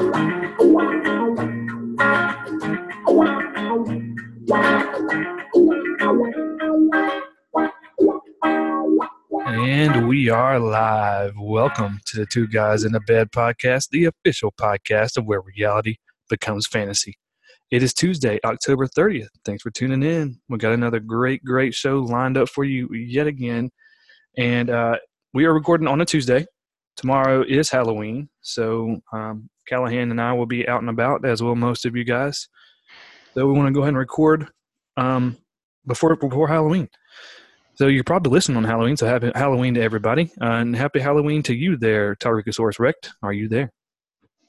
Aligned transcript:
And 0.00 0.06
we 10.06 10.30
are 10.30 10.60
live. 10.60 11.32
Welcome 11.36 11.98
to 12.06 12.16
the 12.16 12.26
Two 12.26 12.46
Guys 12.46 12.84
in 12.84 12.94
a 12.94 13.00
Bed 13.00 13.32
podcast, 13.32 13.88
the 13.90 14.04
official 14.04 14.52
podcast 14.52 15.16
of 15.16 15.24
where 15.24 15.40
reality 15.40 15.96
becomes 16.30 16.68
fantasy. 16.68 17.18
It 17.72 17.82
is 17.82 17.92
Tuesday, 17.92 18.38
October 18.44 18.86
30th. 18.86 19.26
Thanks 19.44 19.64
for 19.64 19.72
tuning 19.72 20.04
in. 20.04 20.38
We 20.48 20.58
got 20.58 20.74
another 20.74 21.00
great, 21.00 21.42
great 21.42 21.74
show 21.74 21.98
lined 21.98 22.36
up 22.36 22.48
for 22.48 22.62
you 22.62 22.88
yet 22.94 23.26
again. 23.26 23.70
And 24.36 24.70
uh, 24.70 24.98
we 25.34 25.44
are 25.44 25.52
recording 25.52 25.88
on 25.88 26.00
a 26.00 26.04
Tuesday. 26.04 26.46
Tomorrow 26.98 27.44
is 27.48 27.70
Halloween. 27.70 28.28
So 28.40 29.00
um, 29.12 29.48
Callahan 29.68 30.10
and 30.10 30.20
I 30.20 30.32
will 30.32 30.46
be 30.46 30.66
out 30.66 30.80
and 30.80 30.90
about, 30.90 31.24
as 31.24 31.40
will 31.40 31.54
most 31.54 31.86
of 31.86 31.94
you 31.94 32.02
guys. 32.02 32.48
So 33.34 33.46
we 33.46 33.52
want 33.52 33.68
to 33.68 33.72
go 33.72 33.82
ahead 33.82 33.90
and 33.90 33.98
record 33.98 34.48
um, 34.96 35.36
before 35.86 36.16
before 36.16 36.48
Halloween. 36.48 36.88
So 37.74 37.86
you're 37.86 38.02
probably 38.02 38.32
listening 38.32 38.56
on 38.56 38.64
Halloween. 38.64 38.96
So 38.96 39.06
happy 39.06 39.30
Halloween 39.32 39.74
to 39.74 39.80
everybody, 39.80 40.32
uh, 40.42 40.58
and 40.58 40.74
happy 40.74 40.98
Halloween 40.98 41.44
to 41.44 41.54
you 41.54 41.76
there, 41.76 42.16
Tyrannosaurus 42.16 42.80
Rex. 42.80 43.14
Are 43.22 43.32
you 43.32 43.48
there? 43.48 43.70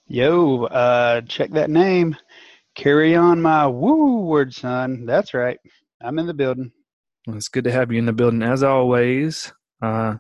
Yo, 0.08 0.64
uh, 0.64 1.22
check 1.22 1.52
that 1.52 1.70
name. 1.70 2.16
Carry 2.74 3.16
on 3.16 3.44
my 3.44 3.68
woo 3.68 4.22
word, 4.22 4.56
son. 4.56 5.06
That's 5.06 5.36
right. 5.36 5.60
I'm 6.02 6.18
in 6.18 6.26
the 6.26 6.34
building. 6.34 6.72
Well, 7.28 7.38
it's 7.38 7.48
good 7.48 7.66
to 7.66 7.72
have 7.72 7.92
you 7.92 8.00
in 8.00 8.08
the 8.08 8.14
building 8.14 8.42
as 8.42 8.64
always. 8.64 9.54
Uh, 9.84 10.16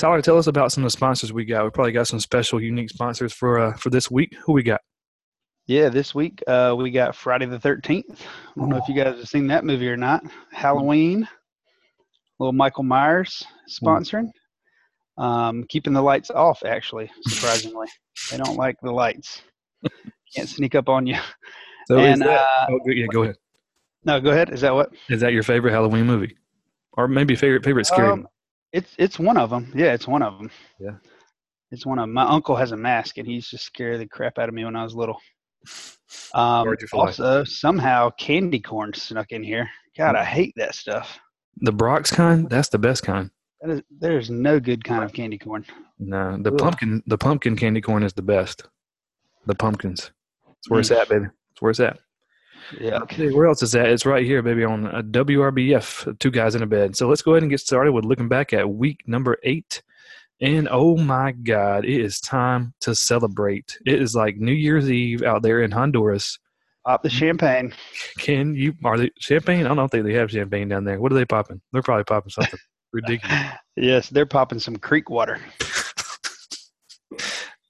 Tyler, 0.00 0.22
tell 0.22 0.38
us 0.38 0.46
about 0.46 0.72
some 0.72 0.82
of 0.82 0.86
the 0.86 0.96
sponsors 0.96 1.30
we 1.30 1.44
got. 1.44 1.62
We 1.62 1.68
probably 1.68 1.92
got 1.92 2.08
some 2.08 2.20
special, 2.20 2.58
unique 2.58 2.88
sponsors 2.88 3.34
for 3.34 3.58
uh, 3.58 3.74
for 3.74 3.90
this 3.90 4.10
week. 4.10 4.34
Who 4.46 4.54
we 4.54 4.62
got? 4.62 4.80
Yeah, 5.66 5.90
this 5.90 6.14
week 6.14 6.42
uh, 6.46 6.74
we 6.76 6.90
got 6.90 7.14
Friday 7.14 7.44
the 7.44 7.58
13th. 7.58 8.04
I 8.10 8.14
don't 8.56 8.70
know 8.70 8.78
if 8.78 8.88
you 8.88 8.94
guys 8.94 9.18
have 9.18 9.28
seen 9.28 9.46
that 9.48 9.62
movie 9.62 9.90
or 9.90 9.98
not. 9.98 10.24
Halloween. 10.52 11.28
Little 12.38 12.54
Michael 12.54 12.82
Myers 12.82 13.44
sponsoring. 13.68 14.30
Um, 15.18 15.64
keeping 15.68 15.92
the 15.92 16.00
lights 16.00 16.30
off, 16.30 16.62
actually, 16.64 17.10
surprisingly. 17.26 17.86
they 18.30 18.38
don't 18.38 18.56
like 18.56 18.76
the 18.82 18.92
lights. 18.92 19.42
Can't 20.34 20.48
sneak 20.48 20.74
up 20.74 20.88
on 20.88 21.06
you. 21.06 21.18
So 21.88 21.98
is 21.98 22.14
And, 22.14 22.22
that, 22.22 22.40
uh, 22.40 22.66
oh, 22.70 22.80
yeah, 22.86 23.04
go 23.12 23.24
ahead. 23.24 23.36
No, 24.06 24.18
go 24.18 24.30
ahead. 24.30 24.48
Is 24.48 24.62
that 24.62 24.74
what? 24.74 24.94
Is 25.10 25.20
that 25.20 25.34
your 25.34 25.42
favorite 25.42 25.72
Halloween 25.72 26.06
movie, 26.06 26.38
or 26.94 27.06
maybe 27.06 27.36
favorite 27.36 27.64
favorite 27.64 27.84
scary? 27.84 28.08
Um, 28.08 28.26
it's 28.72 28.94
it's 28.98 29.18
one 29.18 29.36
of 29.36 29.50
them. 29.50 29.72
Yeah, 29.74 29.92
it's 29.92 30.06
one 30.08 30.22
of 30.22 30.38
them. 30.38 30.50
Yeah. 30.78 30.96
It's 31.72 31.86
one 31.86 31.98
of 31.98 32.04
'em. 32.04 32.12
My 32.12 32.24
uncle 32.24 32.56
has 32.56 32.72
a 32.72 32.76
mask, 32.76 33.18
and 33.18 33.26
he's 33.28 33.48
just 33.48 33.64
scared 33.64 34.00
the 34.00 34.06
crap 34.06 34.38
out 34.38 34.48
of 34.48 34.54
me 34.54 34.64
when 34.64 34.76
I 34.76 34.82
was 34.84 34.94
little. 34.94 35.18
Um, 36.34 36.66
Where'd 36.66 36.80
you 36.80 36.88
fly? 36.88 37.06
also, 37.06 37.44
somehow 37.44 38.10
candy 38.10 38.58
corn 38.60 38.92
snuck 38.94 39.30
in 39.30 39.44
here. 39.44 39.68
God, 39.96 40.16
I 40.16 40.24
hate 40.24 40.52
that 40.56 40.74
stuff. 40.74 41.18
the 41.58 41.72
Brach's 41.72 42.10
kind. 42.10 42.48
That's 42.50 42.68
the 42.68 42.78
best 42.80 43.04
kind. 43.04 43.30
That 43.60 43.70
is, 43.70 43.82
there's 43.96 44.28
no 44.30 44.58
good 44.58 44.82
kind 44.82 45.04
of 45.04 45.12
candy 45.12 45.38
corn. 45.38 45.64
No, 46.00 46.36
the 46.36 46.50
Ugh. 46.52 46.58
pumpkin 46.58 47.02
the 47.06 47.18
pumpkin 47.18 47.56
candy 47.56 47.80
corn 47.80 48.02
is 48.02 48.12
the 48.12 48.22
best. 48.22 48.64
The 49.46 49.54
pumpkins. 49.54 50.10
That's 50.46 50.68
where 50.70 50.80
it's 50.80 50.88
Mm. 50.90 51.00
at, 51.00 51.08
baby. 51.08 51.24
That's 51.26 51.62
where 51.62 51.70
it's 51.70 51.80
at. 51.80 51.98
Yeah. 52.78 52.98
Okay, 52.98 53.32
where 53.32 53.46
else 53.46 53.62
is 53.62 53.72
that? 53.72 53.88
It's 53.88 54.06
right 54.06 54.24
here, 54.24 54.42
baby, 54.42 54.64
on 54.64 54.86
uh, 54.86 55.02
WRBF, 55.02 56.18
Two 56.18 56.30
Guys 56.30 56.54
in 56.54 56.62
a 56.62 56.66
Bed. 56.66 56.96
So 56.96 57.08
let's 57.08 57.22
go 57.22 57.32
ahead 57.32 57.42
and 57.42 57.50
get 57.50 57.60
started 57.60 57.92
with 57.92 58.04
looking 58.04 58.28
back 58.28 58.52
at 58.52 58.68
week 58.68 59.02
number 59.06 59.38
eight. 59.42 59.82
And 60.40 60.68
oh 60.70 60.96
my 60.96 61.32
God, 61.32 61.84
it 61.84 62.00
is 62.00 62.20
time 62.20 62.72
to 62.80 62.94
celebrate. 62.94 63.78
It 63.84 64.00
is 64.00 64.14
like 64.14 64.36
New 64.36 64.52
Year's 64.52 64.90
Eve 64.90 65.22
out 65.22 65.42
there 65.42 65.62
in 65.62 65.70
Honduras. 65.70 66.38
Pop 66.86 67.02
the 67.02 67.10
champagne. 67.10 67.74
Can 68.18 68.54
you, 68.54 68.72
are 68.84 68.96
they 68.96 69.10
champagne? 69.18 69.66
I 69.66 69.74
don't 69.74 69.90
think 69.90 70.04
they 70.04 70.14
have 70.14 70.30
champagne 70.30 70.68
down 70.68 70.84
there. 70.84 70.98
What 70.98 71.12
are 71.12 71.14
they 71.14 71.26
popping? 71.26 71.60
They're 71.72 71.82
probably 71.82 72.04
popping 72.04 72.30
something 72.30 72.58
ridiculous. 72.92 73.38
Yes, 73.76 74.08
they're 74.08 74.24
popping 74.24 74.60
some 74.60 74.76
creek 74.76 75.10
water. 75.10 75.38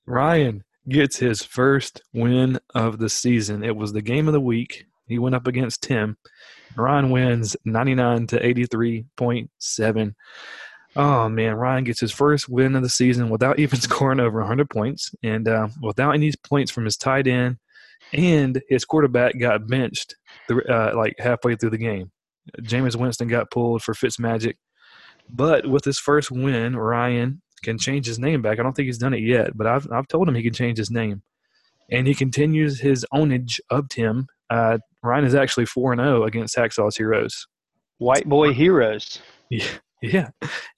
Ryan 0.07 0.63
gets 0.89 1.17
his 1.17 1.43
first 1.43 2.03
win 2.13 2.59
of 2.75 2.99
the 2.99 3.09
season. 3.09 3.65
It 3.65 3.75
was 3.75 3.93
the 3.93 4.03
game 4.03 4.29
of 4.29 4.33
the 4.33 4.41
week. 4.41 4.87
He 5.11 5.19
went 5.19 5.35
up 5.35 5.47
against 5.47 5.83
Tim. 5.83 6.17
Ryan 6.77 7.11
wins 7.11 7.57
99 7.65 8.29
to 8.29 8.41
83.7. 8.41 10.15
Oh 10.97 11.29
man, 11.29 11.55
Ryan 11.55 11.85
gets 11.85 12.01
his 12.01 12.13
first 12.13 12.49
win 12.49 12.75
of 12.75 12.83
the 12.83 12.89
season 12.89 13.29
without 13.29 13.59
even 13.61 13.81
scoring 13.81 14.21
over 14.21 14.39
100 14.39 14.71
points 14.71 15.15
and 15.23 15.47
uh, 15.47 15.69
without 15.83 16.13
any 16.13 16.33
points 16.45 16.71
from 16.71 16.85
his 16.85 16.97
tight 16.97 17.27
end, 17.27 17.59
and 18.13 18.61
his 18.69 18.85
quarterback 18.85 19.39
got 19.39 19.69
benched 19.69 20.15
the, 20.49 20.57
uh, 20.73 20.97
like 20.97 21.15
halfway 21.19 21.55
through 21.55 21.71
the 21.71 21.79
game. 21.79 22.11
Jameis 22.63 22.97
Winston 22.97 23.29
got 23.29 23.51
pulled 23.51 23.83
for 23.83 23.95
Fitzmagic, 23.95 24.55
but 25.29 25.69
with 25.69 25.85
his 25.85 25.99
first 25.99 26.31
win, 26.31 26.77
Ryan 26.77 27.43
can 27.63 27.79
change 27.79 28.07
his 28.07 28.19
name 28.19 28.43
back. 28.43 28.59
I 28.59 28.63
don't 28.63 28.73
think 28.73 28.87
he's 28.87 28.99
done 28.99 29.15
it 29.15 29.23
yet, 29.23 29.57
but 29.57 29.67
I've 29.67 29.87
I've 29.93 30.09
told 30.09 30.29
him 30.29 30.35
he 30.35 30.43
can 30.43 30.55
change 30.55 30.79
his 30.79 30.91
name, 30.91 31.23
and 31.91 32.07
he 32.07 32.15
continues 32.15 32.81
his 32.81 33.07
ownage 33.15 33.61
of 33.71 33.89
Tim. 33.89 34.27
Uh, 34.51 34.79
Ryan 35.03 35.25
is 35.25 35.35
actually 35.35 35.67
four 35.67 35.93
and 35.93 36.01
zero 36.01 36.25
against 36.25 36.57
Hacksaw's 36.57 36.97
Heroes. 36.97 37.47
White 37.99 38.29
boy 38.29 38.53
heroes. 38.53 39.21
Yeah, 39.51 39.67
yeah. 40.03 40.31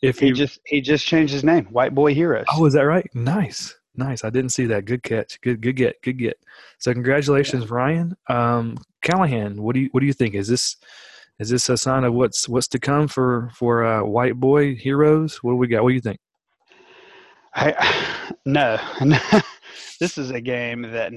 If 0.03 0.19
He 0.19 0.29
you, 0.29 0.35
just 0.35 0.61
he 0.67 0.81
just 0.81 1.07
changed 1.07 1.33
his 1.33 1.45
name. 1.45 1.67
White 1.67 1.95
boy 1.95 2.15
heroes. 2.15 2.47
oh, 2.53 2.65
is 2.67 2.75
that 2.75 2.83
right? 2.83 3.07
Nice, 3.15 3.75
nice. 3.95 4.25
I 4.25 4.31
didn't 4.31 4.51
see 4.51 4.67
that. 4.67 4.85
Good 4.85 5.03
catch. 5.03 5.41
Good, 5.41 5.61
good 5.61 5.77
get. 5.77 6.03
Good 6.03 6.19
get. 6.19 6.37
So 6.79 6.93
congratulations, 6.93 7.71
Ryan. 7.71 8.17
Um, 8.29 8.77
Callahan, 9.03 9.63
what 9.63 9.75
do 9.75 9.81
you 9.81 9.89
what 9.93 10.01
do 10.01 10.07
you 10.07 10.13
think? 10.13 10.35
Is 10.35 10.49
this 10.49 10.77
is 11.39 11.49
this 11.49 11.69
a 11.69 11.77
sign 11.77 12.05
of 12.05 12.15
what's 12.15 12.49
what's 12.49 12.69
to 12.69 12.79
come 12.79 13.09
for 13.09 13.51
for 13.55 13.85
uh, 13.85 14.03
White 14.05 14.35
Boy 14.41 14.75
Heroes? 14.75 15.39
What 15.43 15.53
do 15.53 15.57
we 15.57 15.69
got? 15.69 15.83
What 15.83 15.91
do 15.91 15.95
you 15.95 16.01
think? 16.01 16.19
I, 17.55 18.33
no, 18.45 18.79
this 20.01 20.19
is 20.19 20.31
a 20.31 20.41
game 20.41 20.83
that 20.83 21.13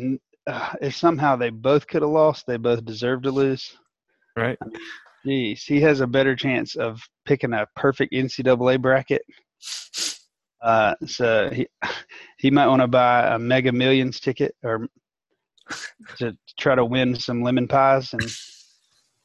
uh, 0.48 0.74
if 0.82 0.96
somehow 0.96 1.36
they 1.36 1.50
both 1.50 1.88
could 1.88 2.02
have 2.02 2.12
lost, 2.12 2.46
they 2.46 2.58
both 2.58 2.86
deserve 2.86 3.24
to 3.24 3.32
lose. 3.32 3.76
Right. 4.38 4.58
Jeez, 5.26 5.64
he 5.64 5.82
has 5.82 6.02
a 6.02 6.08
better 6.08 6.36
chance 6.36 6.76
of 6.76 7.02
picking 7.26 7.54
a 7.54 7.68
perfect 7.76 8.14
NCAA 8.14 8.82
bracket. 8.82 9.24
Uh, 10.62 10.96
so 11.06 11.50
he 11.52 11.68
he 12.38 12.52
might 12.52 12.68
want 12.68 12.82
to 12.82 12.88
buy 12.88 13.36
a 13.36 13.40
Mega 13.40 13.72
Millions 13.72 14.20
ticket 14.20 14.56
or 14.64 14.88
to 16.18 16.36
try 16.60 16.76
to 16.76 16.86
win 16.86 17.16
some 17.16 17.42
lemon 17.42 17.68
pies, 17.68 18.14
and 18.14 18.22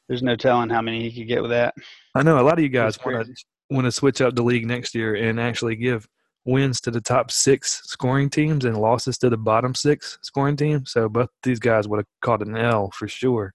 there's 0.07 0.23
no 0.23 0.35
telling 0.35 0.69
how 0.69 0.81
many 0.81 1.09
he 1.09 1.21
could 1.21 1.27
get 1.27 1.41
with 1.41 1.51
that. 1.51 1.73
I 2.15 2.23
know 2.23 2.39
a 2.39 2.43
lot 2.43 2.57
of 2.57 2.63
you 2.63 2.69
guys 2.69 2.97
want 3.03 3.25
to 3.25 3.33
want 3.69 3.85
to 3.85 3.91
switch 3.91 4.21
up 4.21 4.35
the 4.35 4.43
league 4.43 4.67
next 4.67 4.95
year 4.95 5.15
and 5.15 5.39
actually 5.39 5.75
give 5.75 6.07
wins 6.45 6.81
to 6.81 6.91
the 6.91 7.01
top 7.01 7.31
six 7.31 7.81
scoring 7.85 8.29
teams 8.29 8.65
and 8.65 8.77
losses 8.77 9.17
to 9.19 9.29
the 9.29 9.37
bottom 9.37 9.75
six 9.75 10.17
scoring 10.21 10.55
teams. 10.55 10.91
So 10.91 11.07
both 11.07 11.29
these 11.43 11.59
guys 11.59 11.87
would 11.87 11.97
have 11.99 12.07
caught 12.21 12.45
an 12.45 12.57
L 12.57 12.91
for 12.91 13.07
sure. 13.07 13.53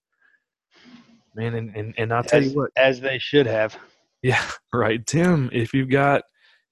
Man, 1.35 1.55
and, 1.55 1.75
and, 1.77 1.95
and 1.99 2.13
I'll 2.13 2.23
tell 2.23 2.41
as, 2.41 2.53
you 2.53 2.57
what, 2.57 2.71
as 2.77 3.01
they 3.01 3.19
should 3.19 3.47
have. 3.47 3.77
yeah, 4.23 4.43
right, 4.73 5.05
Tim. 5.07 5.51
If 5.53 5.75
you've 5.75 5.91
got 5.91 6.23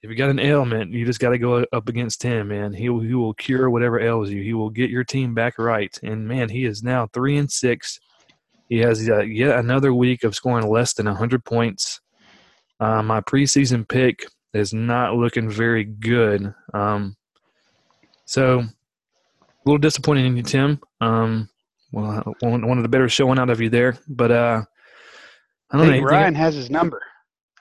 if 0.03 0.11
you 0.11 0.17
got 0.17 0.29
an 0.29 0.39
ailment, 0.39 0.93
you 0.93 1.07
just 1.07 1.19
got 1.19 1.31
to 1.31 1.39
go 1.39 1.65
up 1.73 1.89
against 1.89 2.21
Tim, 2.21 2.49
man. 2.49 2.75
He 2.75 2.91
will, 2.91 3.01
he 3.01 3.15
will 3.15 3.33
cure 3.33 3.71
whatever 3.71 3.99
ails 3.99 4.29
you. 4.29 4.43
He 4.43 4.53
will 4.53 4.69
get 4.69 4.91
your 4.91 5.03
team 5.03 5.33
back 5.33 5.59
right. 5.59 5.99
And 6.03 6.29
man, 6.29 6.51
he 6.51 6.67
is 6.67 6.83
now 6.83 7.09
three 7.15 7.39
and 7.39 7.51
six. 7.51 7.99
He 8.69 8.81
has 8.81 9.09
uh, 9.09 9.23
yet 9.23 9.59
another 9.59 9.95
week 9.95 10.23
of 10.23 10.35
scoring 10.35 10.69
less 10.69 10.93
than 10.93 11.07
hundred 11.07 11.43
points. 11.47 12.03
Uh, 12.81 13.03
my 13.03 13.23
preseason 13.23 13.89
pick 13.89 14.27
is 14.55 14.73
not 14.73 15.15
looking 15.17 15.49
very 15.51 15.85
good. 15.85 16.55
Um, 16.73 17.17
so 18.25 18.61
a 18.61 18.67
little 19.67 19.79
disappointing 19.79 20.27
in 20.27 20.37
you, 20.37 20.43
Tim. 20.43 20.81
Um, 21.01 21.49
well, 21.93 22.35
one, 22.41 22.67
one 22.67 22.79
of 22.79 22.83
the 22.83 22.89
better 22.89 23.09
showing 23.09 23.39
out 23.39 23.51
of 23.51 23.61
you 23.61 23.69
there, 23.71 23.99
but 24.09 24.31
uh, 24.31 24.63
I 25.71 25.77
don't 25.77 25.87
know. 25.87 25.93
Hey, 25.93 25.99
anything- 25.99 26.05
Ryan 26.07 26.35
has 26.35 26.55
his 26.55 26.71
number. 26.71 27.01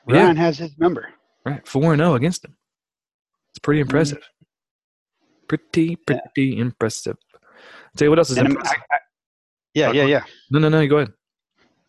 Yeah. 0.07 0.23
Ryan 0.23 0.35
has 0.37 0.57
his 0.57 0.77
number. 0.77 1.09
Right, 1.45 1.65
four 1.67 1.93
and 1.93 1.99
zero 1.99 2.15
against 2.15 2.45
him. 2.45 2.55
It's 3.51 3.59
pretty 3.59 3.81
impressive. 3.81 4.21
Pretty, 5.47 5.95
pretty 5.97 6.57
impressive. 6.57 7.17
tell 7.97 8.05
you 8.05 8.09
what 8.09 8.19
else 8.19 8.29
is 8.31 8.37
And 8.37 8.49
impressive. 8.49 8.77
I- 8.91 8.95
I- 8.95 8.99
yeah, 9.75 9.91
yeah, 9.91 10.05
yeah. 10.05 10.23
no, 10.51 10.59
no, 10.59 10.69
no. 10.69 10.85
Go 10.87 10.97
ahead. 10.97 11.13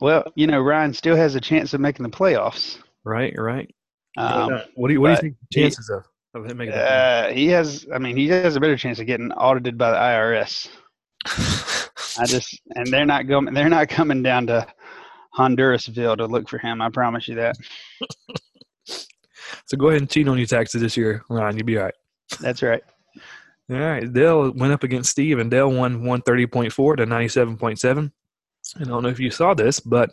Well, 0.01 0.25
you 0.37 0.47
know, 0.47 0.61
Ryan 0.61 0.93
still 0.95 1.17
has 1.17 1.35
a 1.35 1.41
chance 1.41 1.75
of 1.75 1.81
making 1.81 2.03
the 2.03 2.09
playoffs. 2.11 2.79
Right, 3.05 3.35
right. 3.39 3.73
Um, 4.17 4.61
what 4.75 4.89
do 4.89 4.95
you 4.95 5.01
What 5.01 5.09
do 5.09 5.13
you 5.13 5.17
think 5.19 5.37
the 5.41 5.47
he- 5.51 5.63
chances 5.63 5.91
of 5.91 6.05
of 6.35 6.51
him 6.51 6.57
making 6.57 6.75
that? 6.75 7.31
uh, 7.31 7.33
he 7.33 7.49
has. 7.49 7.87
I 7.93 7.99
mean, 7.99 8.17
he 8.17 8.29
has 8.29 8.57
a 8.57 8.61
better 8.61 8.77
chance 8.77 8.99
of 8.99 9.07
getting 9.07 9.33
audited 9.33 9.79
by 9.79 9.91
the 9.91 9.97
IRS. 9.97 10.69
I 12.19 12.27
just, 12.27 12.61
and 12.77 12.87
they're 12.89 13.07
not 13.07 13.27
going. 13.27 13.53
They're 13.55 13.69
not 13.69 13.89
coming 13.89 14.23
down 14.23 14.47
to 14.49 14.67
Hondurasville 15.37 16.17
to 16.19 16.27
look 16.27 16.49
for 16.49 16.59
him. 16.59 16.81
I 16.81 16.89
promise 16.91 17.27
you 17.29 17.35
that. 17.37 17.57
so 18.85 19.77
go 19.77 19.89
ahead 19.89 20.01
and 20.01 20.11
cheat 20.11 20.29
on 20.29 20.39
your 20.39 20.47
taxes 20.47 20.81
this 20.83 20.97
year, 20.97 21.25
Ryan. 21.29 21.57
You'll 21.57 21.67
be 21.67 21.79
all 21.79 21.85
right. 21.85 21.95
That's 22.41 22.63
right. 22.63 22.83
All 23.71 23.77
right, 23.79 24.13
Dale 24.13 24.51
went 24.53 24.75
up 24.75 24.83
against 24.83 25.11
Steve, 25.11 25.39
and 25.39 25.51
Dale 25.51 25.71
won 25.71 26.03
130.4 26.03 26.97
to 26.99 27.07
97.7. 27.07 28.13
I 28.81 28.85
don't 28.85 29.03
know 29.03 29.09
if 29.09 29.21
you 29.21 29.31
saw 29.31 29.55
this, 29.55 29.79
but 29.81 30.11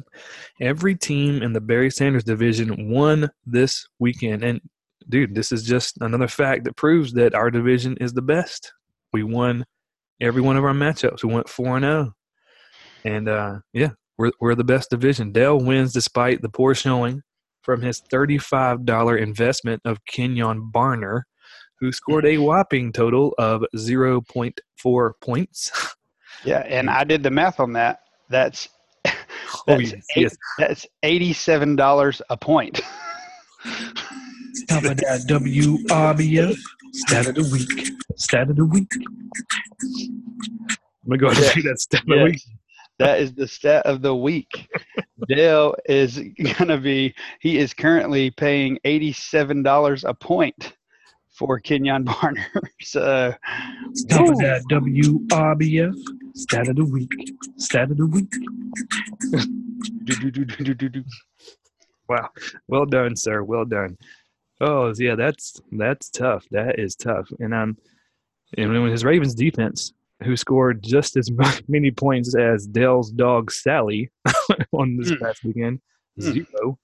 every 0.60 0.96
team 0.96 1.42
in 1.42 1.54
the 1.54 1.62
Barry 1.62 1.90
Sanders 1.90 2.24
division 2.24 2.90
won 2.90 3.30
this 3.46 3.88
weekend. 4.00 4.44
And 4.44 4.62
dude, 5.08 5.34
this 5.36 5.52
is 5.52 5.64
just 5.64 5.98
another 6.02 6.28
fact 6.28 6.66
that 6.66 6.76
proves 6.76 7.14
that 7.14 7.34
our 7.34 7.50
division 7.50 7.98
is 7.98 8.14
the 8.14 8.22
best. 8.22 8.74
We 9.14 9.24
won 9.24 9.66
every 10.20 10.42
one 10.42 10.58
of 10.58 10.64
our 10.64 10.74
matchups. 10.74 11.24
We 11.24 11.34
went 11.34 11.50
four 11.50 11.78
and 11.78 11.84
zero, 11.84 12.14
and 13.04 13.28
uh, 13.30 13.60
yeah, 13.74 13.92
we're 14.18 14.32
we're 14.40 14.56
the 14.56 14.64
best 14.64 14.90
division. 14.90 15.32
Dale 15.32 15.58
wins 15.58 15.94
despite 15.94 16.42
the 16.42 16.50
poor 16.50 16.76
showing 16.76 17.22
from 17.62 17.82
his 17.82 18.00
thirty-five 18.00 18.86
dollar 18.86 19.18
investment 19.18 19.82
of 19.86 20.04
Kenjon 20.06 20.72
Barner, 20.72 21.24
who 21.80 21.92
scored 21.92 22.26
a 22.26 22.38
whopping 22.38 22.92
total 22.92 23.34
of 23.38 23.64
zero 23.78 24.22
point 24.22 24.60
four 24.78 25.16
points. 25.22 25.72
Yeah, 26.44 26.60
and 26.60 26.90
I 26.90 27.04
did 27.04 27.24
the 27.24 27.32
math 27.32 27.60
on 27.60 27.74
that. 27.74 28.00
That's 28.32 28.70
oh 29.08 29.12
that's, 29.68 29.92
yes, 29.92 29.94
eight- 30.16 30.22
yes. 30.24 30.38
that's 30.58 30.88
eighty-seven 31.04 31.76
dollars 31.76 32.22
a 32.30 32.38
point. 32.38 32.82
Top 34.70 34.84
of 34.84 34.98
that 34.98 35.26
WRBF 35.28 36.58
stat 36.94 37.28
of 37.28 37.36
the 37.36 37.50
week. 37.52 37.92
Stat 38.16 38.50
of 38.50 38.56
the 38.56 38.66
week. 38.66 38.88
I'm 39.84 41.10
gonna 41.10 41.18
go 41.18 41.28
ahead 41.28 41.38
and 41.38 41.46
Yeah. 41.46 41.54
do 41.56 41.62
that 41.70 41.80
stat 41.80 42.02
of 42.02 42.08
the 42.08 42.16
Yes. 42.16 42.26
week. 42.26 42.42
That 43.00 43.20
is 43.20 43.34
the 43.34 43.48
stat 43.48 43.86
of 43.86 44.02
the 44.02 44.16
week. 44.16 44.68
Dale 45.28 45.76
is 45.90 46.20
gonna 46.58 46.78
be. 46.78 47.14
He 47.40 47.58
is 47.58 47.74
currently 47.74 48.32
paying 48.32 48.78
eighty-seven 48.86 49.64
dollars 49.64 50.04
a 50.04 50.14
point 50.14 50.74
for 51.42 51.60
Kenjon 51.60 52.06
Barner. 52.06 52.46
So, 52.82 53.34
Top 54.10 54.30
of 54.30 54.38
that 54.38 54.62
WRBF 54.70 55.96
stat 56.36 56.68
of 56.68 56.76
the 56.76 56.86
week. 56.86 57.12
Stat 57.58 57.90
of 57.90 57.98
the 57.98 58.06
week. 58.06 58.32
do-do-do-do-do-do. 60.04 61.04
Wow. 62.08 62.30
Well 62.68 62.86
done, 62.86 63.16
sir. 63.16 63.42
Well 63.44 63.66
done. 63.66 63.98
Oh 64.60 64.94
yeah, 64.96 65.16
that's 65.16 65.60
that's 65.72 66.10
tough. 66.12 66.46
That 66.52 66.78
is 66.78 66.96
tough. 66.96 67.28
And 67.40 67.54
um 67.54 67.78
and 68.58 68.72
when 68.72 68.92
his 68.92 69.04
Ravens 69.04 69.34
defense, 69.34 69.94
who 70.24 70.38
scored 70.38 70.84
just 70.84 71.18
as 71.18 71.32
many 71.68 71.90
points 71.90 72.36
as 72.36 72.68
Dale's 72.68 73.10
dog 73.12 73.52
Sally 73.52 74.12
on 74.72 74.98
this 74.98 75.12
Mm. 75.12 75.20
past 75.22 75.44
weekend, 75.44 75.82
Mm. 76.20 76.34
zero. 76.34 76.78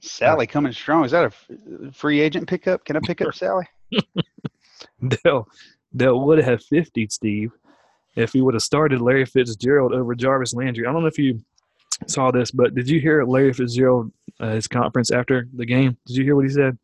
Sally 0.00 0.46
coming 0.46 0.72
strong. 0.72 1.04
Is 1.04 1.10
that 1.10 1.24
a 1.24 1.90
free 1.92 2.20
agent 2.20 2.46
pickup? 2.48 2.84
Can 2.84 2.96
I 2.96 3.00
pick 3.00 3.20
up 3.22 3.34
Sally? 3.34 3.66
Dale, 5.24 5.48
Dale 5.94 6.20
would 6.20 6.38
have 6.38 6.62
50, 6.64 7.08
Steve, 7.10 7.52
if 8.16 8.32
he 8.32 8.40
would 8.40 8.54
have 8.54 8.62
started 8.62 9.00
Larry 9.00 9.26
Fitzgerald 9.26 9.92
over 9.92 10.14
Jarvis 10.14 10.54
Landry. 10.54 10.86
I 10.86 10.92
don't 10.92 11.02
know 11.02 11.08
if 11.08 11.18
you 11.18 11.40
saw 12.06 12.30
this, 12.30 12.50
but 12.50 12.74
did 12.74 12.88
you 12.88 13.00
hear 13.00 13.24
Larry 13.24 13.52
Fitzgerald, 13.52 14.12
uh, 14.40 14.50
his 14.50 14.66
conference 14.68 15.10
after 15.10 15.48
the 15.54 15.66
game? 15.66 15.96
Did 16.06 16.16
you 16.16 16.24
hear 16.24 16.36
what 16.36 16.44
he 16.44 16.50
said? 16.50 16.76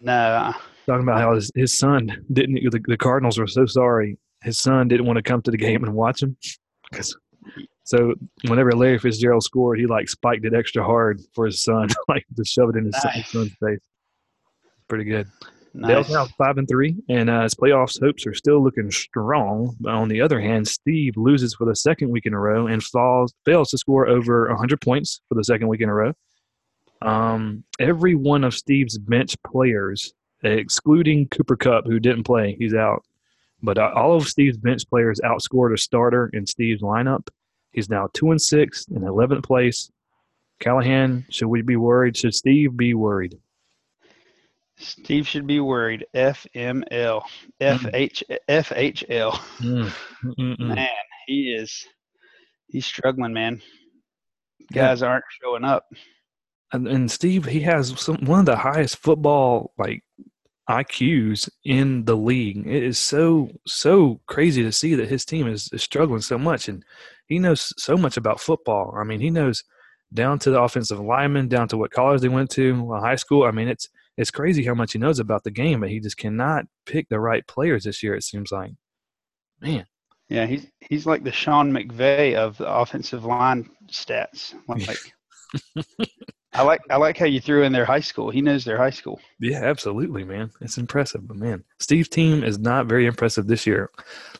No. 0.00 0.12
uh, 0.12 0.52
Talking 0.86 1.02
about 1.02 1.20
how 1.20 1.34
his, 1.34 1.50
his 1.54 1.78
son 1.78 2.24
didn't, 2.32 2.54
the, 2.70 2.80
the 2.86 2.96
Cardinals 2.96 3.38
were 3.38 3.46
so 3.46 3.66
sorry. 3.66 4.16
His 4.42 4.58
son 4.58 4.88
didn't 4.88 5.06
want 5.06 5.16
to 5.18 5.22
come 5.22 5.42
to 5.42 5.50
the 5.50 5.56
game 5.58 5.84
and 5.84 5.94
watch 5.94 6.22
him. 6.22 6.36
Cause, 6.94 7.14
so 7.84 8.14
whenever 8.46 8.72
Larry 8.72 8.98
Fitzgerald 8.98 9.42
scored, 9.42 9.78
he 9.80 9.86
like 9.86 10.08
spiked 10.08 10.44
it 10.46 10.54
extra 10.54 10.82
hard 10.84 11.20
for 11.34 11.44
his 11.46 11.62
son, 11.62 11.88
like 12.08 12.24
to 12.36 12.44
shove 12.44 12.70
it 12.70 12.76
in 12.76 12.84
his 12.86 12.94
Nice. 13.04 13.30
son's 13.30 13.52
face. 13.62 13.80
Pretty 14.88 15.04
good. 15.04 15.26
Dale's 15.86 16.08
Nice. 16.08 16.14
now 16.14 16.26
five 16.38 16.58
and 16.58 16.68
three, 16.68 16.96
and 17.08 17.30
uh, 17.30 17.42
his 17.42 17.54
playoffs 17.54 18.00
hopes 18.00 18.26
are 18.26 18.34
still 18.34 18.62
looking 18.62 18.90
strong. 18.90 19.76
But 19.80 19.92
on 19.92 20.08
the 20.08 20.20
other 20.20 20.40
hand, 20.40 20.66
Steve 20.66 21.16
loses 21.16 21.54
for 21.54 21.64
the 21.66 21.76
second 21.76 22.10
week 22.10 22.26
in 22.26 22.34
a 22.34 22.38
row 22.40 22.66
and 22.66 22.82
falls 22.82 23.32
fails 23.44 23.70
to 23.70 23.78
score 23.78 24.08
over 24.08 24.52
hundred 24.56 24.80
points 24.80 25.20
for 25.28 25.34
the 25.34 25.44
second 25.44 25.68
week 25.68 25.80
in 25.80 25.88
a 25.88 25.94
row. 25.94 26.12
Um, 27.02 27.64
every 27.78 28.14
one 28.14 28.42
of 28.44 28.54
Steve's 28.54 28.98
bench 28.98 29.36
players, 29.46 30.12
excluding 30.42 31.28
Cooper 31.28 31.56
Kupp, 31.56 31.86
who 31.86 32.00
didn't 32.00 32.24
play, 32.24 32.56
he's 32.58 32.74
out. 32.74 33.04
But 33.62 33.78
uh, 33.78 33.92
all 33.94 34.16
of 34.16 34.26
Steve's 34.28 34.56
bench 34.56 34.82
players 34.88 35.20
outscored 35.24 35.72
a 35.74 35.78
starter 35.78 36.30
in 36.32 36.46
Steve's 36.46 36.82
lineup. 36.82 37.28
He's 37.72 37.88
now 37.90 38.08
two 38.14 38.30
and 38.30 38.40
six 38.40 38.86
in 38.88 39.04
eleventh 39.04 39.44
place. 39.44 39.90
Callahan, 40.60 41.24
should 41.30 41.46
we 41.48 41.62
be 41.62 41.76
worried? 41.76 42.16
Should 42.16 42.34
Steve 42.34 42.76
be 42.76 42.94
worried? 42.94 43.38
Steve 44.78 45.26
should 45.26 45.46
be 45.46 45.60
worried. 45.60 46.06
FML. 46.14 47.22
FH, 47.60 48.22
FHL. 48.48 49.32
Mm. 49.60 50.58
Man, 50.58 50.88
he 51.26 51.52
is 51.52 51.86
he's 52.68 52.86
struggling, 52.86 53.32
man. 53.32 53.60
Yeah. 54.70 54.88
Guys 54.88 55.02
aren't 55.02 55.24
showing 55.42 55.64
up. 55.64 55.86
and, 56.72 56.86
and 56.86 57.10
Steve, 57.10 57.44
he 57.44 57.60
has 57.60 57.98
some 58.00 58.16
one 58.24 58.40
of 58.40 58.46
the 58.46 58.56
highest 58.56 58.98
football 58.98 59.72
like 59.78 60.02
IQs 60.68 61.48
in 61.64 62.04
the 62.04 62.16
league. 62.16 62.66
It 62.66 62.82
is 62.82 62.98
so 62.98 63.50
so 63.66 64.20
crazy 64.26 64.62
to 64.62 64.72
see 64.72 64.94
that 64.94 65.08
his 65.08 65.24
team 65.24 65.46
is, 65.48 65.68
is 65.72 65.82
struggling 65.82 66.20
so 66.20 66.38
much, 66.38 66.68
and 66.68 66.84
he 67.26 67.38
knows 67.38 67.72
so 67.78 67.96
much 67.96 68.16
about 68.16 68.40
football. 68.40 68.94
I 68.96 69.04
mean, 69.04 69.20
he 69.20 69.30
knows 69.30 69.64
down 70.12 70.38
to 70.40 70.50
the 70.50 70.60
offensive 70.60 71.00
lineman, 71.00 71.48
down 71.48 71.68
to 71.68 71.76
what 71.76 71.90
college 71.90 72.20
they 72.20 72.28
went 72.28 72.50
to, 72.50 72.94
uh, 72.94 73.00
high 73.00 73.16
school. 73.16 73.44
I 73.44 73.50
mean, 73.50 73.68
it's 73.68 73.88
it's 74.18 74.32
crazy 74.32 74.64
how 74.64 74.74
much 74.74 74.92
he 74.92 74.98
knows 74.98 75.20
about 75.20 75.44
the 75.44 75.50
game, 75.50 75.80
but 75.80 75.90
he 75.90 76.00
just 76.00 76.16
cannot 76.16 76.66
pick 76.86 77.08
the 77.08 77.20
right 77.20 77.46
players 77.46 77.84
this 77.84 78.02
year. 78.02 78.16
It 78.16 78.24
seems 78.24 78.50
like, 78.50 78.72
man, 79.60 79.86
Yeah, 80.28 80.44
he's 80.44 80.66
he's 80.80 81.06
like 81.06 81.22
the 81.22 81.32
Sean 81.32 81.72
McVay 81.72 82.34
of 82.34 82.58
the 82.58 82.68
offensive 82.68 83.24
line 83.24 83.70
stats. 83.86 84.54
Like 84.66 84.98
I 86.52 86.62
like 86.62 86.80
I 86.90 86.96
like 86.96 87.16
how 87.16 87.26
you 87.26 87.40
threw 87.40 87.62
in 87.62 87.72
their 87.72 87.84
high 87.84 88.00
school. 88.00 88.28
He 88.28 88.42
knows 88.42 88.64
their 88.64 88.76
high 88.76 88.90
school. 88.90 89.20
Yeah, 89.38 89.62
absolutely, 89.62 90.24
man. 90.24 90.50
It's 90.60 90.78
impressive, 90.78 91.26
but 91.28 91.36
man, 91.36 91.62
Steve's 91.78 92.08
team 92.08 92.42
is 92.42 92.58
not 92.58 92.86
very 92.86 93.06
impressive 93.06 93.46
this 93.46 93.68
year. 93.68 93.88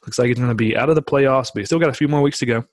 Looks 0.05 0.19
like 0.19 0.27
he's 0.27 0.39
going 0.39 0.49
to 0.49 0.55
be 0.57 0.77
out 0.77 0.89
of 0.89 0.97
the 0.97 1.03
playoffs, 1.03 1.51
but 1.55 1.61
he's 1.61 1.69
still 1.69 1.79
got 1.79 1.91
a 1.91 1.95
few 1.95 2.09
more 2.09 2.21
weeks 2.21 2.41
to 2.41 2.47
go. 2.47 2.65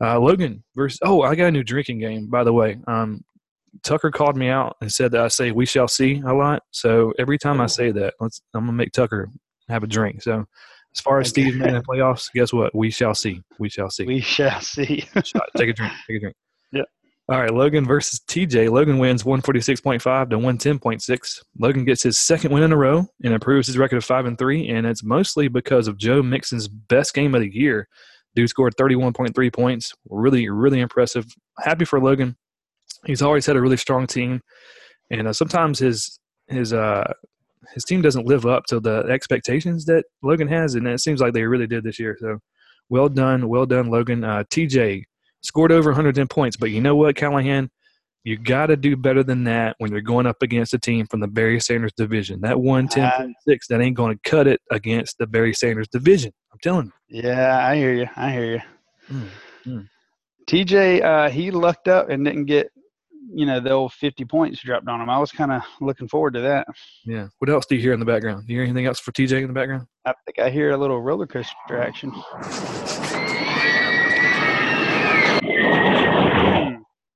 Uh, 0.00 0.20
Logan 0.20 0.62
versus 0.76 1.00
oh, 1.02 1.22
I 1.22 1.34
got 1.34 1.48
a 1.48 1.50
new 1.50 1.64
drinking 1.64 1.98
game 1.98 2.28
by 2.28 2.44
the 2.44 2.52
way. 2.52 2.78
Um, 2.86 3.24
Tucker 3.82 4.10
called 4.10 4.36
me 4.36 4.48
out 4.48 4.76
and 4.80 4.92
said 4.92 5.12
that 5.12 5.22
I 5.22 5.28
say 5.28 5.50
"we 5.50 5.66
shall 5.66 5.88
see" 5.88 6.22
a 6.26 6.32
lot. 6.32 6.62
So 6.70 7.12
every 7.18 7.38
time 7.38 7.60
I 7.60 7.66
say 7.66 7.90
that, 7.92 8.14
let's 8.20 8.40
I'm 8.54 8.62
gonna 8.62 8.72
make 8.72 8.92
Tucker 8.92 9.28
have 9.68 9.82
a 9.82 9.86
drink. 9.86 10.22
So 10.22 10.44
as 10.94 11.00
far 11.00 11.20
as. 11.20 11.28
Steve's 11.28 11.56
making 11.56 11.74
the 11.74 11.82
playoffs, 11.82 12.30
guess 12.34 12.52
what? 12.52 12.74
We 12.74 12.90
shall 12.90 13.14
see. 13.14 13.42
We 13.58 13.68
shall 13.68 13.90
see. 13.90 14.04
We 14.04 14.20
shall 14.20 14.60
see. 14.60 15.04
Take 15.56 15.70
a 15.70 15.72
drink. 15.72 15.92
Take 16.06 16.16
a 16.16 16.20
drink. 16.20 16.36
Yeah. 16.72 16.82
All 17.28 17.40
right, 17.40 17.52
Logan 17.52 17.86
versus 17.86 18.20
TJ. 18.28 18.70
Logan 18.70 18.98
wins 18.98 19.22
146.5 19.22 20.30
to 20.30 20.38
110.6. 20.38 21.42
Logan 21.58 21.84
gets 21.84 22.02
his 22.02 22.18
second 22.18 22.52
win 22.52 22.62
in 22.62 22.72
a 22.72 22.76
row 22.76 23.06
and 23.24 23.32
improves 23.34 23.66
his 23.66 23.78
record 23.78 23.96
of 23.96 24.04
5 24.04 24.26
and 24.26 24.38
3, 24.38 24.68
and 24.68 24.86
it's 24.86 25.02
mostly 25.02 25.48
because 25.48 25.88
of 25.88 25.96
Joe 25.96 26.22
Mixon's 26.22 26.68
best 26.68 27.14
game 27.14 27.34
of 27.34 27.40
the 27.40 27.54
year. 27.54 27.88
Dude 28.34 28.50
scored 28.50 28.74
31.3 28.76 29.52
points. 29.52 29.92
Really, 30.10 30.48
really 30.48 30.80
impressive. 30.80 31.26
Happy 31.58 31.84
for 31.84 32.00
Logan. 32.00 32.36
He's 33.06 33.22
always 33.22 33.46
had 33.46 33.56
a 33.56 33.60
really 33.60 33.76
strong 33.76 34.06
team, 34.06 34.40
and 35.10 35.28
uh, 35.28 35.32
sometimes 35.32 35.78
his 35.78 36.18
his 36.48 36.72
uh 36.72 37.12
his 37.72 37.84
team 37.84 38.02
doesn't 38.02 38.26
live 38.26 38.46
up 38.46 38.64
to 38.66 38.80
the 38.80 39.06
expectations 39.10 39.84
that 39.86 40.04
Logan 40.22 40.48
has, 40.48 40.74
and 40.74 40.86
it 40.86 41.00
seems 41.00 41.20
like 41.20 41.32
they 41.32 41.44
really 41.44 41.66
did 41.66 41.84
this 41.84 41.98
year. 41.98 42.16
So, 42.20 42.38
well 42.88 43.08
done, 43.08 43.48
well 43.48 43.66
done, 43.66 43.88
Logan. 43.88 44.24
Uh, 44.24 44.44
TJ 44.50 45.04
scored 45.42 45.72
over 45.72 45.90
110 45.90 46.28
points, 46.28 46.56
but 46.56 46.70
you 46.70 46.80
know 46.80 46.96
what, 46.96 47.16
Callahan, 47.16 47.70
you 48.24 48.38
got 48.38 48.66
to 48.66 48.76
do 48.76 48.96
better 48.96 49.22
than 49.22 49.44
that 49.44 49.76
when 49.78 49.92
you're 49.92 50.00
going 50.00 50.26
up 50.26 50.42
against 50.42 50.72
a 50.72 50.78
team 50.78 51.06
from 51.06 51.20
the 51.20 51.28
Barry 51.28 51.60
Sanders 51.60 51.92
division. 51.96 52.40
That 52.40 52.56
110.6, 52.56 53.32
that 53.68 53.80
ain't 53.80 53.96
going 53.96 54.16
to 54.16 54.30
cut 54.30 54.46
it 54.46 54.60
against 54.70 55.18
the 55.18 55.26
Barry 55.26 55.52
Sanders 55.52 55.88
division. 55.88 56.32
I'm 56.52 56.58
telling 56.62 56.92
you. 57.08 57.22
yeah, 57.22 57.66
I 57.66 57.76
hear 57.76 57.92
you. 57.92 58.06
I 58.16 58.32
hear 58.32 58.62
you. 59.10 59.22
you. 59.64 59.84
TJ, 60.48 61.02
uh, 61.02 61.30
he 61.30 61.50
lucked 61.50 61.88
up 61.88 62.08
and 62.08 62.24
didn't 62.24 62.46
get, 62.46 62.70
you 63.32 63.46
know, 63.46 63.60
the 63.60 63.70
old 63.70 63.92
50 63.92 64.24
points 64.24 64.62
dropped 64.62 64.88
on 64.88 65.00
him. 65.00 65.10
I 65.10 65.18
was 65.18 65.32
kind 65.32 65.52
of 65.52 65.62
looking 65.80 66.08
forward 66.08 66.34
to 66.34 66.40
that. 66.40 66.66
Yeah. 67.04 67.28
What 67.38 67.50
else 67.50 67.66
do 67.66 67.76
you 67.76 67.80
hear 67.80 67.92
in 67.92 68.00
the 68.00 68.06
background? 68.06 68.46
Do 68.46 68.52
you 68.52 68.60
hear 68.60 68.64
anything 68.64 68.86
else 68.86 69.00
for 69.00 69.12
TJ 69.12 69.42
in 69.42 69.48
the 69.48 69.52
background? 69.52 69.86
I 70.04 70.14
think 70.24 70.38
I 70.38 70.50
hear 70.50 70.72
a 70.72 70.76
little 70.76 71.00
roller 71.00 71.26
coaster 71.26 71.78
action. 71.78 72.12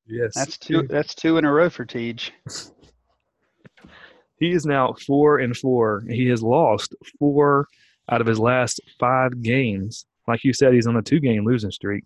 Yes. 0.08 0.32
That's 0.34 0.56
two. 0.56 0.86
That's 0.88 1.14
two 1.14 1.36
in 1.36 1.44
a 1.44 1.52
row 1.52 1.68
for 1.68 1.84
Tej. 1.84 2.16
He 4.38 4.52
is 4.52 4.64
now 4.64 4.94
four 5.06 5.38
and 5.38 5.56
four. 5.56 6.04
He 6.08 6.28
has 6.28 6.42
lost 6.42 6.94
four 7.18 7.66
out 8.10 8.20
of 8.20 8.26
his 8.26 8.38
last 8.38 8.80
five 8.98 9.42
games. 9.42 10.06
Like 10.26 10.44
you 10.44 10.52
said, 10.52 10.72
he's 10.72 10.86
on 10.86 10.96
a 10.96 11.02
two 11.02 11.20
game 11.20 11.44
losing 11.44 11.70
streak. 11.70 12.04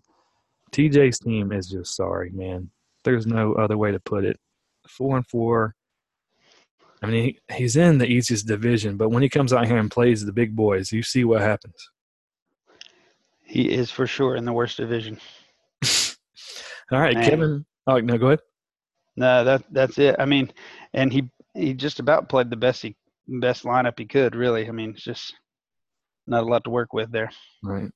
TJ's 0.71 1.19
team 1.19 1.51
is 1.51 1.69
just 1.69 1.95
sorry, 1.95 2.31
man. 2.31 2.69
There's 3.03 3.27
no 3.27 3.53
other 3.53 3.77
way 3.77 3.91
to 3.91 3.99
put 3.99 4.25
it. 4.25 4.39
Four 4.87 5.17
and 5.17 5.27
four. 5.27 5.75
I 7.01 7.07
mean, 7.07 7.23
he, 7.23 7.55
he's 7.55 7.75
in 7.75 7.97
the 7.97 8.07
easiest 8.07 8.47
division, 8.47 8.95
but 8.95 9.09
when 9.09 9.23
he 9.23 9.29
comes 9.29 9.51
out 9.51 9.67
here 9.67 9.77
and 9.77 9.91
plays 9.91 10.25
the 10.25 10.31
big 10.31 10.55
boys, 10.55 10.91
you 10.91 11.03
see 11.03 11.25
what 11.25 11.41
happens. 11.41 11.75
He 13.43 13.69
is 13.69 13.91
for 13.91 14.07
sure 14.07 14.35
in 14.35 14.45
the 14.45 14.53
worst 14.53 14.77
division. 14.77 15.19
All 16.91 16.99
right, 16.99 17.15
Man. 17.15 17.29
Kevin. 17.29 17.65
Oh 17.87 17.99
no, 17.99 18.17
go 18.17 18.27
ahead. 18.27 18.39
No, 19.15 19.43
that 19.43 19.63
that's 19.71 19.97
it. 19.99 20.15
I 20.17 20.25
mean, 20.25 20.51
and 20.93 21.11
he 21.11 21.29
he 21.53 21.73
just 21.73 21.99
about 21.99 22.29
played 22.29 22.49
the 22.49 22.55
best 22.55 22.81
he 22.81 22.95
best 23.27 23.63
lineup 23.63 23.99
he 23.99 24.05
could. 24.05 24.35
Really, 24.35 24.67
I 24.67 24.71
mean, 24.71 24.91
it's 24.91 25.03
just 25.03 25.35
not 26.25 26.43
a 26.43 26.45
lot 26.45 26.63
to 26.63 26.69
work 26.69 26.93
with 26.93 27.11
there. 27.11 27.31
Right. 27.61 27.91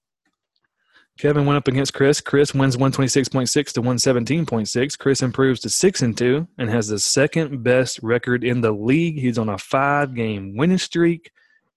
Kevin 1.18 1.46
went 1.46 1.58
up 1.58 1.68
against 1.68 1.94
Chris. 1.94 2.22
Chris 2.22 2.54
wins 2.54 2.78
126.6 2.78 3.72
to 3.74 3.82
117.6. 3.82 4.98
Chris 5.00 5.22
improves 5.22 5.60
to 5.62 5.70
6 5.70 6.02
and 6.02 6.18
2 6.18 6.48
and 6.58 6.70
has 6.70 6.88
the 6.88 7.00
second 7.00 7.64
best 7.64 8.00
record 8.04 8.44
in 8.44 8.62
the 8.62 8.72
league. 8.72 9.20
He's 9.20 9.38
on 9.38 9.50
a 9.50 9.58
five 9.58 10.14
game 10.14 10.56
winning 10.56 10.78
streak. 10.78 11.32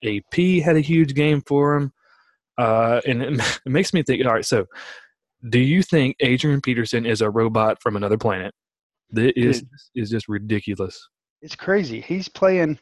AP 0.04 0.62
had 0.62 0.76
a 0.76 0.80
huge 0.80 1.14
game 1.14 1.42
for 1.47 1.76
him. 1.76 1.92
Uh, 2.59 3.00
and 3.06 3.23
it, 3.23 3.61
it 3.66 3.70
makes 3.70 3.94
me 3.94 4.02
think 4.02 4.25
all 4.25 4.35
right, 4.35 4.44
so 4.44 4.66
do 5.49 5.59
you 5.59 5.82
think 5.82 6.16
Adrian 6.20 6.61
Peterson 6.61 7.06
is 7.06 7.23
a 7.23 7.30
robot 7.30 7.80
from 7.82 7.97
another 7.97 8.18
planet? 8.18 8.54
This 9.11 9.32
is, 9.35 9.64
is 9.94 10.11
just 10.11 10.28
ridiculous. 10.28 11.09
It's 11.42 11.56
crazy. 11.56 12.00
He's 12.00 12.28
playing. 12.28 12.78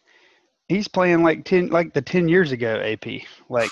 He's 0.68 0.88
playing 0.88 1.22
like 1.22 1.44
ten, 1.44 1.68
like 1.68 1.94
the 1.94 2.02
ten 2.02 2.28
years 2.28 2.52
ago 2.52 2.82
AP. 2.84 3.22
Like, 3.48 3.70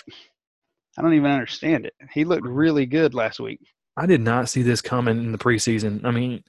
I 0.99 1.03
don't 1.03 1.15
even 1.15 1.31
understand 1.31 1.87
it. 1.87 1.95
He 2.12 2.25
looked 2.25 2.47
really 2.47 2.87
good 2.87 3.15
last 3.15 3.38
week. 3.41 3.61
I 3.97 4.07
did 4.07 4.21
not 4.21 4.49
see 4.49 4.62
this 4.62 4.81
coming 4.81 5.19
in 5.19 5.33
the 5.33 5.38
preseason. 5.38 6.05
I 6.05 6.11
mean, 6.11 6.43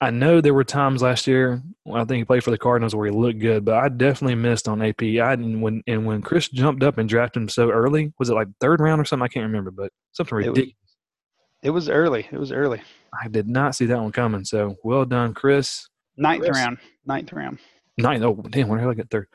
I 0.00 0.10
know 0.10 0.40
there 0.40 0.54
were 0.54 0.64
times 0.64 1.02
last 1.02 1.26
year. 1.26 1.60
I 1.92 2.04
think 2.04 2.18
he 2.18 2.24
played 2.24 2.44
for 2.44 2.50
the 2.50 2.58
Cardinals 2.58 2.94
where 2.94 3.06
he 3.06 3.12
looked 3.12 3.40
good, 3.40 3.64
but 3.64 3.74
I 3.74 3.88
definitely 3.88 4.36
missed 4.36 4.68
on 4.68 4.80
AP. 4.82 5.02
I 5.02 5.34
didn't 5.36 5.60
when 5.60 5.82
and 5.86 6.06
when 6.06 6.22
Chris 6.22 6.48
jumped 6.48 6.82
up 6.82 6.98
and 6.98 7.08
drafted 7.08 7.42
him 7.42 7.48
so 7.48 7.70
early, 7.70 8.12
was 8.18 8.30
it 8.30 8.34
like 8.34 8.48
third 8.60 8.80
round 8.80 9.00
or 9.00 9.04
something? 9.04 9.24
I 9.24 9.28
can't 9.28 9.46
remember, 9.46 9.70
but 9.70 9.90
something 10.12 10.36
It 10.38 10.40
was- 10.40 10.46
ridiculous. 10.48 10.74
It 11.62 11.70
was 11.70 11.88
early. 11.88 12.28
It 12.30 12.38
was 12.38 12.52
early. 12.52 12.80
I 13.20 13.26
did 13.26 13.48
not 13.48 13.74
see 13.74 13.86
that 13.86 13.98
one 14.00 14.12
coming. 14.12 14.44
So 14.44 14.76
well 14.84 15.04
done, 15.04 15.34
Chris. 15.34 15.88
Ninth 16.16 16.44
Chris. 16.44 16.56
round. 16.56 16.78
Ninth 17.04 17.32
round. 17.32 17.58
Nine. 17.98 18.22
Oh 18.22 18.34
damn, 18.48 18.68
where 18.68 18.78
did 18.80 18.88
I 18.88 18.94
get 18.94 19.10
third? 19.10 19.26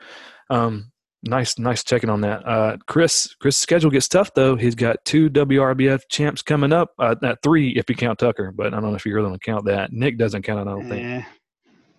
Um, 0.48 0.90
nice, 1.24 1.58
nice 1.58 1.82
checking 1.84 2.10
on 2.10 2.20
that. 2.22 2.46
Uh, 2.46 2.76
Chris, 2.86 3.34
Chris' 3.40 3.56
schedule 3.58 3.90
gets 3.90 4.08
tough 4.08 4.32
though. 4.34 4.56
He's 4.56 4.74
got 4.74 5.04
two 5.04 5.28
WRBF 5.30 6.02
champs 6.10 6.42
coming 6.42 6.72
up. 6.72 6.90
Uh, 6.98 7.14
at 7.22 7.42
three 7.42 7.70
if 7.70 7.88
you 7.88 7.96
count 7.96 8.18
Tucker, 8.18 8.52
but 8.52 8.68
I 8.74 8.80
don't 8.80 8.90
know 8.90 8.94
if 8.96 9.04
you're 9.06 9.20
going 9.20 9.32
to 9.32 9.38
count 9.38 9.64
that. 9.66 9.92
Nick 9.92 10.18
doesn't 10.18 10.42
count 10.42 10.60
it. 10.60 10.70
I 10.70 10.74
don't 10.74 10.88
think. 10.88 11.04
Eh. 11.06 11.22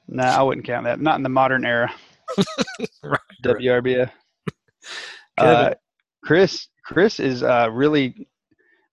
No, 0.08 0.24
I 0.24 0.42
wouldn't 0.44 0.66
count 0.68 0.86
that. 0.86 1.00
Not 1.02 1.16
in 1.18 1.24
the 1.24 1.30
modern 1.30 1.66
era. 1.66 1.92
Right. 3.04 3.20
WRBA. 3.44 4.10
Uh, 5.38 5.74
Chris, 6.24 6.68
Chris 6.86 7.20
is 7.20 7.44
uh, 7.44 7.68
really 7.72 8.28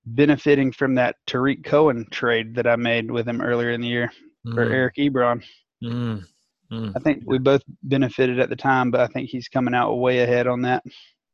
benefiting 0.07 0.73
from 0.73 0.95
that 0.97 1.17
Tarik 1.27 1.63
Cohen 1.65 2.07
trade 2.11 2.55
that 2.57 2.67
I 2.67 2.75
made 2.77 3.11
with 3.11 3.29
him 3.29 3.41
earlier 3.41 3.71
in 3.71 3.81
the 3.81 3.87
year 3.89 4.11
for 4.55 4.67
Mm, 4.67 4.73
Eric 4.73 4.97
Ebron. 4.97 5.45
mm, 5.85 6.25
mm. 6.73 6.93
I 6.97 7.01
think 7.01 7.23
we 7.27 7.39
both 7.39 7.63
benefited 7.83 8.39
at 8.41 8.49
the 8.49 8.57
time, 8.57 8.91
but 8.91 9.01
I 9.01 9.07
think 9.09 9.29
he's 9.29 9.49
coming 9.49 9.75
out 9.75 9.95
way 9.95 10.21
ahead 10.21 10.47
on 10.47 10.63
that. 10.63 10.83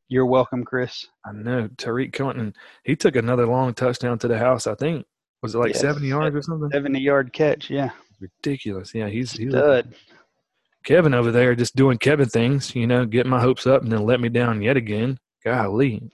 You're 0.08 0.26
welcome, 0.26 0.64
Chris. 0.64 1.06
I 1.24 1.32
know 1.32 1.68
Tarik 1.76 2.12
Cohen. 2.12 2.54
He 2.84 2.96
took 2.96 3.14
another 3.16 3.46
long 3.46 3.74
touchdown 3.74 4.18
to 4.20 4.28
the 4.28 4.38
house. 4.38 4.66
I 4.66 4.74
think 4.74 5.06
was 5.42 5.54
it 5.54 5.58
like 5.58 5.72
Yes. 5.74 5.80
seventy 5.80 6.08
yards 6.08 6.34
or 6.34 6.42
something? 6.42 6.70
70 6.70 6.98
yard 6.98 7.32
catch. 7.32 7.70
Yeah. 7.70 7.90
Ridiculous. 8.20 8.94
Yeah, 8.94 9.08
he's 9.08 9.32
he's 9.32 9.50
Stud. 9.50 9.94
Kevin 10.84 11.14
over 11.14 11.30
there 11.30 11.54
just 11.54 11.76
doing 11.76 11.98
Kevin 11.98 12.28
things. 12.28 12.74
You 12.74 12.86
know, 12.86 13.04
getting 13.04 13.30
my 13.30 13.40
hopes 13.40 13.66
up 13.66 13.82
and 13.82 13.92
then 13.92 14.04
let 14.04 14.20
me 14.20 14.28
down 14.30 14.62
yet 14.62 14.76
again. 14.76 15.18
Golly, 15.44 16.10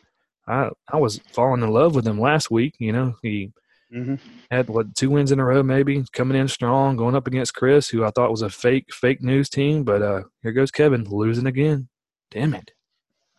I 0.48 0.70
I 0.88 0.96
was 0.96 1.20
falling 1.32 1.62
in 1.62 1.70
love 1.70 1.94
with 1.94 2.06
him 2.06 2.18
last 2.20 2.50
week. 2.50 2.74
You 2.78 2.92
know, 2.92 3.16
he 3.22 3.52
hmm 3.94 4.14
had 4.50 4.68
what 4.68 4.94
two 4.94 5.10
wins 5.10 5.32
in 5.32 5.40
a 5.40 5.44
row, 5.44 5.62
maybe 5.62 6.04
coming 6.12 6.38
in 6.38 6.48
strong, 6.48 6.96
going 6.96 7.14
up 7.14 7.26
against 7.26 7.54
Chris, 7.54 7.88
who 7.88 8.04
I 8.04 8.10
thought 8.10 8.30
was 8.30 8.42
a 8.42 8.50
fake 8.50 8.92
fake 8.92 9.22
news 9.22 9.48
team. 9.48 9.84
But 9.84 10.02
uh 10.02 10.22
here 10.42 10.52
goes 10.52 10.70
Kevin 10.70 11.04
losing 11.04 11.46
again. 11.46 11.88
Damn 12.30 12.54
it. 12.54 12.72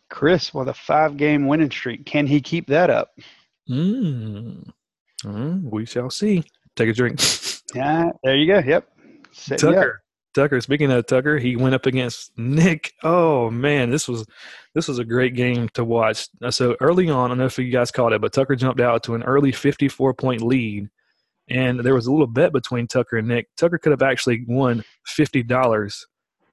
Chris 0.08 0.54
with 0.54 0.68
a 0.68 0.74
five 0.74 1.16
game 1.16 1.46
winning 1.46 1.70
streak. 1.70 2.06
Can 2.06 2.26
he 2.26 2.40
keep 2.40 2.66
that 2.68 2.90
up? 2.90 3.10
Mm. 3.68 4.68
Mm, 5.24 5.62
we 5.70 5.86
shall 5.86 6.10
see. 6.10 6.44
Take 6.76 6.90
a 6.90 6.92
drink. 6.92 7.20
Yeah. 7.74 8.10
There 8.22 8.36
you 8.36 8.46
go. 8.46 8.60
Yep. 8.60 8.88
Up. 9.50 9.58
Tucker. 9.58 10.02
Tucker. 10.36 10.60
Speaking 10.60 10.92
of 10.92 11.06
Tucker, 11.06 11.38
he 11.38 11.56
went 11.56 11.74
up 11.74 11.86
against 11.86 12.30
Nick. 12.38 12.92
Oh 13.02 13.50
man, 13.50 13.90
this 13.90 14.06
was 14.06 14.24
this 14.74 14.86
was 14.86 14.98
a 15.00 15.04
great 15.04 15.34
game 15.34 15.68
to 15.70 15.84
watch. 15.84 16.28
Uh, 16.42 16.50
So 16.50 16.76
early 16.80 17.08
on, 17.10 17.24
I 17.24 17.28
don't 17.28 17.38
know 17.38 17.46
if 17.46 17.58
you 17.58 17.70
guys 17.72 17.90
caught 17.90 18.12
it, 18.12 18.20
but 18.20 18.32
Tucker 18.32 18.54
jumped 18.54 18.80
out 18.80 19.02
to 19.04 19.14
an 19.14 19.22
early 19.24 19.50
54 19.50 20.14
point 20.14 20.42
lead, 20.42 20.88
and 21.48 21.80
there 21.80 21.94
was 21.94 22.06
a 22.06 22.12
little 22.12 22.26
bet 22.26 22.52
between 22.52 22.86
Tucker 22.86 23.16
and 23.16 23.26
Nick. 23.28 23.48
Tucker 23.56 23.78
could 23.78 23.90
have 23.90 24.02
actually 24.02 24.44
won 24.46 24.84
fifty 25.06 25.42
dollars 25.42 26.06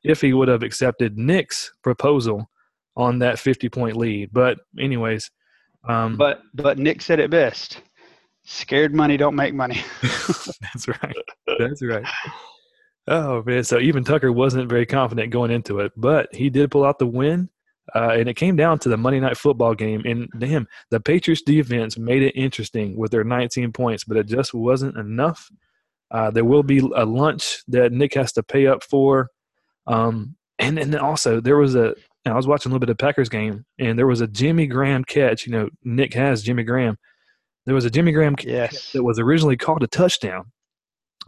if 0.04 0.22
he 0.22 0.34
would 0.34 0.48
have 0.48 0.64
accepted 0.64 1.18
Nick's 1.18 1.72
proposal 1.84 2.50
on 2.96 3.20
that 3.20 3.40
50 3.40 3.70
point 3.70 3.96
lead. 3.96 4.30
But 4.34 4.60
anyways, 4.80 5.30
um, 5.88 6.18
But 6.18 6.42
but 6.54 6.78
Nick 6.78 7.02
said 7.02 7.20
it 7.20 7.30
best. 7.30 7.82
Scared 8.46 8.94
money 8.94 9.16
don't 9.18 9.36
make 9.36 9.54
money. 9.54 9.82
That's 10.02 10.88
right. 10.88 11.16
That's 11.60 11.82
right. 11.82 12.06
Oh 13.08 13.44
man, 13.46 13.64
so 13.64 13.80
even 13.80 14.04
Tucker 14.04 14.32
wasn't 14.32 14.70
very 14.70 14.86
confident 14.86 15.32
going 15.32 15.52
into 15.52 15.80
it, 15.80 15.92
but 15.98 16.34
he 16.34 16.50
did 16.50 16.72
pull 16.72 16.86
out 16.86 17.00
the 17.00 17.08
win, 17.08 17.50
uh, 17.94 18.12
and 18.14 18.30
it 18.30 18.36
came 18.36 18.56
down 18.56 18.80
to 18.80 18.90
the 18.90 18.98
Monday 18.98 19.20
Night 19.20 19.38
Football 19.38 19.76
game. 19.76 20.02
And 20.06 20.30
damn, 20.40 20.68
the 20.90 21.02
Patriots 21.02 21.42
defense 21.42 21.98
made 21.98 22.24
it 22.24 22.32
interesting 22.32 22.96
with 22.96 23.12
their 23.12 23.26
19 23.26 23.74
points, 23.74 24.06
but 24.06 24.16
it 24.16 24.28
just 24.28 24.54
wasn't 24.54 24.98
enough. 24.98 25.50
Uh, 26.12 26.32
there 26.32 26.46
will 26.46 26.64
be 26.64 26.80
a 26.80 27.06
lunch 27.06 27.64
that 27.68 27.92
Nick 27.92 28.14
has 28.14 28.32
to 28.34 28.44
pay 28.44 28.68
up 28.68 28.84
for, 28.84 29.30
um, 29.88 30.36
and 30.60 30.80
and 30.80 30.94
then 30.94 31.02
also 31.02 31.42
there 31.42 31.58
was 31.58 31.76
a. 31.76 31.96
I 32.26 32.34
was 32.34 32.48
watching 32.48 32.72
a 32.72 32.74
little 32.74 32.86
bit 32.86 32.90
of 32.90 32.98
Packers 32.98 33.28
game, 33.28 33.66
and 33.80 34.00
there 34.00 34.08
was 34.08 34.22
a 34.22 34.28
Jimmy 34.28 34.66
Graham 34.66 35.04
catch. 35.04 35.46
You 35.46 35.52
know, 35.52 35.70
Nick 35.84 36.14
has 36.14 36.42
Jimmy 36.42 36.64
Graham. 36.64 36.98
There 37.66 37.76
was 37.76 37.84
a 37.84 37.90
Jimmy 37.90 38.14
Graham 38.14 38.38
catch 38.38 38.48
yes. 38.48 38.92
that 38.94 39.04
was 39.04 39.20
originally 39.20 39.58
called 39.58 39.84
a 39.84 39.88
touchdown, 39.88 40.52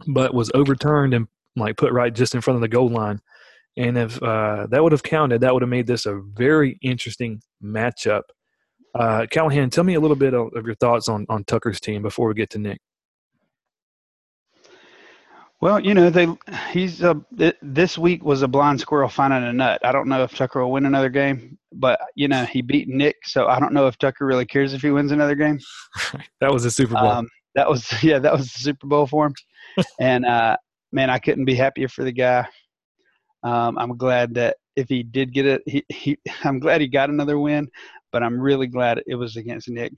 but 0.06 0.32
was 0.32 0.50
overturned 0.54 1.12
and 1.12 1.28
like 1.56 1.76
put 1.76 1.92
right 1.92 2.14
just 2.14 2.34
in 2.34 2.40
front 2.40 2.56
of 2.56 2.60
the 2.60 2.68
goal 2.68 2.88
line. 2.88 3.20
And 3.76 3.98
if 3.98 4.22
uh, 4.22 4.66
that 4.70 4.82
would 4.82 4.92
have 4.92 5.02
counted, 5.02 5.42
that 5.42 5.52
would 5.52 5.62
have 5.62 5.68
made 5.68 5.86
this 5.86 6.06
a 6.06 6.20
very 6.32 6.78
interesting 6.82 7.42
matchup. 7.62 8.22
Uh, 8.94 9.26
Callahan, 9.30 9.68
tell 9.68 9.84
me 9.84 9.94
a 9.94 10.00
little 10.00 10.16
bit 10.16 10.32
of, 10.32 10.48
of 10.54 10.64
your 10.64 10.74
thoughts 10.76 11.08
on 11.08 11.26
on 11.28 11.44
Tucker's 11.44 11.80
team 11.80 12.02
before 12.02 12.28
we 12.28 12.34
get 12.34 12.50
to 12.50 12.58
Nick. 12.58 12.80
Well, 15.60 15.80
you 15.80 15.94
know, 15.94 16.10
they 16.10 16.28
he's 16.70 17.02
a 17.02 17.20
th- 17.36 17.56
this 17.62 17.96
week 17.96 18.24
was 18.24 18.42
a 18.42 18.48
blind 18.48 18.80
squirrel 18.80 19.08
finding 19.08 19.42
a 19.42 19.52
nut. 19.52 19.80
I 19.84 19.92
don't 19.92 20.08
know 20.08 20.22
if 20.22 20.34
Tucker 20.34 20.62
will 20.62 20.72
win 20.72 20.84
another 20.84 21.08
game, 21.08 21.58
but 21.72 21.98
you 22.14 22.28
know, 22.28 22.44
he 22.44 22.60
beat 22.60 22.88
Nick, 22.88 23.16
so 23.24 23.46
I 23.46 23.58
don't 23.58 23.72
know 23.72 23.86
if 23.86 23.96
Tucker 23.96 24.26
really 24.26 24.44
cares 24.44 24.74
if 24.74 24.82
he 24.82 24.90
wins 24.90 25.12
another 25.12 25.34
game. 25.34 25.58
that 26.40 26.52
was 26.52 26.66
a 26.66 26.70
Super 26.70 26.94
Bowl. 26.94 27.08
Um, 27.08 27.28
that 27.54 27.68
was 27.68 27.90
yeah, 28.02 28.18
that 28.18 28.32
was 28.32 28.52
the 28.52 28.58
Super 28.60 28.86
Bowl 28.86 29.06
for 29.06 29.26
him. 29.26 29.34
and 30.00 30.26
uh, 30.26 30.56
man, 30.92 31.10
I 31.10 31.18
couldn't 31.18 31.44
be 31.44 31.54
happier 31.54 31.88
for 31.88 32.04
the 32.04 32.12
guy. 32.12 32.46
Um, 33.42 33.78
I'm 33.78 33.96
glad 33.96 34.34
that 34.34 34.56
if 34.74 34.88
he 34.88 35.02
did 35.02 35.32
get 35.32 35.46
it, 35.46 35.62
he, 35.66 35.84
he 35.88 36.18
I'm 36.44 36.58
glad 36.58 36.80
he 36.80 36.88
got 36.88 37.10
another 37.10 37.38
win, 37.38 37.68
but 38.12 38.22
I'm 38.22 38.40
really 38.40 38.66
glad 38.66 39.02
it 39.06 39.14
was 39.14 39.36
against 39.36 39.68
Nick. 39.68 39.92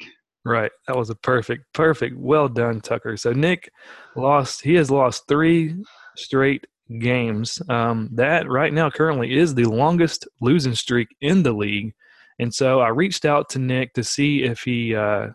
Right. 0.45 0.71
That 0.87 0.97
was 0.97 1.11
a 1.11 1.15
perfect, 1.15 1.65
perfect. 1.75 2.17
Well 2.17 2.49
done, 2.49 2.81
Tucker. 2.81 3.17
So 3.17 3.33
Nick 3.33 3.71
lost. 4.17 4.63
He 4.63 4.75
has 4.75 4.91
lost 4.91 5.25
three 5.29 5.77
straight 6.17 6.67
games. 7.01 7.61
Um, 7.69 8.09
that 8.13 8.49
right 8.49 8.73
now 8.73 8.89
currently 8.89 9.37
is 9.37 9.55
the 9.55 9.65
longest 9.65 10.27
losing 10.41 10.75
streak 10.75 11.09
in 11.21 11.43
the 11.43 11.53
league. 11.53 11.93
And 12.39 12.55
so 12.55 12.81
I 12.81 12.89
reached 12.89 13.25
out 13.25 13.51
to 13.51 13.59
Nick 13.59 13.95
to 13.95 14.05
see 14.05 14.45
if 14.45 14.61
he, 14.61 14.95
uh, 14.95 15.29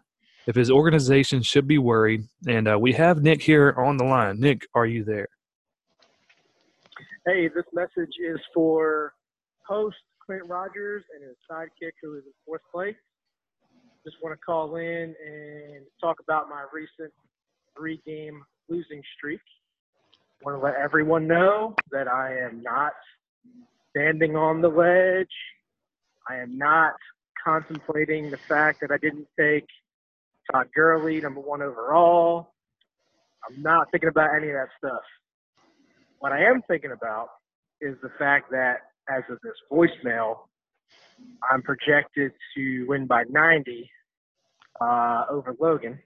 if 0.47 0.55
his 0.55 0.71
organization 0.71 1.43
should 1.43 1.67
be 1.67 1.77
worried. 1.77 2.23
And 2.47 2.67
uh, 2.67 2.79
we 2.79 2.93
have 2.93 3.21
Nick 3.21 3.41
here 3.41 3.75
on 3.77 3.97
the 3.97 4.05
line. 4.05 4.39
Nick, 4.39 4.65
are 4.73 4.85
you 4.85 5.03
there? 5.03 5.27
Hey, 7.25 7.47
this 7.47 7.63
message 7.71 8.11
is 8.19 8.37
for 8.53 9.13
host 9.65 9.95
Clint 10.25 10.43
Rogers 10.45 11.05
and 11.15 11.23
his 11.23 11.37
sidekick 11.49 11.93
who 12.01 12.17
is 12.17 12.23
in 12.25 12.33
fourth 12.45 12.63
place. 12.69 12.97
Just 14.03 14.17
want 14.21 14.37
to 14.37 14.45
call 14.45 14.75
in 14.75 15.15
and 15.25 15.85
talk 16.01 16.17
about 16.19 16.49
my 16.49 16.65
recent 16.73 17.13
three 17.77 18.01
game 18.05 18.43
losing 18.67 19.01
streak. 19.15 19.39
Want 20.43 20.59
to 20.59 20.65
let 20.65 20.75
everyone 20.75 21.25
know 21.25 21.75
that 21.93 22.09
I 22.09 22.39
am 22.39 22.61
not 22.61 22.91
standing 23.91 24.35
on 24.35 24.59
the 24.59 24.67
ledge. 24.67 25.31
I 26.29 26.41
am 26.41 26.57
not 26.57 26.91
contemplating 27.41 28.31
the 28.31 28.37
fact 28.37 28.81
that 28.81 28.91
I 28.91 28.97
didn't 28.97 29.29
take 29.39 29.67
Todd 30.51 30.67
Gurley, 30.75 31.21
number 31.21 31.39
one 31.39 31.61
overall. 31.61 32.49
I'm 33.49 33.61
not 33.61 33.89
thinking 33.91 34.09
about 34.09 34.35
any 34.35 34.49
of 34.49 34.55
that 34.55 34.67
stuff. 34.77 35.03
What 36.23 36.31
I 36.31 36.41
am 36.45 36.61
thinking 36.69 36.93
about 36.93 37.27
is 37.81 37.97
the 38.01 38.09
fact 38.17 38.49
that 38.51 38.77
as 39.09 39.23
of 39.29 39.39
this 39.43 39.55
voicemail, 39.69 40.37
I'm 41.51 41.61
projected 41.61 42.31
to 42.55 42.85
win 42.87 43.07
by 43.07 43.25
90 43.29 43.91
uh, 44.79 45.25
over 45.29 45.53
Logan, 45.59 45.99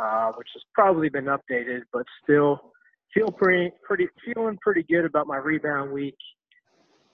uh, 0.00 0.32
which 0.38 0.48
has 0.54 0.62
probably 0.72 1.10
been 1.10 1.26
updated, 1.26 1.82
but 1.92 2.06
still 2.24 2.72
feel 3.12 3.28
pretty, 3.30 3.70
pretty, 3.86 4.06
feeling 4.24 4.56
pretty 4.62 4.84
good 4.84 5.04
about 5.04 5.26
my 5.26 5.36
rebound 5.36 5.92
week. 5.92 6.16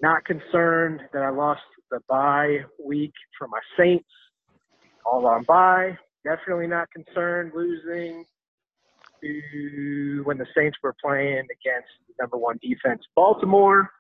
Not 0.01 0.25
concerned 0.25 1.01
that 1.13 1.25
I 1.25 1.31
lost 1.31 1.63
the 1.91 1.99
bye 2.09 2.59
week 2.87 3.15
for 3.37 3.49
my 3.49 3.59
Saints. 3.77 4.07
All 5.05 5.27
on 5.27 5.43
bye. 5.43 5.99
Definitely 6.25 6.69
not 6.69 6.87
concerned 6.93 7.51
losing 7.53 8.25
to 9.25 10.23
when 10.25 10.39
the 10.39 10.47
Saints 10.57 10.77
were 10.83 10.95
playing 11.03 11.45
against 11.45 11.89
the 12.09 12.15
number 12.21 12.37
one 12.37 12.59
defense 12.63 13.03
Baltimore. 13.17 13.91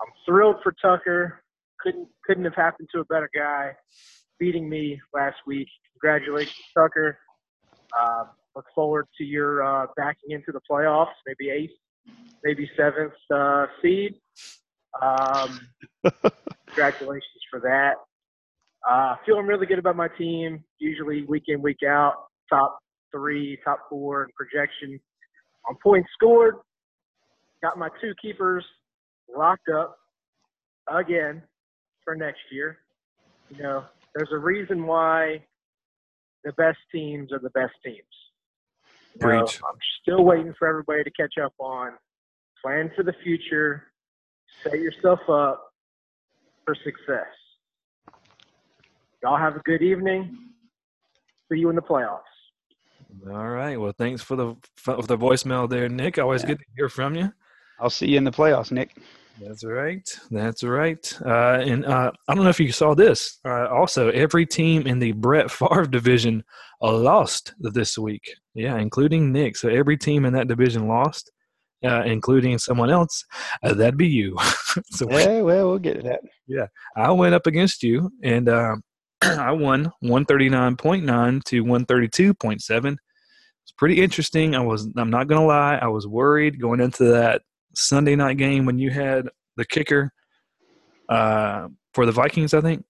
I'm 0.00 0.12
thrilled 0.26 0.56
for 0.62 0.74
Tucker. 0.82 1.42
Couldn't 1.80 2.08
couldn't 2.26 2.44
have 2.44 2.54
happened 2.54 2.88
to 2.94 3.00
a 3.00 3.04
better 3.04 3.30
guy 3.34 3.72
beating 4.38 4.68
me 4.68 5.00
last 5.12 5.36
week. 5.46 5.68
Congratulations, 5.92 6.56
Tucker. 6.76 7.18
Uh, 7.98 8.24
look 8.56 8.66
forward 8.74 9.06
to 9.18 9.24
your 9.24 9.62
uh, 9.62 9.86
backing 9.96 10.30
into 10.30 10.52
the 10.52 10.60
playoffs, 10.70 11.14
maybe 11.26 11.50
eighth, 11.50 11.72
maybe 12.42 12.70
seventh 12.76 13.12
uh, 13.32 13.66
seed. 13.82 14.14
Um, 15.00 15.60
congratulations 16.66 17.42
for 17.50 17.60
that. 17.60 17.94
Uh, 18.88 19.16
feeling 19.24 19.46
really 19.46 19.66
good 19.66 19.78
about 19.78 19.96
my 19.96 20.08
team. 20.08 20.62
Usually 20.78 21.24
week 21.24 21.44
in, 21.48 21.62
week 21.62 21.82
out, 21.86 22.14
top 22.50 22.78
three, 23.14 23.58
top 23.64 23.80
four 23.88 24.24
in 24.24 24.30
projection 24.36 24.98
on 25.68 25.76
points 25.82 26.08
scored. 26.14 26.56
Got 27.62 27.78
my 27.78 27.88
two 28.00 28.12
keepers 28.20 28.64
locked 29.34 29.68
up 29.68 29.96
again 30.92 31.42
for 32.04 32.14
next 32.14 32.40
year. 32.50 32.78
You 33.50 33.62
know, 33.62 33.84
there's 34.14 34.30
a 34.32 34.38
reason 34.38 34.86
why 34.86 35.44
the 36.44 36.52
best 36.52 36.78
teams 36.92 37.32
are 37.32 37.38
the 37.38 37.50
best 37.50 37.72
teams. 37.84 37.98
You 39.20 39.28
know, 39.28 39.40
I'm 39.40 39.78
still 40.02 40.24
waiting 40.24 40.52
for 40.58 40.68
everybody 40.68 41.04
to 41.04 41.10
catch 41.10 41.34
up 41.42 41.54
on. 41.58 41.92
Plan 42.62 42.90
for 42.96 43.04
the 43.04 43.14
future. 43.22 43.84
Set 44.62 44.74
yourself 44.74 45.20
up 45.28 45.72
for 46.64 46.74
success. 46.74 47.26
Y'all 49.22 49.38
have 49.38 49.56
a 49.56 49.60
good 49.60 49.82
evening. 49.82 50.36
See 51.50 51.58
you 51.58 51.70
in 51.70 51.76
the 51.76 51.82
playoffs. 51.82 52.20
All 53.28 53.48
right. 53.48 53.76
Well, 53.78 53.94
thanks 53.96 54.22
for 54.22 54.36
the 54.36 54.54
for 54.76 55.00
the 55.02 55.16
voicemail 55.16 55.68
there, 55.68 55.88
Nick. 55.88 56.18
Always 56.18 56.42
Yeah. 56.42 56.48
good 56.48 56.58
to 56.58 56.64
hear 56.76 56.88
from 56.88 57.14
you. 57.14 57.32
I'll 57.80 57.90
see 57.90 58.08
you 58.08 58.18
in 58.18 58.24
the 58.24 58.30
playoffs, 58.30 58.70
Nick. 58.70 58.96
That's 59.40 59.64
right. 59.64 60.08
That's 60.30 60.62
right. 60.62 61.18
Uh, 61.26 61.58
and 61.60 61.84
uh, 61.84 62.12
I 62.28 62.34
don't 62.34 62.44
know 62.44 62.50
if 62.50 62.60
you 62.60 62.70
saw 62.70 62.94
this. 62.94 63.40
Uh, 63.44 63.66
also, 63.66 64.10
every 64.10 64.46
team 64.46 64.86
in 64.86 65.00
the 65.00 65.10
Brett 65.12 65.50
Favre 65.50 65.86
division 65.86 66.44
lost 66.80 67.52
this 67.58 67.98
week. 67.98 68.22
Yeah, 68.54 68.76
including 68.78 69.32
Nick. 69.32 69.56
So 69.56 69.68
every 69.68 69.96
team 69.96 70.24
in 70.24 70.32
that 70.34 70.46
division 70.46 70.86
lost, 70.86 71.32
uh, 71.84 72.02
including 72.04 72.58
someone 72.58 72.90
else. 72.90 73.24
Uh, 73.62 73.74
that'd 73.74 73.96
be 73.96 74.06
you. 74.06 74.36
so 74.92 75.10
Yeah, 75.10 75.40
well, 75.40 75.70
we'll 75.70 75.78
get 75.80 75.94
to 75.96 76.02
that. 76.02 76.20
Yeah, 76.46 76.66
I 76.96 77.10
went 77.10 77.34
up 77.34 77.48
against 77.48 77.82
you, 77.82 78.12
and 78.22 78.48
um, 78.48 78.82
I 79.22 79.50
won 79.50 79.90
139.9 80.04 81.42
to 81.44 81.64
132.7. 81.64 82.96
It's 83.64 83.72
pretty 83.72 84.00
interesting. 84.02 84.54
I 84.54 84.60
was. 84.60 84.88
I'm 84.96 85.10
not 85.10 85.26
gonna 85.28 85.44
lie. 85.46 85.76
I 85.76 85.86
was 85.88 86.06
worried 86.06 86.60
going 86.60 86.80
into 86.80 87.04
that 87.04 87.42
Sunday 87.74 88.14
night 88.16 88.36
game 88.36 88.66
when 88.66 88.78
you 88.78 88.90
had 88.90 89.28
the 89.56 89.64
kicker 89.64 90.12
uh, 91.08 91.68
for 91.92 92.06
the 92.06 92.12
Vikings, 92.12 92.54
I 92.54 92.60
think, 92.60 92.84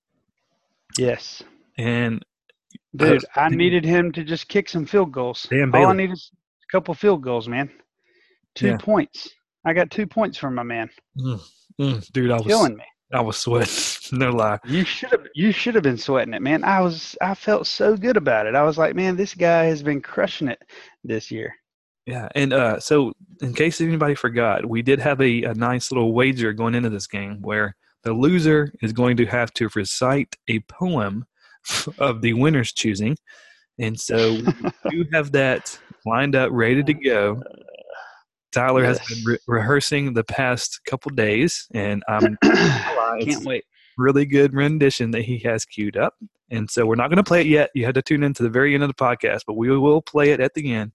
Yes. 0.99 1.43
and 1.79 2.25
Dude, 2.97 3.25
I 3.35 3.49
needed 3.49 3.85
him 3.85 4.13
to 4.13 4.23
just 4.25 4.49
kick 4.49 4.69
some 4.69 4.87
field 4.87 5.11
goals. 5.13 5.47
Dan 5.51 5.71
All 5.75 5.81
I 5.81 5.93
Bailey. 5.93 5.97
need 6.07 6.13
is 6.13 6.31
a 6.69 6.73
couple 6.73 6.95
field 6.95 7.23
goals, 7.23 7.49
man. 7.49 7.71
Two 8.55 8.69
Yeah. 8.69 8.77
points. 8.79 9.29
I 9.67 9.73
got 9.73 9.91
two 9.91 10.07
points 10.07 10.39
from 10.39 10.55
my 10.55 10.63
man. 10.63 10.89
mm, 11.19 12.13
dude, 12.13 12.31
I 12.31 12.37
was 12.37 12.47
Killing 12.47 12.77
me. 12.77 12.85
I 13.13 13.21
was 13.21 13.37
sweating. 13.37 13.73
no 14.19 14.31
lie. 14.31 14.59
You 14.65 14.85
should 14.85 15.11
have 15.11 15.27
you 15.35 15.53
should 15.53 15.75
have 15.75 15.85
been 15.85 15.99
sweating 15.99 16.35
it, 16.35 16.43
man. 16.43 16.65
I 16.65 16.81
was 16.81 17.17
I 17.21 17.35
felt 17.35 17.67
so 17.67 17.97
good 17.97 18.17
about 18.17 18.47
it. 18.47 18.55
I 18.55 18.63
was 18.63 18.79
like, 18.79 18.95
man, 18.95 19.17
this 19.17 19.35
guy 19.35 19.65
has 19.65 19.83
been 19.83 20.01
crushing 20.01 20.49
it 20.49 20.63
this 21.03 21.31
year. 21.31 21.55
Yeah, 22.07 22.29
and 22.35 22.53
uh, 22.53 22.81
so 22.81 23.13
in 23.41 23.55
case 23.55 23.81
anybody 23.81 24.15
forgot, 24.15 24.67
we 24.67 24.83
did 24.83 25.01
have 25.01 25.21
a, 25.23 25.45
a 25.45 25.55
nice 25.55 25.91
little 25.91 26.13
wager 26.13 26.53
going 26.53 26.75
into 26.75 26.91
this 26.91 27.07
game 27.07 27.41
where 27.41 27.75
the 28.03 28.13
loser 28.13 28.73
is 28.83 28.93
going 28.93 29.17
to 29.17 29.27
have 29.27 29.53
to 29.55 29.71
recite 29.75 30.37
a 30.49 30.61
poem 30.61 31.25
of 31.99 32.21
the 32.21 32.35
winner's 32.35 32.73
choosing, 32.73 33.17
and 33.79 33.99
so 33.99 34.35
we 34.35 34.91
do 34.91 35.07
have 35.13 35.33
that 35.33 35.79
lined 36.05 36.37
up, 36.37 36.51
ready 36.53 36.83
to 36.83 36.95
go. 36.95 37.43
Tyler 38.53 38.85
has 38.85 39.01
been 39.01 39.25
re- 39.25 39.39
rehearsing 39.49 40.13
the 40.13 40.25
past 40.25 40.81
couple 40.87 41.11
days, 41.11 41.67
and 41.75 42.05
I'm 42.07 42.37
Can't 42.45 43.45
wait. 43.45 43.65
Really 43.97 44.27
good 44.27 44.55
rendition 44.55 45.11
that 45.13 45.23
he 45.23 45.39
has 45.41 45.65
queued 45.65 45.97
up. 45.97 46.15
And 46.51 46.71
so 46.71 46.87
we're 46.87 46.95
not 46.95 47.09
going 47.09 47.17
to 47.17 47.25
play 47.25 47.41
it 47.41 47.47
yet. 47.47 47.71
You 47.75 47.85
had 47.85 47.95
to 47.95 48.03
tune 48.03 48.23
in 48.23 48.35
to 48.35 48.43
the 48.43 48.51
very 48.51 48.75
end 48.75 48.83
of 48.83 48.89
the 48.89 48.95
podcast, 48.95 49.43
but 49.47 49.55
we 49.55 49.77
will 49.77 50.03
play 50.03 50.31
it 50.31 50.41
at 50.41 50.55
the 50.55 50.73
end. 50.73 50.93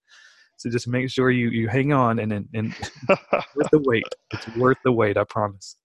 So 0.57 0.69
just 0.69 0.87
make 0.87 1.09
sure 1.09 1.31
you, 1.31 1.49
you 1.49 1.67
hang 1.67 1.93
on 1.93 2.19
and, 2.19 2.33
and, 2.33 2.47
and 2.53 2.75
worth 3.55 3.69
the 3.71 3.81
wait. 3.85 4.03
It's 4.33 4.57
worth 4.57 4.77
the 4.83 4.91
wait, 4.91 5.17
I 5.17 5.23
promise. 5.23 5.75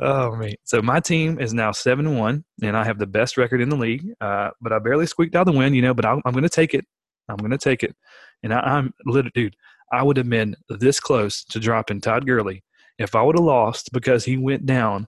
Oh, 0.00 0.34
man. 0.34 0.54
So 0.64 0.82
my 0.82 0.98
team 0.98 1.38
is 1.38 1.54
now 1.54 1.70
7 1.70 2.16
1, 2.16 2.44
and 2.62 2.76
I 2.76 2.84
have 2.84 2.98
the 2.98 3.06
best 3.06 3.36
record 3.36 3.60
in 3.60 3.68
the 3.68 3.76
league. 3.76 4.04
Uh, 4.20 4.50
but 4.60 4.72
I 4.72 4.80
barely 4.80 5.06
squeaked 5.06 5.36
out 5.36 5.46
the 5.46 5.52
win, 5.52 5.74
you 5.74 5.82
know, 5.82 5.94
but 5.94 6.04
I, 6.04 6.20
I'm 6.24 6.32
going 6.32 6.42
to 6.42 6.48
take 6.48 6.74
it. 6.74 6.84
I'm 7.28 7.36
going 7.36 7.52
to 7.52 7.58
take 7.58 7.84
it. 7.84 7.94
And 8.42 8.52
I, 8.52 8.58
I'm, 8.58 8.92
lit- 9.06 9.32
dude, 9.32 9.54
I 9.92 10.02
would 10.02 10.16
have 10.16 10.28
been 10.28 10.56
this 10.68 10.98
close 10.98 11.44
to 11.44 11.60
dropping 11.60 12.00
Todd 12.00 12.26
Gurley 12.26 12.64
if 12.98 13.14
I 13.14 13.22
would 13.22 13.36
have 13.36 13.44
lost 13.44 13.92
because 13.92 14.24
he 14.24 14.36
went 14.36 14.66
down 14.66 15.06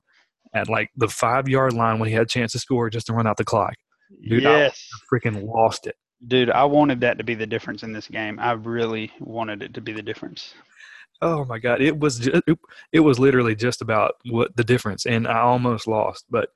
at 0.56 0.68
like 0.68 0.90
the 0.96 1.08
five 1.08 1.48
yard 1.48 1.72
line 1.72 1.98
when 1.98 2.08
he 2.08 2.14
had 2.14 2.22
a 2.22 2.26
chance 2.26 2.52
to 2.52 2.58
score 2.58 2.90
just 2.90 3.06
to 3.06 3.12
run 3.12 3.26
out 3.26 3.36
the 3.36 3.44
clock. 3.44 3.74
Dude, 4.26 4.46
I- 4.46 4.72
Freaking 5.12 5.46
lost 5.46 5.86
it. 5.86 5.96
Dude, 6.26 6.50
I 6.50 6.64
wanted 6.64 7.00
that 7.02 7.18
to 7.18 7.24
be 7.24 7.34
the 7.34 7.46
difference 7.46 7.82
in 7.82 7.92
this 7.92 8.08
game. 8.08 8.38
I 8.40 8.52
really 8.52 9.12
wanted 9.20 9.62
it 9.62 9.74
to 9.74 9.80
be 9.80 9.92
the 9.92 10.02
difference. 10.02 10.54
Oh 11.22 11.44
my 11.44 11.58
god, 11.58 11.80
it 11.80 11.98
was 11.98 12.18
just, 12.18 12.42
it, 12.46 12.58
it 12.92 13.00
was 13.00 13.18
literally 13.18 13.54
just 13.54 13.80
about 13.80 14.16
what 14.30 14.54
the 14.56 14.64
difference, 14.64 15.06
and 15.06 15.26
I 15.26 15.40
almost 15.40 15.86
lost, 15.86 16.24
but 16.30 16.50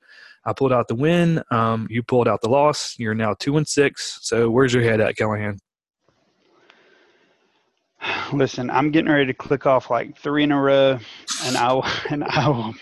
I 0.45 0.53
pulled 0.53 0.71
out 0.73 0.87
the 0.87 0.95
win. 0.95 1.43
Um, 1.51 1.87
you 1.89 2.03
pulled 2.03 2.27
out 2.27 2.41
the 2.41 2.49
loss. 2.49 2.95
You're 2.97 3.15
now 3.15 3.35
two 3.39 3.57
and 3.57 3.67
six. 3.67 4.19
So 4.21 4.49
where's 4.49 4.73
your 4.73 4.83
head 4.83 4.99
at, 5.01 5.15
Callahan? 5.15 5.59
Listen, 8.33 8.69
I'm 8.69 8.91
getting 8.91 9.11
ready 9.11 9.27
to 9.27 9.33
click 9.33 9.65
off 9.65 9.89
like 9.89 10.17
three 10.17 10.43
in 10.43 10.51
a 10.51 10.59
row, 10.59 10.99
and 11.45 11.57
I 11.57 12.01
and 12.09 12.23
I 12.23 12.47
will, 12.49 12.73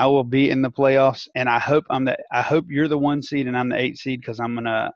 I 0.00 0.06
will 0.06 0.24
be 0.24 0.48
in 0.48 0.62
the 0.62 0.70
playoffs. 0.70 1.28
And 1.34 1.46
I 1.46 1.58
hope 1.58 1.84
I'm 1.90 2.06
the, 2.06 2.16
I 2.32 2.40
hope 2.40 2.64
you're 2.70 2.88
the 2.88 2.96
one 2.96 3.22
seed 3.22 3.46
and 3.46 3.56
I'm 3.56 3.68
the 3.68 3.78
eight 3.78 3.98
seed 3.98 4.20
because 4.22 4.40
I'm 4.40 4.54
gonna, 4.54 4.90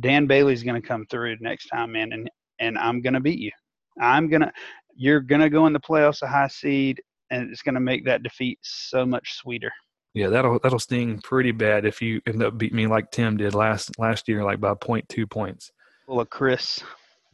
Dan 0.00 0.26
Bailey's 0.26 0.62
gonna 0.62 0.82
come 0.82 1.06
through 1.06 1.38
next 1.40 1.68
time, 1.68 1.92
man, 1.92 2.12
and 2.12 2.30
and 2.58 2.76
I'm 2.76 3.00
gonna 3.00 3.20
beat 3.20 3.38
you. 3.38 3.50
I'm 3.98 4.28
gonna, 4.28 4.52
you're 4.94 5.20
gonna 5.20 5.48
go 5.48 5.66
in 5.66 5.72
the 5.72 5.80
playoffs 5.80 6.20
a 6.20 6.26
high 6.26 6.48
seed, 6.48 7.00
and 7.30 7.50
it's 7.50 7.62
gonna 7.62 7.80
make 7.80 8.04
that 8.04 8.22
defeat 8.22 8.58
so 8.60 9.06
much 9.06 9.36
sweeter. 9.36 9.72
Yeah, 10.12 10.28
that'll 10.28 10.58
that'll 10.58 10.78
sting 10.78 11.18
pretty 11.22 11.52
bad 11.52 11.86
if 11.86 12.02
you 12.02 12.20
end 12.26 12.42
up 12.42 12.58
beating 12.58 12.76
me 12.76 12.86
like 12.86 13.10
Tim 13.10 13.38
did 13.38 13.54
last 13.54 13.98
last 13.98 14.28
year, 14.28 14.44
like 14.44 14.60
by 14.60 14.74
point 14.74 15.08
two 15.08 15.26
points. 15.26 15.70
Well, 16.06 16.26
Chris. 16.26 16.78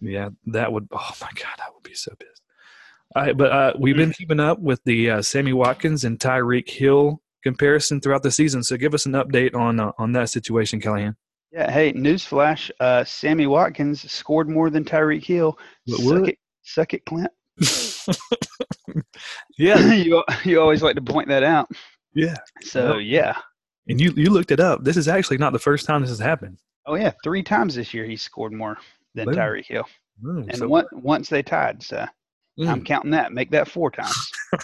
Yeah, 0.01 0.29
that 0.47 0.73
would. 0.73 0.87
Oh 0.93 1.11
my 1.21 1.31
god, 1.35 1.59
I 1.59 1.71
would 1.75 1.83
be 1.83 1.95
so 1.95 2.13
pissed. 2.17 2.38
Right, 3.17 3.37
but 3.37 3.51
uh, 3.53 3.73
we've 3.79 3.97
been 3.97 4.13
keeping 4.13 4.39
up 4.41 4.59
with 4.61 4.81
the 4.85 5.11
uh, 5.11 5.23
Sammy 5.23 5.53
Watkins 5.53 6.05
and 6.05 6.19
Tyreek 6.19 6.69
Hill 6.69 7.21
comparison 7.43 8.01
throughout 8.01 8.23
the 8.23 8.31
season. 8.31 8.63
So 8.63 8.77
give 8.77 8.93
us 8.95 9.07
an 9.07 9.13
update 9.13 9.55
on 9.55 9.81
uh, 9.81 9.93
on 9.99 10.13
that 10.13 10.29
situation, 10.31 10.81
Callahan. 10.81 11.17
Yeah. 11.51 11.71
Hey, 11.71 11.93
newsflash: 11.95 12.71
uh, 12.81 13.05
Sammy 13.05 13.47
Watkins 13.47 14.11
scored 14.11 14.49
more 14.49 14.69
than 14.71 14.85
Tyreek 14.85 15.25
Hill. 15.25 15.59
What, 15.87 16.01
suck 16.01 16.21
what? 16.21 16.29
it, 16.29 16.39
suck 16.63 16.95
it, 16.95 17.05
Clint. 17.07 17.31
yeah, 19.59 19.93
you 19.93 20.23
you 20.45 20.61
always 20.61 20.83
like 20.83 20.97
to 20.97 21.03
point 21.03 21.29
that 21.29 21.43
out. 21.43 21.69
yeah. 22.15 22.37
So 22.63 22.99
yeah. 22.99 23.37
And 23.89 24.01
you 24.01 24.13
you 24.17 24.31
looked 24.31 24.51
it 24.51 24.61
up. 24.61 24.85
This 24.85 24.97
is 24.97 25.09
actually 25.09 25.39
not 25.39 25.53
the 25.53 25.59
first 25.59 25.87
time 25.87 26.03
this 26.03 26.11
has 26.11 26.19
happened. 26.19 26.59
Oh 26.87 26.95
yeah, 26.95 27.13
three 27.25 27.43
times 27.43 27.75
this 27.75 27.93
year 27.95 28.05
he 28.05 28.17
scored 28.17 28.53
more 28.53 28.77
than. 29.15 29.29
Tyreek 29.29 29.67
Hill, 29.67 29.85
Mm, 30.23 30.49
and 30.49 30.57
so- 30.59 30.69
one, 30.69 30.87
once 30.93 31.29
they 31.29 31.43
tied. 31.43 31.83
So 31.83 32.07
mm. 32.59 32.69
I'm 32.69 32.85
counting 32.85 33.13
that. 33.13 33.33
Make 33.33 33.51
that 33.53 33.69
four 33.69 33.91
times. 33.91 34.31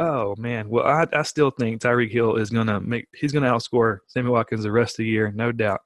Oh 0.00 0.36
man, 0.38 0.68
well 0.68 0.86
I 0.86 1.06
I 1.12 1.22
still 1.22 1.50
think 1.50 1.82
Tyreek 1.82 2.12
Hill 2.12 2.36
is 2.36 2.50
gonna 2.50 2.80
make 2.80 3.08
he's 3.16 3.32
gonna 3.32 3.50
outscore 3.50 3.98
Sammy 4.06 4.30
Watkins 4.30 4.62
the 4.62 4.70
rest 4.70 4.92
of 4.92 4.98
the 4.98 5.06
year, 5.08 5.32
no 5.34 5.50
doubt. 5.50 5.80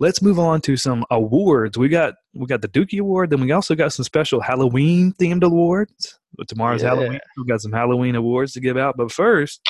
let's 0.00 0.20
move 0.20 0.40
on 0.40 0.60
to 0.62 0.76
some 0.76 1.04
awards. 1.12 1.78
We 1.78 1.88
got 1.88 2.14
we 2.34 2.46
got 2.46 2.60
the 2.60 2.66
Dookie 2.68 2.98
Award, 2.98 3.30
then 3.30 3.40
we 3.40 3.52
also 3.52 3.76
got 3.76 3.92
some 3.92 4.02
special 4.04 4.40
Halloween 4.40 5.12
themed 5.20 5.44
awards. 5.44 6.18
Tomorrow's 6.48 6.82
Yeah. 6.82 6.88
Halloween. 6.88 7.20
We 7.36 7.44
got 7.46 7.60
some 7.60 7.70
Halloween 7.72 8.16
awards 8.16 8.52
to 8.54 8.60
give 8.60 8.76
out, 8.76 8.96
but 8.96 9.12
first, 9.12 9.60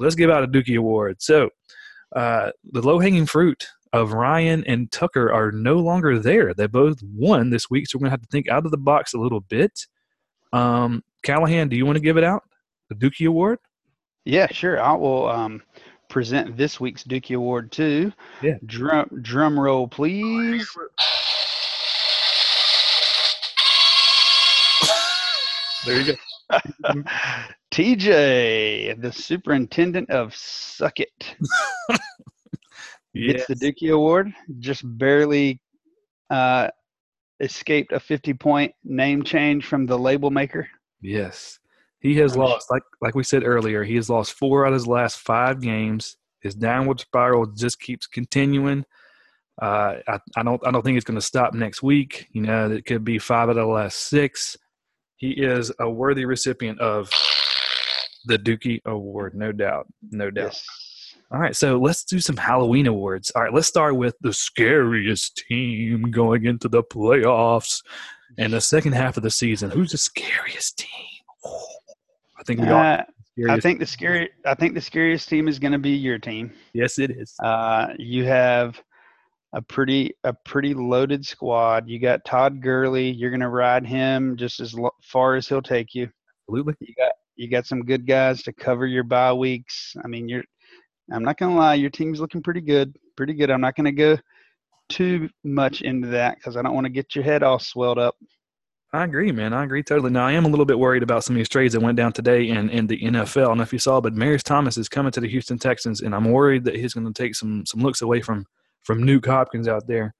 let's 0.00 0.16
give 0.16 0.28
out 0.28 0.42
a 0.42 0.48
Dookie 0.48 0.78
Award. 0.78 1.22
So, 1.22 1.50
uh, 2.16 2.50
the 2.72 2.82
low 2.82 2.98
hanging 2.98 3.26
fruit 3.26 3.68
of 3.92 4.12
Ryan 4.12 4.64
and 4.64 4.90
Tucker 4.90 5.32
are 5.32 5.52
no 5.52 5.76
longer 5.76 6.18
there. 6.18 6.54
They 6.54 6.66
both 6.66 6.98
won 7.02 7.50
this 7.50 7.70
week, 7.70 7.88
so 7.88 7.98
we're 7.98 8.04
gonna 8.04 8.10
have 8.10 8.22
to 8.22 8.28
think 8.30 8.48
out 8.48 8.64
of 8.64 8.70
the 8.70 8.76
box 8.76 9.14
a 9.14 9.18
little 9.18 9.40
bit. 9.40 9.86
Um, 10.52 11.02
Callahan, 11.22 11.68
do 11.68 11.76
you 11.76 11.86
want 11.86 11.96
to 11.96 12.02
give 12.02 12.16
it 12.16 12.24
out? 12.24 12.42
The 12.88 12.94
Dookie 12.94 13.28
Award? 13.28 13.58
Yeah, 14.24 14.46
sure. 14.50 14.80
I 14.80 14.92
will 14.92 15.28
um, 15.28 15.62
present 16.08 16.56
this 16.56 16.80
week's 16.80 17.04
Dookie 17.04 17.36
Award 17.36 17.72
to. 17.72 18.12
Yeah. 18.42 18.56
Drum 18.66 19.08
drum 19.22 19.58
roll, 19.58 19.88
please. 19.88 20.68
There 25.86 26.00
you 26.00 26.12
go. 26.12 26.14
TJ, 27.70 29.00
the 29.00 29.12
superintendent 29.12 30.10
of 30.10 30.34
Suck 30.34 31.00
It, 31.00 31.36
Yes. 33.14 33.46
gets 33.46 33.60
the 33.60 33.72
Dookie 33.72 33.92
Award. 33.92 34.32
Just 34.58 34.82
barely 34.98 35.60
uh, 36.30 36.68
escaped 37.40 37.92
a 37.92 38.00
50 38.00 38.34
point 38.34 38.72
name 38.84 39.22
change 39.22 39.66
from 39.66 39.86
the 39.86 39.98
label 39.98 40.30
maker. 40.30 40.68
Yes. 41.00 41.58
He 42.00 42.16
has 42.18 42.36
lost, 42.36 42.70
like 42.70 42.82
like 43.00 43.16
we 43.16 43.24
said 43.24 43.42
earlier, 43.44 43.82
he 43.82 43.96
has 43.96 44.08
lost 44.08 44.34
four 44.34 44.64
out 44.64 44.68
of 44.68 44.74
his 44.74 44.86
last 44.86 45.18
five 45.18 45.60
games. 45.60 46.16
His 46.40 46.54
downward 46.54 47.00
spiral 47.00 47.46
just 47.46 47.80
keeps 47.80 48.06
continuing. 48.06 48.84
Uh, 49.60 49.96
I, 50.06 50.18
I 50.36 50.42
don't 50.44 50.64
I 50.64 50.70
don't 50.70 50.84
think 50.84 50.96
it's 50.96 51.04
going 51.04 51.18
to 51.18 51.26
stop 51.26 51.54
next 51.54 51.82
week. 51.82 52.28
You 52.30 52.42
know, 52.42 52.70
it 52.70 52.84
could 52.84 53.04
be 53.04 53.18
five 53.18 53.48
out 53.48 53.56
of 53.58 53.66
the 53.66 53.66
last 53.66 54.08
six. 54.08 54.56
He 55.16 55.30
is 55.30 55.72
a 55.80 55.90
worthy 55.90 56.24
recipient 56.24 56.78
of 56.78 57.10
the 58.26 58.38
Dookie 58.38 58.80
Award, 58.84 59.34
no 59.34 59.50
doubt, 59.50 59.88
no 60.12 60.30
doubt. 60.30 60.52
Yes. 60.52 60.87
All 61.30 61.38
right, 61.38 61.54
so 61.54 61.78
let's 61.78 62.04
do 62.04 62.20
some 62.20 62.38
Halloween 62.38 62.86
awards. 62.86 63.30
All 63.34 63.42
right, 63.42 63.52
let's 63.52 63.66
start 63.66 63.96
with 63.96 64.14
the 64.22 64.32
scariest 64.32 65.44
team 65.48 66.10
going 66.10 66.46
into 66.46 66.68
the 66.68 66.82
playoffs 66.82 67.82
and 68.38 68.52
the 68.52 68.60
second 68.62 68.92
half 68.92 69.18
of 69.18 69.22
the 69.22 69.30
season. 69.30 69.70
Who's 69.70 69.92
the 69.92 69.98
scariest 69.98 70.78
team? 70.78 71.20
Oh, 71.44 71.66
I 72.38 72.42
think 72.44 72.60
we 72.60 72.68
are. 72.68 73.00
Uh, 73.00 73.04
I 73.52 73.60
think 73.60 73.78
the 73.78 73.86
scary. 73.86 74.30
I 74.46 74.54
think 74.54 74.74
the 74.74 74.80
scariest 74.80 75.28
team 75.28 75.48
is 75.48 75.58
going 75.58 75.72
to 75.72 75.78
be 75.78 75.90
your 75.90 76.18
team. 76.18 76.50
yes, 76.72 76.98
it 76.98 77.10
is. 77.10 77.34
Uh, 77.42 77.88
you 77.98 78.24
have 78.24 78.80
a 79.52 79.62
pretty 79.62 80.14
a 80.24 80.32
pretty 80.32 80.72
loaded 80.72 81.26
squad. 81.26 81.88
You 81.88 81.98
got 81.98 82.24
Todd 82.24 82.62
Gurley. 82.62 83.10
You're 83.10 83.30
going 83.30 83.40
to 83.40 83.48
ride 83.48 83.86
him 83.86 84.36
just 84.36 84.60
as 84.60 84.74
lo- 84.74 84.90
far 85.02 85.36
as 85.36 85.46
he'll 85.46 85.62
take 85.62 85.94
you. 85.94 86.08
Absolutely. 86.48 86.74
You 86.80 86.94
got 86.96 87.12
you 87.36 87.48
got 87.48 87.66
some 87.66 87.84
good 87.84 88.06
guys 88.06 88.42
to 88.44 88.52
cover 88.52 88.86
your 88.86 89.04
bye 89.04 89.34
weeks. 89.34 89.94
I 90.02 90.08
mean, 90.08 90.26
you're. 90.28 90.44
I'm 91.12 91.24
not 91.24 91.38
going 91.38 91.52
to 91.52 91.58
lie. 91.58 91.74
Your 91.74 91.90
team's 91.90 92.20
looking 92.20 92.42
pretty 92.42 92.60
good. 92.60 92.96
Pretty 93.16 93.34
good. 93.34 93.50
I'm 93.50 93.60
not 93.60 93.76
going 93.76 93.86
to 93.86 93.92
go 93.92 94.18
too 94.88 95.28
much 95.44 95.82
into 95.82 96.08
that 96.08 96.36
because 96.36 96.56
I 96.56 96.62
don't 96.62 96.74
want 96.74 96.86
to 96.86 96.92
get 96.92 97.14
your 97.14 97.24
head 97.24 97.42
all 97.42 97.58
swelled 97.58 97.98
up. 97.98 98.16
I 98.92 99.04
agree, 99.04 99.32
man. 99.32 99.52
I 99.52 99.64
agree 99.64 99.82
totally. 99.82 100.10
Now, 100.10 100.26
I 100.26 100.32
am 100.32 100.46
a 100.46 100.48
little 100.48 100.64
bit 100.64 100.78
worried 100.78 101.02
about 101.02 101.22
some 101.22 101.36
of 101.36 101.38
these 101.38 101.48
trades 101.48 101.74
that 101.74 101.80
went 101.80 101.96
down 101.96 102.12
today 102.12 102.48
in, 102.48 102.70
in 102.70 102.86
the 102.86 102.98
NFL. 102.98 103.42
I 103.42 103.44
don't 103.44 103.58
know 103.58 103.62
if 103.62 103.72
you 103.72 103.78
saw, 103.78 104.00
but 104.00 104.14
Marius 104.14 104.42
Thomas 104.42 104.78
is 104.78 104.88
coming 104.88 105.12
to 105.12 105.20
the 105.20 105.28
Houston 105.28 105.58
Texans, 105.58 106.00
and 106.00 106.14
I'm 106.14 106.30
worried 106.30 106.64
that 106.64 106.74
he's 106.74 106.94
going 106.94 107.06
to 107.06 107.12
take 107.12 107.34
some 107.34 107.66
some 107.66 107.80
looks 107.80 108.00
away 108.00 108.22
from 108.22 108.46
from 108.82 109.02
Nuk 109.02 109.26
Hopkins 109.26 109.68
out 109.68 109.86
there. 109.86 110.14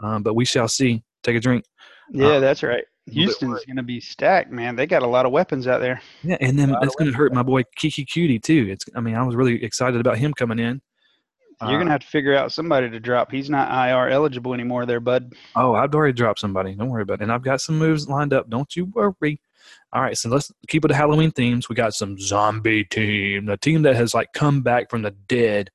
Um, 0.00 0.22
but 0.22 0.34
we 0.34 0.46
shall 0.46 0.68
see. 0.68 1.02
Take 1.22 1.36
a 1.36 1.40
drink. 1.40 1.64
Yeah, 2.10 2.38
that's 2.38 2.62
right. 2.62 2.84
Bit 3.08 3.14
Houston's 3.14 3.64
going 3.64 3.76
to 3.76 3.82
be 3.82 4.00
stacked, 4.00 4.50
man. 4.50 4.76
They 4.76 4.86
got 4.86 5.02
a 5.02 5.06
lot 5.06 5.26
of 5.26 5.32
weapons 5.32 5.66
out 5.66 5.80
there. 5.80 6.00
Yeah, 6.22 6.36
and 6.40 6.58
then 6.58 6.72
By 6.72 6.80
the 6.80 6.86
it's 6.86 6.96
going 6.96 7.10
to 7.10 7.16
hurt 7.16 7.32
my 7.32 7.42
boy 7.42 7.62
Keke 7.78 8.06
Coutee 8.06 8.42
too. 8.42 8.68
It's. 8.70 8.84
I 8.94 9.00
mean, 9.00 9.14
I 9.14 9.22
was 9.22 9.36
really 9.36 9.62
excited 9.62 10.00
about 10.00 10.18
him 10.18 10.32
coming 10.34 10.58
in. 10.58 10.80
You're 11.60 11.70
going 11.72 11.86
to 11.86 11.92
have 11.92 12.02
to 12.02 12.06
figure 12.06 12.36
out 12.36 12.52
somebody 12.52 12.88
to 12.88 13.00
drop. 13.00 13.32
He's 13.32 13.50
not 13.50 13.68
IR 13.68 14.10
eligible 14.10 14.54
anymore, 14.54 14.86
there, 14.86 15.00
bud. 15.00 15.32
Oh, 15.56 15.74
I've 15.74 15.92
already 15.92 16.12
dropped 16.12 16.38
somebody. 16.38 16.72
Don't 16.74 16.88
worry 16.88 17.02
about 17.02 17.14
it. 17.14 17.22
And 17.22 17.32
I've 17.32 17.42
got 17.42 17.60
some 17.60 17.76
moves 17.76 18.08
lined 18.08 18.32
up. 18.32 18.48
Don't 18.48 18.76
you 18.76 18.84
worry. 18.84 19.40
All 19.92 20.02
right, 20.02 20.16
so 20.16 20.28
let's 20.28 20.52
keep 20.68 20.84
it 20.84 20.88
the 20.88 20.94
Halloween 20.94 21.32
themes. 21.32 21.68
We 21.68 21.74
got 21.74 21.94
some 21.94 22.18
zombie 22.18 22.84
team, 22.84 23.46
the 23.46 23.56
team 23.56 23.82
that 23.82 23.96
has 23.96 24.14
like 24.14 24.32
come 24.34 24.62
back 24.62 24.88
from 24.88 25.02
the 25.02 25.10
dead 25.10 25.70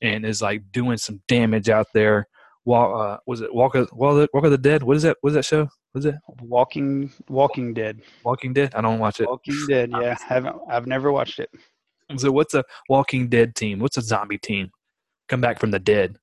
and 0.00 0.24
is 0.24 0.40
like 0.40 0.62
doing 0.72 0.96
some 0.96 1.20
damage 1.28 1.68
out 1.68 1.88
there. 1.92 2.28
Walk, 2.64 2.96
uh, 2.96 3.20
was 3.26 3.42
it 3.42 3.54
Walk 3.54 3.74
of, 3.74 3.88
Walk 3.92 4.18
of 4.18 4.28
Walk 4.32 4.44
of 4.44 4.50
the 4.50 4.58
Dead? 4.58 4.82
What 4.82 4.96
is 4.96 5.02
that? 5.02 5.18
What 5.20 5.30
is 5.30 5.34
that 5.34 5.44
show? 5.44 5.68
What 5.96 6.00
is 6.00 6.12
it? 6.12 6.16
Walking, 6.42 7.10
Walking 7.30 7.72
Dead. 7.72 8.02
Walking 8.22 8.52
Dead? 8.52 8.74
I 8.74 8.82
don't 8.82 8.98
watch 8.98 9.18
it. 9.18 9.26
Walking 9.26 9.56
Dead. 9.66 9.90
Yeah, 9.98 10.14
haven't. 10.28 10.54
I've 10.68 10.86
never 10.86 11.10
watched 11.10 11.38
it. 11.38 11.48
So 12.18 12.30
what's 12.30 12.52
a 12.52 12.62
Walking 12.90 13.30
Dead 13.30 13.54
team? 13.54 13.78
What's 13.78 13.96
a 13.96 14.02
zombie 14.02 14.36
team? 14.36 14.70
Come 15.30 15.40
back 15.40 15.58
from 15.58 15.70
the 15.70 15.78
dead. 15.78 16.18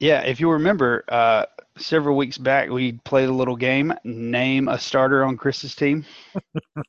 Yeah, 0.00 0.20
if 0.20 0.38
you 0.38 0.50
remember, 0.50 1.06
uh, 1.08 1.46
several 1.78 2.14
weeks 2.14 2.36
back 2.36 2.68
we 2.68 3.00
played 3.06 3.30
a 3.30 3.32
little 3.32 3.56
game. 3.56 3.94
Name 4.04 4.68
a 4.68 4.78
starter 4.78 5.24
on 5.24 5.38
Chris's 5.38 5.74
team. 5.74 6.04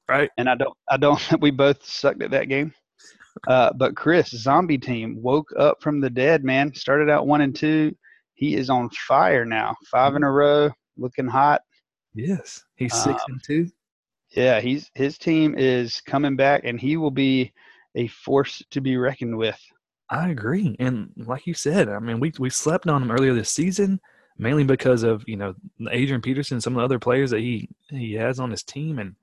Right. 0.09 0.29
And 0.37 0.49
I 0.49 0.55
don't. 0.55 0.75
I 0.89 0.97
don't. 0.97 1.21
We 1.39 1.49
both 1.49 1.81
sucked 1.81 2.23
at 2.23 2.31
that 2.31 2.49
game. 2.49 2.73
Uh, 3.47 3.71
but 3.71 3.95
Chris, 3.95 4.31
zombie 4.31 4.77
team, 4.77 5.15
woke 5.21 5.47
up 5.57 5.81
from 5.81 6.01
the 6.01 6.09
dead. 6.09 6.43
Man, 6.43 6.75
started 6.75 7.09
out 7.09 7.25
one 7.25 7.39
and 7.39 7.55
two. 7.55 7.95
He 8.33 8.55
is 8.55 8.69
on 8.69 8.89
fire 9.07 9.45
now. 9.45 9.77
Five 9.89 10.17
in 10.17 10.23
a 10.23 10.29
row, 10.29 10.71
looking 10.97 11.29
hot. 11.29 11.61
Yes. 12.13 12.63
He's 12.75 12.93
six 12.93 13.21
Um, 13.23 13.33
and 13.33 13.43
two. 13.43 13.71
Yeah, 14.29 14.61
he's 14.61 14.89
his 14.95 15.17
team 15.17 15.55
is 15.57 16.01
coming 16.01 16.35
back, 16.35 16.61
and 16.63 16.79
he 16.79 16.97
will 16.97 17.11
be 17.11 17.51
a 17.95 18.07
force 18.07 18.63
to 18.71 18.81
be 18.81 18.97
reckoned 18.97 19.37
with. 19.37 19.59
I 20.09 20.29
agree, 20.29 20.75
and 20.79 21.11
like 21.17 21.47
you 21.47 21.53
said, 21.53 21.89
I 21.89 21.99
mean, 21.99 22.19
we 22.19 22.31
we 22.39 22.49
slept 22.49 22.87
on 22.87 23.03
him 23.03 23.11
earlier 23.11 23.33
this 23.33 23.49
season, 23.49 23.99
mainly 24.37 24.63
because 24.63 25.03
of 25.03 25.23
you 25.27 25.35
know 25.37 25.53
Adrian 25.89 26.21
Peterson, 26.21 26.55
and 26.55 26.63
some 26.63 26.73
of 26.73 26.79
the 26.79 26.85
other 26.85 26.99
players 26.99 27.31
that 27.31 27.39
he 27.39 27.69
he 27.89 28.13
has 28.13 28.39
on 28.39 28.51
his 28.51 28.63
team, 28.63 28.99
and 28.99 29.15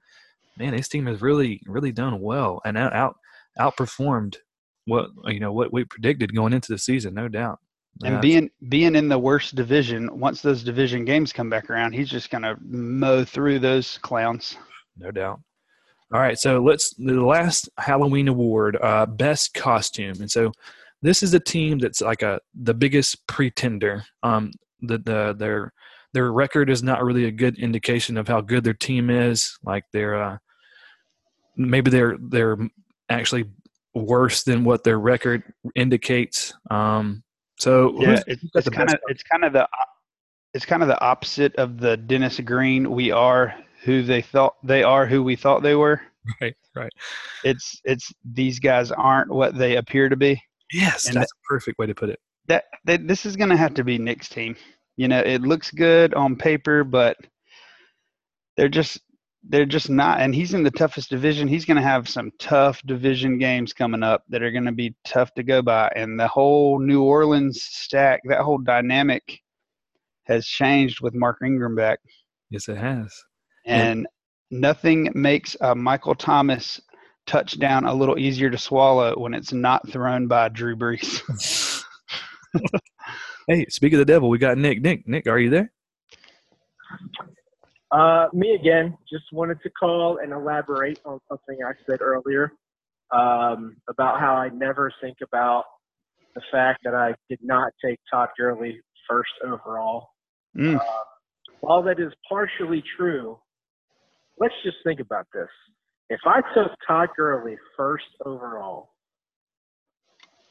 man, 0.58 0.74
his 0.74 0.88
team 0.88 1.06
has 1.06 1.22
really 1.22 1.62
really 1.66 1.92
done 1.92 2.20
well 2.20 2.60
and 2.64 2.76
out, 2.76 2.92
out 2.92 3.16
outperformed 3.58 4.36
what 4.84 5.10
you 5.26 5.40
know 5.40 5.52
what 5.52 5.72
we 5.72 5.84
predicted 5.84 6.34
going 6.34 6.52
into 6.52 6.72
the 6.72 6.78
season, 6.78 7.14
no 7.14 7.28
doubt. 7.28 7.60
And 8.04 8.20
being 8.20 8.50
being 8.68 8.94
in 8.94 9.08
the 9.08 9.18
worst 9.18 9.54
division, 9.56 10.18
once 10.18 10.40
those 10.40 10.62
division 10.62 11.04
games 11.04 11.32
come 11.32 11.50
back 11.50 11.68
around, 11.68 11.92
he's 11.92 12.08
just 12.08 12.30
gonna 12.30 12.56
mow 12.60 13.24
through 13.24 13.58
those 13.58 13.98
clowns. 13.98 14.56
no 14.96 15.10
doubt. 15.10 15.40
All 16.12 16.20
right, 16.20 16.38
so 16.38 16.60
let's 16.62 16.94
the 16.94 17.20
last 17.20 17.68
Halloween 17.78 18.28
award, 18.28 18.78
uh, 18.80 19.04
best 19.04 19.52
costume, 19.52 20.20
and 20.20 20.30
so 20.30 20.52
this 21.02 21.22
is 21.22 21.34
a 21.34 21.40
team 21.40 21.78
that's 21.78 22.00
like 22.00 22.22
a 22.22 22.40
the 22.54 22.74
biggest 22.74 23.26
pretender. 23.26 24.04
Um, 24.22 24.52
the 24.80 24.98
the 24.98 25.34
their 25.36 25.72
their 26.14 26.32
record 26.32 26.70
is 26.70 26.82
not 26.82 27.04
really 27.04 27.26
a 27.26 27.30
good 27.30 27.58
indication 27.58 28.16
of 28.16 28.28
how 28.28 28.40
good 28.40 28.64
their 28.64 28.74
team 28.74 29.10
is. 29.10 29.58
Like 29.62 29.84
they're 29.92 30.14
uh, 30.14 30.38
maybe 31.56 31.90
they're 31.90 32.16
they're 32.20 32.58
actually 33.10 33.44
worse 33.94 34.44
than 34.44 34.64
what 34.64 34.84
their 34.84 34.98
record 34.98 35.42
indicates. 35.74 36.54
Um, 36.70 37.22
so 37.58 38.00
Yeah, 38.00 38.22
it's, 38.26 38.42
it's 38.54 38.68
kind 38.68 38.90
of 38.90 38.98
it's 39.08 39.22
kind 39.22 39.44
of 39.44 39.52
the 39.52 39.68
it's 40.54 40.64
kind 40.64 40.82
of 40.82 40.88
the 40.88 41.00
opposite 41.00 41.54
of 41.56 41.78
the 41.78 41.96
Dennis 41.96 42.40
Green. 42.40 42.90
We 42.90 43.10
are 43.10 43.54
who 43.84 44.02
they 44.02 44.22
thought 44.22 44.54
they 44.64 44.82
are, 44.82 45.06
who 45.06 45.22
we 45.22 45.36
thought 45.36 45.62
they 45.62 45.74
were. 45.74 46.00
right, 46.40 46.56
right. 46.74 46.92
It's 47.44 47.80
it's 47.84 48.12
these 48.24 48.58
guys 48.58 48.90
aren't 48.90 49.30
what 49.30 49.56
they 49.56 49.76
appear 49.76 50.08
to 50.08 50.16
be. 50.16 50.40
Yes, 50.72 51.06
And 51.06 51.16
that's 51.16 51.32
a 51.32 51.48
perfect 51.48 51.78
way 51.78 51.86
to 51.86 51.94
put 51.94 52.10
it. 52.10 52.20
That, 52.46 52.64
that 52.84 53.06
this 53.06 53.24
is 53.26 53.36
gonna 53.36 53.56
have 53.56 53.74
to 53.74 53.84
be 53.84 53.98
Nick's 53.98 54.28
team. 54.28 54.56
You 54.96 55.08
know, 55.08 55.20
it 55.20 55.42
looks 55.42 55.70
good 55.70 56.14
on 56.14 56.36
paper, 56.36 56.84
but 56.84 57.16
they're 58.56 58.68
just 58.68 59.00
they're 59.44 59.66
just 59.66 59.90
not. 59.90 60.20
And 60.20 60.34
he's 60.34 60.54
in 60.54 60.62
the 60.62 60.70
toughest 60.70 61.10
division. 61.10 61.48
He's 61.48 61.64
gonna 61.64 61.82
have 61.82 62.08
some 62.08 62.32
tough 62.38 62.82
division 62.86 63.38
games 63.38 63.72
coming 63.72 64.02
up 64.02 64.24
that 64.28 64.42
are 64.42 64.50
gonna 64.50 64.72
be 64.72 64.94
tough 65.04 65.32
to 65.34 65.42
go 65.42 65.62
by. 65.62 65.92
And 65.94 66.18
the 66.18 66.28
whole 66.28 66.78
New 66.78 67.02
Orleans 67.02 67.62
stack, 67.62 68.20
that 68.24 68.40
whole 68.40 68.58
dynamic, 68.58 69.40
has 70.24 70.46
changed 70.46 71.00
with 71.00 71.14
Mark 71.14 71.38
Ingram 71.44 71.74
back. 71.74 72.00
Yes, 72.50 72.68
it 72.68 72.76
has. 72.76 73.14
And 73.64 74.06
nothing 74.50 75.10
makes 75.14 75.56
a 75.60 75.74
Michael 75.74 76.14
Thomas 76.14 76.80
touchdown 77.26 77.84
a 77.84 77.94
little 77.94 78.18
easier 78.18 78.50
to 78.50 78.58
swallow 78.58 79.18
when 79.18 79.34
it's 79.34 79.52
not 79.52 79.88
thrown 79.90 80.26
by 80.26 80.48
Drew 80.48 80.76
Brees. 80.76 81.82
Hey, 83.48 83.64
speak 83.70 83.94
of 83.94 83.98
the 83.98 84.04
devil, 84.04 84.28
we 84.28 84.36
got 84.36 84.58
Nick. 84.58 84.82
Nick, 84.82 85.08
Nick, 85.08 85.26
are 85.26 85.38
you 85.38 85.48
there? 85.48 85.72
Uh, 87.90 88.28
me 88.32 88.54
again. 88.54 88.96
Just 89.10 89.24
wanted 89.32 89.60
to 89.62 89.70
call 89.70 90.18
and 90.18 90.32
elaborate 90.32 91.00
on 91.04 91.18
something 91.28 91.58
I 91.64 91.72
said 91.88 92.00
earlier 92.02 92.52
um, 93.10 93.76
about 93.88 94.20
how 94.20 94.34
I 94.34 94.50
never 94.50 94.92
think 95.00 95.18
about 95.22 95.64
the 96.34 96.42
fact 96.52 96.80
that 96.84 96.94
I 96.94 97.14
did 97.30 97.38
not 97.42 97.72
take 97.82 97.98
Todd 98.10 98.28
Gurley 98.38 98.80
first 99.08 99.30
overall. 99.44 100.10
Mm. 100.56 100.76
Uh, 100.76 100.80
while 101.60 101.82
that 101.82 101.98
is 101.98 102.12
partially 102.28 102.82
true, 102.96 103.38
let's 104.38 104.54
just 104.62 104.76
think 104.84 105.00
about 105.00 105.26
this. 105.32 105.48
If 106.10 106.20
I 106.26 106.40
took 106.54 106.72
Todd 106.86 107.08
Gurley 107.16 107.56
first 107.76 108.04
overall, 108.24 108.90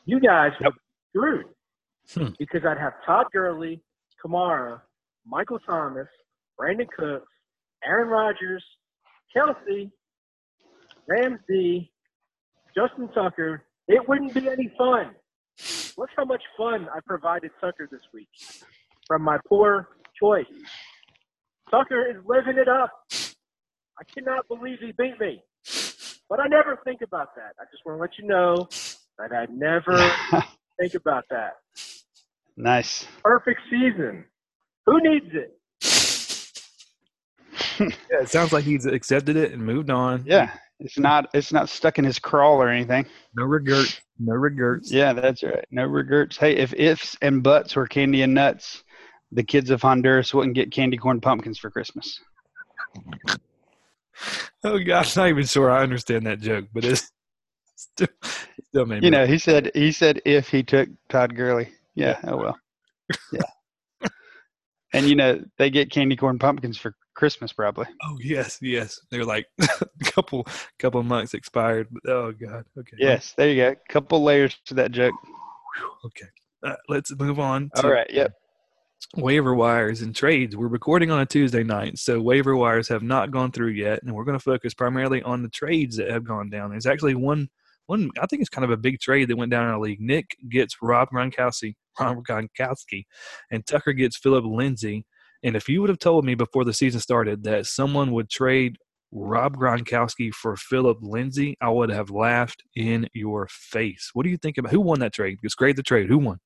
you 0.05 0.19
guys 0.19 0.51
would 0.61 0.73
be 0.73 0.79
screwed 1.15 1.45
Hmm. 2.13 2.29
because 2.39 2.61
I'd 2.65 2.77
have 2.77 2.93
Todd 3.05 3.25
Gurley, 3.33 3.81
Kamara, 4.23 4.81
Michael 5.25 5.59
Thomas, 5.59 6.07
Brandin 6.59 6.87
Cooks, 6.97 7.27
Aaron 7.85 8.09
Rodgers, 8.09 8.63
Kelce, 9.35 9.91
Ramsey, 11.07 11.91
Justin 12.75 13.09
Tucker. 13.13 13.63
It 13.87 14.07
wouldn't 14.07 14.33
be 14.33 14.49
any 14.49 14.71
fun. 14.77 15.11
Look 15.97 16.09
how 16.15 16.25
much 16.25 16.43
fun 16.57 16.87
I 16.93 16.99
provided 17.05 17.51
Tucker 17.61 17.87
this 17.91 18.01
week 18.13 18.27
from 19.07 19.21
my 19.23 19.37
poor 19.47 19.89
choice. 20.19 20.45
Tucker 21.71 22.05
is 22.09 22.17
living 22.25 22.57
it 22.57 22.67
up. 22.67 22.91
I 23.99 24.03
cannot 24.13 24.47
believe 24.47 24.77
he 24.79 24.91
beat 24.97 25.19
me. 25.19 25.41
But 26.29 26.39
I 26.39 26.47
never 26.47 26.77
think 26.83 27.01
about 27.01 27.35
that. 27.35 27.53
I 27.59 27.63
just 27.71 27.85
want 27.85 27.97
to 27.97 28.01
let 28.01 28.11
you 28.19 28.27
know 28.27 28.67
that 29.17 29.31
I 29.33 29.45
never 29.51 29.97
think 30.79 30.93
about 30.93 31.23
that. 31.29 31.53
nice. 32.55 33.07
Perfect 33.23 33.61
season. 33.69 34.25
Who 34.85 34.99
needs 35.01 35.33
it? 35.33 35.57
Yeah, 38.11 38.21
it 38.21 38.29
sounds 38.29 38.53
like 38.53 38.63
he's 38.63 38.85
accepted 38.85 39.35
it 39.35 39.51
and 39.51 39.63
moved 39.63 39.89
on. 39.89 40.23
Yeah, 40.25 40.51
it's 40.79 40.97
not 40.97 41.29
it's 41.33 41.51
not 41.51 41.69
stuck 41.69 41.99
in 41.99 42.05
his 42.05 42.19
crawl 42.19 42.61
or 42.61 42.69
anything. 42.69 43.05
No 43.35 43.43
regrets. 43.43 43.99
No 44.19 44.33
regrets. 44.33 44.91
Yeah, 44.91 45.13
that's 45.13 45.43
right. 45.43 45.65
No 45.71 45.85
regrets. 45.85 46.37
Hey, 46.37 46.57
if 46.57 46.73
ifs 46.73 47.17
and 47.21 47.43
buts 47.43 47.75
were 47.75 47.87
candy 47.87 48.21
and 48.21 48.33
nuts, 48.33 48.83
the 49.31 49.43
kids 49.43 49.69
of 49.69 49.81
Honduras 49.81 50.33
wouldn't 50.33 50.55
get 50.55 50.71
candy 50.71 50.97
corn 50.97 51.21
pumpkins 51.21 51.59
for 51.59 51.69
Christmas. 51.69 52.19
Oh 54.63 54.79
gosh, 54.79 55.15
not 55.15 55.29
even 55.29 55.45
sure 55.45 55.69
I 55.69 55.83
understand 55.83 56.25
that 56.25 56.39
joke, 56.39 56.65
but 56.73 56.83
it's 56.85 57.11
still, 57.75 58.07
still 58.69 58.85
made 58.85 59.01
me 59.01 59.07
You 59.07 59.11
know, 59.11 59.25
he 59.25 59.37
said 59.37 59.71
he 59.73 59.91
said 59.91 60.21
if 60.25 60.49
he 60.49 60.63
took 60.63 60.89
Todd 61.09 61.35
Gurley. 61.35 61.69
Yeah, 61.95 62.19
oh 62.25 62.37
well. 62.37 62.57
Yeah. 63.31 64.09
and 64.93 65.07
you 65.07 65.15
know, 65.15 65.43
they 65.57 65.69
get 65.69 65.91
candy 65.91 66.15
corn 66.15 66.39
pumpkins 66.39 66.77
for 66.77 66.95
Christmas 67.17 67.51
probably. 67.51 67.87
Oh 68.03 68.17
yes, 68.21 68.59
yes. 68.61 69.01
They're 69.09 69.25
like 69.25 69.47
a 69.59 69.85
couple 70.03 70.47
couple 70.77 71.01
months 71.01 71.33
expired. 71.33 71.87
Oh 72.07 72.31
god. 72.31 72.63
Okay. 72.77 72.97
Yes, 72.99 73.33
there 73.35 73.49
you 73.49 73.55
go. 73.55 73.75
Couple 73.89 74.23
layers 74.23 74.55
to 74.67 74.75
that 74.75 74.91
joke. 74.91 75.15
Okay. 76.05 76.27
Uh, 76.63 76.75
let's 76.87 77.11
move 77.17 77.39
on. 77.39 77.71
All 77.75 77.89
right, 77.89 78.09
yep. 78.11 78.33
Waiver 79.15 79.55
wires 79.55 80.01
and 80.01 80.15
trades. 80.15 80.55
We're 80.55 80.67
recording 80.67 81.09
on 81.09 81.19
a 81.19 81.25
Tuesday 81.25 81.63
night, 81.63 81.97
so 81.97 82.21
waiver 82.21 82.55
wires 82.55 82.87
have 82.89 83.03
not 83.03 83.31
gone 83.31 83.51
through 83.51 83.69
yet, 83.69 84.01
and 84.03 84.13
we're 84.13 84.23
going 84.23 84.37
to 84.37 84.43
focus 84.43 84.73
primarily 84.75 85.23
on 85.23 85.41
the 85.41 85.49
trades 85.49 85.97
that 85.97 86.09
have 86.11 86.23
gone 86.23 86.49
down. 86.49 86.69
There's 86.69 86.85
actually 86.85 87.15
one 87.15 87.49
one. 87.87 88.11
I 88.21 88.27
think 88.27 88.41
it's 88.41 88.49
kind 88.49 88.65
of 88.65 88.71
a 88.71 88.77
big 88.77 88.99
trade 88.99 89.27
that 89.29 89.37
went 89.37 89.51
down 89.51 89.65
in 89.65 89.71
the 89.71 89.79
league. 89.79 90.01
Nick 90.01 90.37
gets 90.49 90.77
Rob 90.83 91.09
Gronkowski, 91.09 91.73
Rob 91.99 92.23
Gronkowski, 92.23 93.05
and 93.49 93.65
Tucker 93.65 93.93
gets 93.93 94.17
Philip 94.17 94.45
Lindsay. 94.45 95.03
And 95.43 95.55
if 95.55 95.69
you 95.69 95.81
would 95.81 95.89
have 95.89 95.99
told 95.99 96.25
me 96.25 96.35
before 96.35 96.65
the 96.65 96.73
season 96.73 96.99
started 96.99 97.43
that 97.43 97.65
someone 97.65 98.11
would 98.11 98.29
trade 98.29 98.77
Rob 99.11 99.55
Gronkowski 99.55 100.33
for 100.33 100.55
Philip 100.55 100.97
Lindsay, 101.01 101.55
I 101.61 101.69
would 101.69 101.89
have 101.89 102.09
laughed 102.09 102.63
in 102.75 103.07
your 103.13 103.47
face. 103.49 104.11
What 104.13 104.23
do 104.23 104.29
you 104.29 104.37
think 104.37 104.57
about 104.57 104.71
who 104.71 104.81
won 104.81 104.99
that 104.99 105.13
trade? 105.13 105.39
Just 105.41 105.57
grade 105.57 105.75
the 105.75 105.83
trade. 105.83 106.09
Who 106.09 106.17
won? 106.17 106.39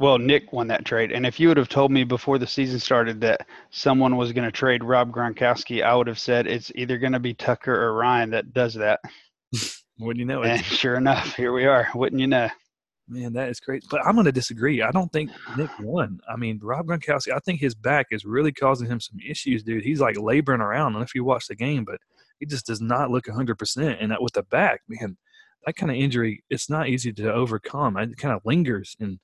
Well, 0.00 0.18
Nick 0.18 0.52
won 0.52 0.68
that 0.68 0.84
trade, 0.84 1.10
and 1.10 1.26
if 1.26 1.40
you 1.40 1.48
would 1.48 1.56
have 1.56 1.68
told 1.68 1.90
me 1.90 2.04
before 2.04 2.38
the 2.38 2.46
season 2.46 2.78
started 2.78 3.20
that 3.22 3.48
someone 3.70 4.16
was 4.16 4.32
going 4.32 4.44
to 4.44 4.52
trade 4.52 4.84
Rob 4.84 5.10
Gronkowski, 5.10 5.82
I 5.82 5.92
would 5.96 6.06
have 6.06 6.20
said 6.20 6.46
it's 6.46 6.70
either 6.76 6.98
going 6.98 7.14
to 7.14 7.18
be 7.18 7.34
Tucker 7.34 7.74
or 7.74 7.94
Ryan 7.94 8.30
that 8.30 8.52
does 8.52 8.74
that. 8.74 9.00
Wouldn't 9.98 10.20
you 10.20 10.24
know 10.24 10.42
it? 10.42 10.50
And 10.50 10.64
sure 10.64 10.94
enough, 10.94 11.34
here 11.34 11.52
we 11.52 11.66
are. 11.66 11.88
Wouldn't 11.96 12.20
you 12.20 12.28
know? 12.28 12.48
Man, 13.08 13.32
that 13.32 13.48
is 13.48 13.58
great. 13.58 13.84
But 13.90 14.04
I'm 14.04 14.14
going 14.14 14.26
to 14.26 14.32
disagree. 14.32 14.82
I 14.82 14.90
don't 14.90 15.10
think 15.12 15.30
Nick 15.56 15.70
won. 15.80 16.20
I 16.28 16.36
mean, 16.36 16.60
Rob 16.62 16.86
Gronkowski, 16.86 17.32
I 17.32 17.38
think 17.38 17.58
his 17.58 17.74
back 17.74 18.08
is 18.10 18.26
really 18.26 18.52
causing 18.52 18.86
him 18.86 19.00
some 19.00 19.18
issues, 19.26 19.62
dude. 19.62 19.82
He's 19.82 20.00
like 20.00 20.18
laboring 20.18 20.60
around. 20.60 20.88
I 20.88 20.90
don't 20.90 21.00
know 21.00 21.04
if 21.04 21.14
you 21.14 21.24
watch 21.24 21.46
the 21.46 21.56
game, 21.56 21.84
but 21.84 22.00
he 22.38 22.46
just 22.46 22.66
does 22.66 22.82
not 22.82 23.10
look 23.10 23.24
100%. 23.24 23.96
And 23.98 24.12
that 24.12 24.22
with 24.22 24.34
the 24.34 24.42
back, 24.42 24.82
man, 24.88 25.16
that 25.64 25.76
kind 25.76 25.90
of 25.90 25.96
injury, 25.96 26.44
it's 26.50 26.68
not 26.68 26.88
easy 26.88 27.12
to 27.14 27.32
overcome. 27.32 27.96
It 27.96 28.16
kind 28.18 28.34
of 28.34 28.42
lingers. 28.44 28.94
And 29.00 29.18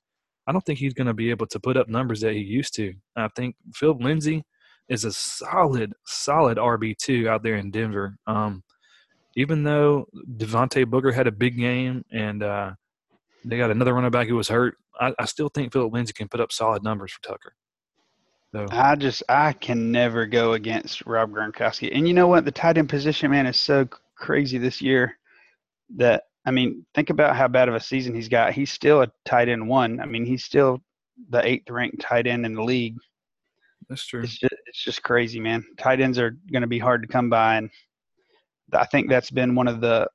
I 0.47 0.51
don't 0.51 0.65
think 0.65 0.79
he's 0.79 0.93
going 0.93 1.07
to 1.07 1.13
be 1.13 1.29
able 1.29 1.47
to 1.47 1.59
put 1.59 1.77
up 1.77 1.87
numbers 1.87 2.21
that 2.21 2.33
he 2.33 2.39
used 2.39 2.75
to. 2.75 2.93
I 3.15 3.27
think 3.35 3.55
Phil 3.73 3.97
Lindsay 3.99 4.43
is 4.89 5.05
a 5.05 5.13
solid, 5.13 5.93
solid 6.05 6.57
RB2 6.57 7.27
out 7.27 7.43
there 7.43 7.55
in 7.55 7.71
Denver. 7.71 8.17
Um, 8.25 8.63
even 9.35 9.63
though 9.63 10.07
Devontae 10.37 10.87
Booker 10.87 11.11
had 11.11 11.27
a 11.27 11.31
big 11.31 11.57
game 11.57 12.03
and, 12.11 12.41
uh, 12.41 12.71
they 13.45 13.57
got 13.57 13.71
another 13.71 13.93
running 13.93 14.11
back 14.11 14.27
who 14.27 14.35
was 14.35 14.47
hurt. 14.47 14.77
I, 14.99 15.13
I 15.19 15.25
still 15.25 15.49
think 15.49 15.71
Philip 15.71 15.93
Lindsay 15.93 16.13
can 16.13 16.27
put 16.27 16.39
up 16.39 16.51
solid 16.51 16.83
numbers 16.83 17.11
for 17.11 17.21
Tucker. 17.21 17.53
So 18.51 18.65
I 18.71 18.95
just 18.95 19.23
I 19.27 19.53
can 19.53 19.91
never 19.91 20.25
go 20.25 20.53
against 20.53 21.05
Rob 21.05 21.31
Gronkowski. 21.31 21.91
And 21.93 22.07
you 22.07 22.13
know 22.13 22.27
what? 22.27 22.45
The 22.45 22.51
tight 22.51 22.77
end 22.77 22.89
position, 22.89 23.31
man, 23.31 23.45
is 23.45 23.59
so 23.59 23.87
crazy 24.15 24.57
this 24.57 24.81
year 24.81 25.17
that 25.97 26.23
I 26.45 26.51
mean, 26.51 26.85
think 26.93 27.09
about 27.09 27.35
how 27.35 27.47
bad 27.47 27.69
of 27.69 27.75
a 27.75 27.79
season 27.79 28.15
he's 28.15 28.29
got. 28.29 28.53
He's 28.53 28.71
still 28.71 29.01
a 29.01 29.11
tight 29.25 29.49
end 29.49 29.67
one. 29.67 29.99
I 29.99 30.05
mean, 30.05 30.25
he's 30.25 30.43
still 30.43 30.81
the 31.29 31.45
eighth 31.45 31.69
ranked 31.69 31.99
tight 31.99 32.27
end 32.27 32.45
in 32.45 32.53
the 32.53 32.63
league. 32.63 32.95
that's 33.89 34.05
true. 34.05 34.21
It's 34.21 34.37
just 34.37 34.55
it's 34.67 34.83
just 34.83 35.03
crazy, 35.03 35.39
man. 35.39 35.63
Tight 35.77 35.99
ends 35.99 36.17
are 36.17 36.37
going 36.51 36.61
to 36.61 36.67
be 36.67 36.79
hard 36.79 37.01
to 37.01 37.07
come 37.07 37.29
by, 37.29 37.55
and 37.55 37.69
I 38.73 38.85
think 38.85 39.09
that's 39.09 39.31
been 39.31 39.55
one 39.55 39.67
of 39.67 39.81
the 39.81 40.07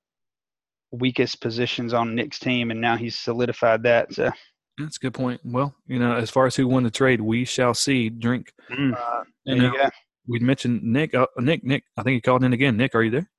weakest 0.93 1.41
positions 1.41 1.93
on 1.95 2.15
Nick's 2.15 2.39
team, 2.39 2.71
and 2.71 2.81
now 2.81 2.97
he's 2.97 3.17
solidified 3.17 3.83
that. 3.85 4.13
So 4.13 4.31
That's 4.79 4.97
a 4.97 5.01
good 5.01 5.15
point. 5.15 5.41
Well, 5.45 5.75
you 5.87 5.99
know, 5.99 6.15
as 6.15 6.31
far 6.31 6.47
as 6.47 6.57
who 6.57 6.67
won 6.69 6.83
the 6.83 6.91
trade, 6.91 7.21
we 7.21 7.45
shall 7.45 7.75
see. 7.75 8.09
Drink. 8.11 8.53
mm, 8.71 8.95
Uh, 8.97 9.25
And 9.47 9.63
you 9.63 9.69
uh, 9.77 9.91
we 10.27 10.39
mentioned 10.41 10.83
Nick. 10.83 11.15
Uh, 11.15 11.27
Nick. 11.39 11.65
Nick. 11.65 11.85
I 11.97 12.03
think 12.03 12.15
he 12.15 12.21
called 12.21 12.45
in 12.45 12.53
again. 12.53 12.77
Nick, 12.77 12.95
are 12.95 13.03
you 13.03 13.11
there? 13.11 13.31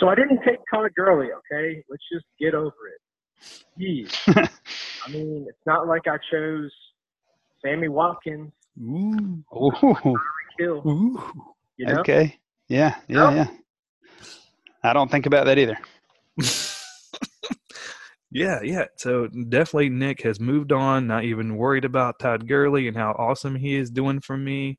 so 0.00 0.08
I 0.08 0.14
didn't 0.14 0.40
take 0.44 0.58
Todd 0.72 0.90
Gurley, 0.96 1.28
okay? 1.32 1.82
Let's 1.88 2.02
just 2.12 2.24
get 2.38 2.54
over 2.54 2.74
it. 2.94 3.64
Jeez. 3.80 4.12
I 5.06 5.10
mean, 5.10 5.46
it's 5.48 5.58
not 5.66 5.86
like 5.88 6.02
I 6.06 6.18
chose 6.30 6.70
Sammy 7.64 7.88
Watkins, 7.88 8.52
Ooh. 8.80 9.42
Ooh, 9.54 10.16
Hill, 10.58 10.82
Ooh. 10.86 11.22
you 11.76 11.86
know? 11.86 12.00
okay. 12.00 12.36
Yeah, 12.68 12.96
yeah, 13.08 13.16
No. 13.16 13.30
yeah. 13.30 13.46
I 14.82 14.92
don't 14.92 15.10
think 15.10 15.26
about 15.26 15.46
that 15.46 15.58
either. 15.58 15.78
yeah, 18.30 18.60
yeah. 18.62 18.84
So 18.96 19.26
definitely 19.26 19.88
Nick 19.88 20.22
has 20.22 20.38
moved 20.40 20.72
on, 20.72 21.06
not 21.06 21.24
even 21.24 21.56
worried 21.56 21.84
about 21.84 22.18
Todd 22.18 22.46
Gurley 22.46 22.88
and 22.88 22.96
how 22.96 23.12
awesome 23.12 23.56
he 23.56 23.74
is 23.74 23.90
doing 23.90 24.20
for 24.20 24.36
me. 24.36 24.78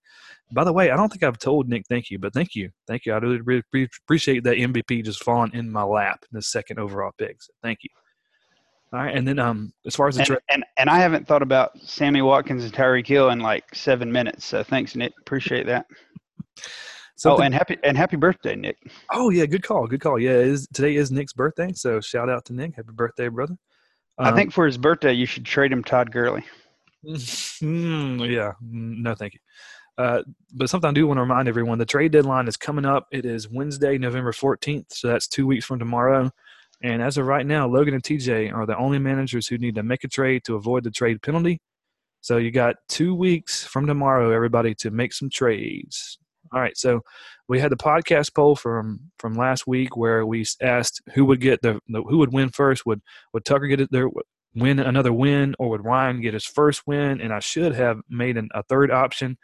By 0.51 0.63
the 0.63 0.73
way, 0.73 0.89
I 0.89 0.95
don't 0.95 1.09
think 1.09 1.23
I've 1.23 1.37
told 1.37 1.69
Nick 1.69 1.85
thank 1.87 2.09
you, 2.09 2.17
but 2.17 2.33
thank 2.33 2.55
you. 2.55 2.71
Thank 2.87 3.05
you. 3.05 3.13
I 3.13 3.17
really, 3.17 3.41
really 3.41 3.87
appreciate 4.03 4.43
that 4.45 4.57
MVP 4.57 5.03
just 5.03 5.23
falling 5.23 5.53
in 5.53 5.69
my 5.69 5.83
lap, 5.83 6.25
in 6.31 6.35
the 6.35 6.41
second 6.41 6.79
overall 6.79 7.11
pick. 7.17 7.41
So 7.41 7.51
thank 7.61 7.79
you. 7.83 7.89
All 8.91 8.99
right. 8.99 9.15
And 9.15 9.27
then 9.27 9.37
um 9.37 9.71
as 9.85 9.95
far 9.95 10.07
as 10.07 10.15
the 10.15 10.21
And, 10.21 10.27
trade 10.27 10.39
and 10.49 10.65
and 10.77 10.89
I 10.89 10.97
haven't 10.97 11.27
thought 11.27 11.43
about 11.43 11.77
Sammy 11.79 12.23
Watkins 12.23 12.63
and 12.63 12.73
Tyreek 12.73 13.05
Hill 13.05 13.29
in 13.29 13.39
like 13.39 13.75
seven 13.75 14.11
minutes. 14.11 14.45
So 14.45 14.63
thanks, 14.63 14.95
Nick. 14.95 15.13
Appreciate 15.19 15.67
that. 15.67 15.85
Oh, 17.25 17.37
and 17.39 17.53
happy 17.53 17.77
and 17.83 17.97
happy 17.97 18.15
birthday, 18.17 18.55
Nick. 18.55 18.77
Oh 19.11 19.29
yeah, 19.29 19.45
good 19.45 19.63
call, 19.63 19.87
good 19.87 20.01
call. 20.01 20.19
Yeah, 20.19 20.31
is 20.31 20.67
today 20.73 20.95
is 20.95 21.11
Nick's 21.11 21.33
birthday, 21.33 21.71
so 21.73 21.99
shout 21.99 22.29
out 22.29 22.45
to 22.45 22.53
Nick. 22.53 22.75
Happy 22.75 22.93
birthday, 22.93 23.27
brother. 23.27 23.55
I 24.17 24.29
Um, 24.29 24.35
think 24.35 24.53
for 24.53 24.65
his 24.65 24.77
birthday 24.77 25.13
you 25.13 25.25
should 25.25 25.45
trade 25.45 25.71
him 25.71 25.83
Todd 25.83 26.11
Gurley. 26.11 26.43
mm, 27.05 28.29
yeah, 28.29 28.53
mm, 28.63 28.97
no, 29.01 29.15
thank 29.15 29.33
you. 29.33 29.39
Uh, 29.97 30.23
but 30.53 30.69
something 30.69 30.89
I 30.89 30.93
do 30.93 31.07
want 31.07 31.17
to 31.17 31.21
remind 31.21 31.47
everyone: 31.47 31.77
the 31.77 31.85
trade 31.85 32.11
deadline 32.11 32.47
is 32.47 32.57
coming 32.57 32.85
up. 32.85 33.07
It 33.11 33.25
is 33.25 33.49
Wednesday, 33.49 33.97
November 33.97 34.31
fourteenth, 34.31 34.93
so 34.93 35.07
that's 35.07 35.27
two 35.27 35.45
weeks 35.47 35.65
from 35.65 35.79
tomorrow. 35.79 36.31
And 36.81 37.01
as 37.01 37.17
of 37.17 37.25
right 37.25 37.45
now, 37.45 37.67
Logan 37.67 37.93
and 37.93 38.03
TJ 38.03 38.53
are 38.53 38.65
the 38.65 38.77
only 38.77 38.99
managers 38.99 39.47
who 39.47 39.57
need 39.57 39.75
to 39.75 39.83
make 39.83 40.05
a 40.05 40.07
trade 40.07 40.43
to 40.45 40.55
avoid 40.55 40.85
the 40.85 40.91
trade 40.91 41.21
penalty. 41.21 41.59
So 42.21 42.37
you 42.37 42.51
got 42.51 42.75
two 42.87 43.13
weeks 43.15 43.65
from 43.65 43.85
tomorrow, 43.87 44.31
everybody, 44.31 44.73
to 44.75 44.91
make 44.91 45.11
some 45.11 45.29
trades. 45.29 46.17
All 46.51 46.61
right. 46.61 46.77
So 46.77 47.01
we 47.47 47.59
had 47.59 47.71
the 47.71 47.77
podcast 47.77 48.33
poll 48.33 48.55
from 48.55 49.11
from 49.17 49.33
last 49.35 49.67
week 49.67 49.95
where 49.97 50.25
we 50.25 50.45
asked 50.61 51.01
who 51.13 51.25
would 51.25 51.41
get 51.41 51.61
the, 51.61 51.79
the 51.87 52.01
who 52.03 52.17
would 52.19 52.33
win 52.33 52.49
first. 52.49 52.85
Would 52.85 53.01
would 53.33 53.45
Tucker 53.45 53.67
get 53.67 53.81
it 53.81 53.89
there? 53.91 54.09
Win 54.55 54.79
another 54.79 55.13
win, 55.13 55.55
or 55.59 55.69
would 55.69 55.85
Ryan 55.85 56.21
get 56.21 56.33
his 56.33 56.45
first 56.45 56.87
win? 56.87 57.21
And 57.21 57.31
I 57.31 57.39
should 57.39 57.75
have 57.75 57.99
made 58.09 58.35
an, 58.37 58.49
a 58.53 58.63
third 58.63 58.89
option 58.91 59.37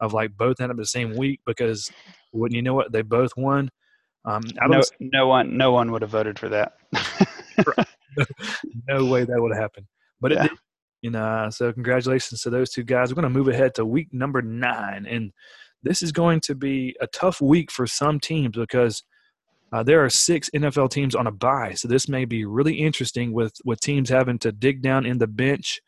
of 0.00 0.12
like 0.12 0.36
both 0.36 0.60
end 0.60 0.70
up 0.70 0.76
the 0.76 0.84
same 0.86 1.16
week 1.16 1.40
because 1.46 1.90
wouldn't 2.32 2.56
you 2.56 2.62
know 2.62 2.74
what 2.74 2.92
they 2.92 3.02
both 3.02 3.32
won. 3.36 3.70
Um, 4.26 4.42
I 4.60 4.66
No, 4.68 4.74
don't 4.74 4.90
no 5.00 5.26
one, 5.28 5.56
no 5.56 5.72
one 5.72 5.90
would 5.92 6.02
have 6.02 6.10
voted 6.10 6.38
for 6.38 6.48
that. 6.50 6.74
no 8.88 9.06
way 9.06 9.24
that 9.24 9.40
would 9.40 9.56
happen. 9.56 9.86
but 10.20 10.32
it 10.32 10.36
Yeah. 10.36 10.42
did. 10.42 10.58
And 11.02 11.16
uh, 11.16 11.50
so 11.50 11.72
congratulations 11.72 12.42
to 12.42 12.50
those 12.50 12.70
two 12.70 12.82
guys. 12.82 13.10
We're 13.10 13.22
going 13.22 13.32
to 13.32 13.38
move 13.38 13.48
ahead 13.48 13.74
to 13.76 13.86
week 13.86 14.08
number 14.12 14.42
nine, 14.42 15.06
and 15.06 15.32
this 15.82 16.02
is 16.02 16.12
going 16.12 16.40
to 16.40 16.54
be 16.54 16.96
a 17.00 17.06
tough 17.06 17.40
week 17.40 17.70
for 17.70 17.86
some 17.86 18.20
teams 18.20 18.56
because 18.56 19.02
uh, 19.72 19.82
there 19.82 20.04
are 20.04 20.10
six 20.10 20.50
NFL 20.50 20.90
teams 20.90 21.14
on 21.14 21.26
a 21.26 21.30
bye. 21.30 21.74
So 21.74 21.88
this 21.88 22.08
may 22.08 22.24
be 22.24 22.44
really 22.44 22.74
interesting 22.74 23.32
with 23.32 23.54
with 23.64 23.80
teams 23.80 24.08
having 24.08 24.38
to 24.40 24.52
dig 24.52 24.82
down 24.82 25.06
in 25.06 25.18
the 25.18 25.26
bench 25.26 25.80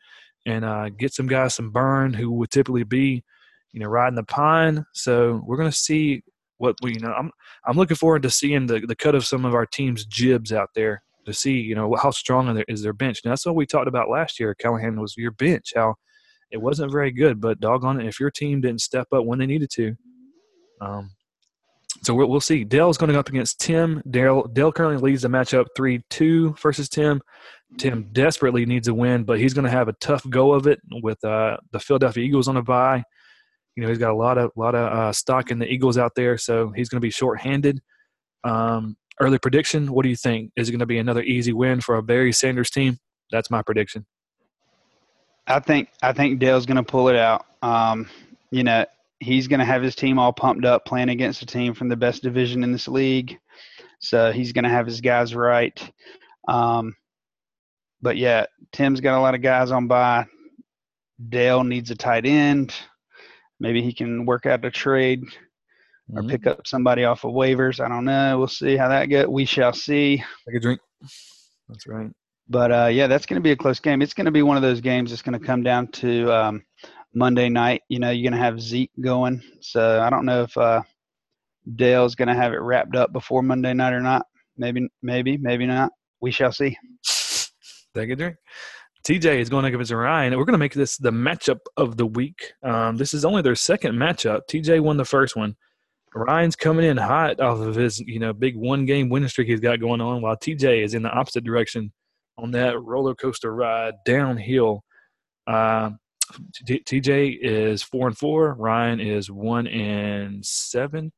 and 0.45 0.65
uh, 0.65 0.89
get 0.89 1.13
some 1.13 1.27
guys 1.27 1.55
some 1.55 1.71
burn 1.71 2.13
who 2.13 2.31
would 2.31 2.49
typically 2.49 2.83
be, 2.83 3.23
you 3.71 3.79
know, 3.79 3.87
riding 3.87 4.15
the 4.15 4.23
pine. 4.23 4.85
So 4.93 5.41
we're 5.45 5.57
going 5.57 5.71
to 5.71 5.75
see 5.75 6.23
what 6.57 6.75
we, 6.81 6.93
you 6.93 6.99
know, 6.99 7.11
I'm 7.11 7.31
I'm 7.65 7.77
looking 7.77 7.97
forward 7.97 8.23
to 8.23 8.29
seeing 8.29 8.67
the 8.67 8.79
the 8.79 8.95
cut 8.95 9.15
of 9.15 9.25
some 9.25 9.45
of 9.45 9.53
our 9.53 9.65
teams' 9.65 10.05
jibs 10.05 10.53
out 10.53 10.69
there 10.75 11.03
to 11.25 11.33
see, 11.33 11.53
you 11.53 11.75
know, 11.75 11.95
how 11.95 12.11
strong 12.11 12.49
is 12.49 12.55
their, 12.55 12.65
is 12.67 12.83
their 12.83 12.93
bench. 12.93 13.21
Now, 13.23 13.31
that's 13.31 13.45
what 13.45 13.55
we 13.55 13.65
talked 13.65 13.87
about 13.87 14.09
last 14.09 14.39
year. 14.39 14.55
Callahan 14.55 14.99
was 14.99 15.15
your 15.17 15.31
bench, 15.31 15.73
how 15.75 15.95
it 16.53 16.61
wasn't 16.61 16.91
very 16.91 17.11
good, 17.11 17.41
but 17.41 17.59
doggone 17.59 17.99
it, 17.99 18.05
if 18.05 18.19
your 18.19 18.31
team 18.31 18.61
didn't 18.61 18.81
step 18.81 19.07
up 19.11 19.25
when 19.25 19.39
they 19.39 19.47
needed 19.47 19.71
to. 19.71 19.95
Um, 20.79 21.09
so 22.03 22.13
we'll, 22.13 22.29
we'll 22.29 22.41
see. 22.41 22.63
Dale's 22.63 22.97
going 22.97 23.07
to 23.07 23.13
go 23.13 23.19
up 23.19 23.29
against 23.29 23.59
Tim. 23.59 24.03
Dale 24.09 24.43
Dale 24.43 24.71
currently 24.71 24.97
leads 24.97 25.23
the 25.23 25.29
matchup 25.29 25.65
three 25.75 26.03
two 26.09 26.53
versus 26.61 26.87
Tim. 26.89 27.21
Tim 27.79 28.09
desperately 28.11 28.67
needs 28.67 28.87
a 28.87 28.93
win, 28.93 29.23
but 29.23 29.39
he's 29.39 29.55
going 29.55 29.65
to 29.65 29.71
have 29.71 29.87
a 29.87 29.93
tough 29.93 30.23
go 30.29 30.53
of 30.53 30.67
it 30.67 30.79
with 31.01 31.23
uh, 31.25 31.57
the 31.71 31.79
Philadelphia 31.79 32.23
Eagles 32.23 32.47
on 32.47 32.57
a 32.57 32.61
bye. 32.61 33.03
You 33.75 33.81
know, 33.81 33.89
he's 33.89 33.97
got 33.97 34.11
a 34.11 34.15
lot 34.15 34.37
of 34.37 34.51
lot 34.55 34.75
of 34.75 34.93
uh, 34.93 35.11
stock 35.11 35.49
in 35.49 35.57
the 35.57 35.67
Eagles 35.67 35.97
out 35.97 36.11
there, 36.15 36.37
so 36.37 36.71
he's 36.75 36.87
going 36.87 37.01
to 37.01 37.05
be 37.05 37.09
shorthanded. 37.09 37.79
Um, 38.43 38.95
early 39.19 39.39
prediction: 39.39 39.91
What 39.91 40.03
do 40.03 40.09
you 40.09 40.15
think? 40.15 40.51
Is 40.55 40.69
it 40.69 40.71
going 40.71 40.79
to 40.79 40.85
be 40.85 40.99
another 40.99 41.23
easy 41.23 41.53
win 41.53 41.81
for 41.81 41.95
a 41.95 42.03
Barry 42.03 42.31
Sanders 42.31 42.69
team? 42.69 42.99
That's 43.31 43.49
my 43.49 43.63
prediction. 43.63 44.05
I 45.47 45.59
think 45.59 45.89
I 46.01 46.13
think 46.13 46.39
Dale's 46.39 46.65
going 46.65 46.77
to 46.77 46.83
pull 46.83 47.09
it 47.09 47.15
out. 47.15 47.45
Um, 47.61 48.09
you 48.51 48.63
know, 48.63 48.85
he's 49.19 49.47
going 49.47 49.59
to 49.59 49.65
have 49.65 49.81
his 49.81 49.95
team 49.95 50.19
all 50.19 50.33
pumped 50.33 50.65
up 50.65 50.85
playing 50.85 51.09
against 51.09 51.41
a 51.41 51.45
team 51.45 51.73
from 51.73 51.89
the 51.89 51.95
best 51.97 52.23
division 52.23 52.63
in 52.63 52.71
this 52.71 52.87
league. 52.87 53.37
So 53.99 54.31
he's 54.31 54.51
going 54.51 54.63
to 54.63 54.69
have 54.69 54.85
his 54.85 55.01
guys 55.01 55.33
right. 55.35 55.79
Um, 56.47 56.95
but 58.01 58.17
yeah, 58.17 58.45
Tim's 58.73 58.99
got 59.01 59.17
a 59.17 59.21
lot 59.21 59.35
of 59.35 59.41
guys 59.41 59.71
on 59.71 59.87
bye. 59.87 60.25
Dale 61.29 61.63
needs 61.63 61.89
a 61.91 61.95
tight 61.95 62.25
end. 62.25 62.73
Maybe 63.59 63.81
he 63.81 63.93
can 63.93 64.25
work 64.25 64.45
out 64.45 64.65
a 64.65 64.71
trade 64.71 65.23
or 66.13 66.21
Mhm. 66.21 66.29
pick 66.29 66.47
up 66.47 66.67
somebody 66.67 67.05
off 67.05 67.23
of 67.23 67.31
waivers. 67.31 67.79
I 67.79 67.87
don't 67.87 68.03
know. 68.03 68.37
We'll 68.37 68.47
see 68.47 68.75
how 68.75 68.89
that 68.89 69.05
goes. 69.05 69.27
We 69.27 69.45
shall 69.45 69.71
see. 69.71 70.17
Take 70.45 70.57
a 70.57 70.59
drink. 70.59 70.81
That's 71.69 71.87
right. 71.87 72.11
But 72.49 72.71
uh, 72.71 72.89
yeah, 72.91 73.07
that's 73.07 73.25
going 73.25 73.39
to 73.39 73.43
be 73.43 73.51
a 73.51 73.55
close 73.55 73.79
game. 73.79 74.01
It's 74.01 74.13
going 74.13 74.25
to 74.25 74.31
be 74.31 74.43
one 74.43 74.57
of 74.57 74.63
those 74.63 74.81
games 74.81 75.09
that's 75.09 75.21
going 75.21 75.39
to 75.39 75.45
come 75.45 75.63
down 75.63 75.87
to 75.87 76.31
um, 76.31 76.63
Monday 77.13 77.49
night. 77.49 77.81
You 77.89 77.99
know, 77.99 78.09
you're 78.09 78.29
going 78.29 78.37
to 78.37 78.43
have 78.43 78.59
Zeke 78.59 78.91
going. 79.01 79.41
So 79.61 80.01
I 80.01 80.09
don't 80.09 80.25
know 80.25 80.43
if 80.43 80.57
uh, 80.57 80.81
Dale's 81.75 82.15
going 82.15 82.27
to 82.27 82.35
have 82.35 82.53
it 82.53 82.61
wrapped 82.61 82.95
up 82.95 83.13
before 83.13 83.41
Monday 83.41 83.73
night 83.73 83.93
or 83.93 84.01
not. 84.01 84.25
Maybe, 84.57 84.87
maybe, 85.01 85.37
maybe 85.37 85.65
not. 85.65 85.91
We 86.21 86.31
shall 86.31 86.51
see. 86.51 86.77
Take 87.95 88.09
a 88.09 88.15
drink. 88.15 88.35
TJ 89.07 89.39
is 89.39 89.49
going 89.49 89.65
against 89.65 89.91
Ryan. 89.91 90.37
We're 90.37 90.45
going 90.45 90.53
to 90.53 90.59
make 90.59 90.73
this 90.73 90.97
the 90.97 91.11
matchup 91.11 91.59
of 91.75 91.97
the 91.97 92.05
week. 92.05 92.53
Um, 92.63 92.95
this 92.95 93.13
is 93.13 93.25
only 93.25 93.41
their 93.41 93.55
second 93.55 93.95
matchup. 93.95 94.41
TJ 94.49 94.79
won 94.81 94.97
the 94.97 95.05
first 95.05 95.35
one. 95.35 95.55
Ryan's 96.15 96.55
coming 96.55 96.85
in 96.85 96.95
hot 96.95 97.39
off 97.39 97.59
of 97.59 97.75
his, 97.75 97.99
you 97.99 98.19
know, 98.19 98.33
big 98.33 98.55
one-game 98.55 99.09
winning 99.09 99.27
streak 99.29 99.47
he's 99.47 99.59
got 99.59 99.79
going 99.79 99.99
on, 99.99 100.21
while 100.21 100.37
TJ 100.37 100.83
is 100.83 100.93
in 100.93 101.01
the 101.01 101.09
opposite 101.09 101.43
direction 101.43 101.91
on 102.37 102.51
that 102.51 102.81
roller 102.81 103.15
coaster 103.15 103.53
ride 103.53 103.95
downhill. 104.05 104.83
Uh, 105.47 105.91
TJ 106.63 107.37
is 107.41 107.83
four 107.83 108.07
and 108.07 108.17
four. 108.17 108.53
Ryan 108.53 108.99
is 108.99 109.29
one 109.29 109.67
and 109.67 110.45
seven. 110.45 111.11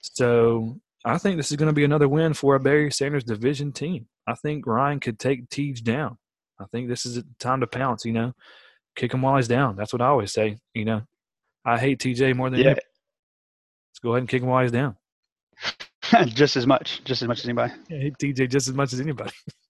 So 0.00 0.80
I 1.04 1.18
think 1.18 1.36
this 1.36 1.50
is 1.50 1.56
going 1.56 1.68
to 1.68 1.72
be 1.74 1.84
another 1.84 2.08
win 2.08 2.34
for 2.34 2.54
a 2.54 2.60
Barry 2.60 2.90
Sanders 2.90 3.24
division 3.24 3.72
team. 3.72 4.06
I 4.26 4.34
think 4.34 4.66
Ryan 4.66 5.00
could 5.00 5.18
take 5.18 5.48
Teej 5.48 5.82
down. 5.82 6.16
I 6.58 6.64
think 6.72 6.88
this 6.88 7.06
is 7.06 7.22
time 7.38 7.60
to 7.60 7.66
pounce. 7.66 8.04
You 8.04 8.12
know, 8.12 8.32
kick 8.94 9.12
him 9.12 9.22
while 9.22 9.36
he's 9.36 9.48
down. 9.48 9.76
That's 9.76 9.92
what 9.92 10.02
I 10.02 10.06
always 10.06 10.32
say. 10.32 10.58
You 10.74 10.84
know, 10.84 11.02
I 11.64 11.78
hate 11.78 12.00
TJ 12.00 12.34
more 12.34 12.50
than 12.50 12.60
Yeah, 12.60 12.66
anybody. 12.66 12.86
Let's 13.90 13.98
go 14.02 14.10
ahead 14.10 14.22
and 14.22 14.28
kick 14.28 14.42
him 14.42 14.48
while 14.48 14.62
he's 14.62 14.72
down. 14.72 14.96
just 16.26 16.56
as 16.56 16.66
much, 16.66 17.02
just 17.04 17.22
as 17.22 17.28
much 17.28 17.40
as 17.40 17.44
anybody. 17.44 17.72
I 17.90 17.94
hate 17.94 18.14
TJ 18.18 18.50
just 18.50 18.68
as 18.68 18.74
much 18.74 18.92
as 18.92 19.00
anybody. 19.00 19.32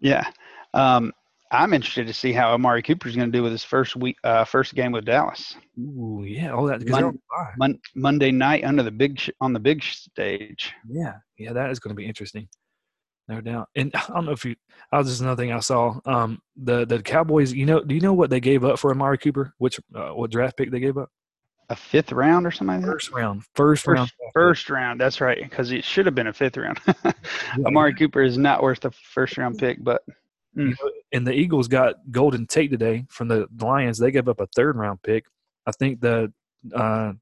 Yeah. 0.00 0.26
Um, 0.74 1.12
I'm 1.50 1.72
interested 1.72 2.06
to 2.06 2.12
see 2.12 2.32
how 2.32 2.52
Amari 2.52 2.82
Cooper's 2.82 3.16
going 3.16 3.32
to 3.32 3.36
do 3.36 3.42
with 3.42 3.52
his 3.52 3.64
first 3.64 3.96
week, 3.96 4.16
uh, 4.22 4.44
first 4.44 4.74
game 4.74 4.92
with 4.92 5.06
Dallas. 5.06 5.56
Ooh, 5.78 6.22
yeah. 6.26 6.52
All 6.52 6.66
that 6.66 6.80
because 6.80 6.92
Mon- 6.92 7.00
they're 7.00 7.08
on 7.08 7.20
bye. 7.30 7.52
Mon- 7.56 7.80
Monday 7.94 8.30
night 8.30 8.64
under 8.64 8.82
the 8.82 8.90
big 8.90 9.18
sh- 9.18 9.30
on 9.40 9.54
the 9.54 9.60
big 9.60 9.82
stage. 9.82 10.72
Yeah, 10.86 11.14
yeah, 11.38 11.54
that 11.54 11.70
is 11.70 11.78
going 11.78 11.90
to 11.90 11.94
be 11.94 12.04
interesting, 12.06 12.48
no 13.28 13.40
doubt. 13.40 13.68
And 13.76 13.90
I 13.94 14.04
don't 14.08 14.26
know 14.26 14.32
if 14.32 14.44
you, 14.44 14.56
I 14.92 14.98
was 14.98 15.08
just 15.08 15.22
another 15.22 15.42
thing 15.42 15.52
I 15.52 15.60
saw. 15.60 15.98
Um, 16.04 16.42
the 16.56 16.84
the 16.84 17.02
Cowboys, 17.02 17.54
you 17.54 17.64
know, 17.64 17.80
do 17.82 17.94
you 17.94 18.02
know 18.02 18.12
what 18.12 18.28
they 18.28 18.40
gave 18.40 18.62
up 18.62 18.78
for 18.78 18.90
Amari 18.90 19.16
Cooper? 19.16 19.54
Which 19.56 19.80
uh, 19.94 20.10
what 20.10 20.30
draft 20.30 20.58
pick 20.58 20.70
they 20.70 20.80
gave 20.80 20.98
up? 20.98 21.08
A 21.70 21.76
fifth 21.76 22.12
round 22.12 22.46
or 22.46 22.50
something 22.50 22.76
like 22.76 22.84
that. 22.86 22.92
First 22.92 23.12
round, 23.12 23.42
first, 23.54 23.86
round, 23.86 24.08
First, 24.08 24.18
pick. 24.18 24.32
first 24.32 24.70
round. 24.70 25.00
That's 25.00 25.20
right, 25.20 25.42
because 25.42 25.70
it 25.70 25.84
should 25.84 26.06
have 26.06 26.14
been 26.14 26.28
a 26.28 26.32
fifth 26.32 26.56
round. 26.56 26.80
Yeah. 27.04 27.64
Amari 27.66 27.94
Cooper 27.94 28.22
is 28.22 28.36
not 28.38 28.62
worth 28.62 28.80
the 28.80 28.90
first 28.90 29.36
round 29.38 29.58
pick, 29.58 29.82
but 29.82 30.02
You 30.54 30.68
know, 30.70 30.90
and 31.12 31.26
the 31.26 31.32
Eagles 31.32 31.68
got 31.68 31.96
Golden 32.10 32.46
Tate 32.46 32.70
today 32.70 33.04
from 33.10 33.28
the 33.28 33.46
Lions. 33.60 33.98
They 33.98 34.10
gave 34.10 34.28
up 34.28 34.40
a 34.40 34.46
third 34.56 34.76
round 34.76 35.02
pick. 35.02 35.24
I 35.66 35.72
think 35.72 36.00
the 36.00 36.32
uh, 36.74 37.12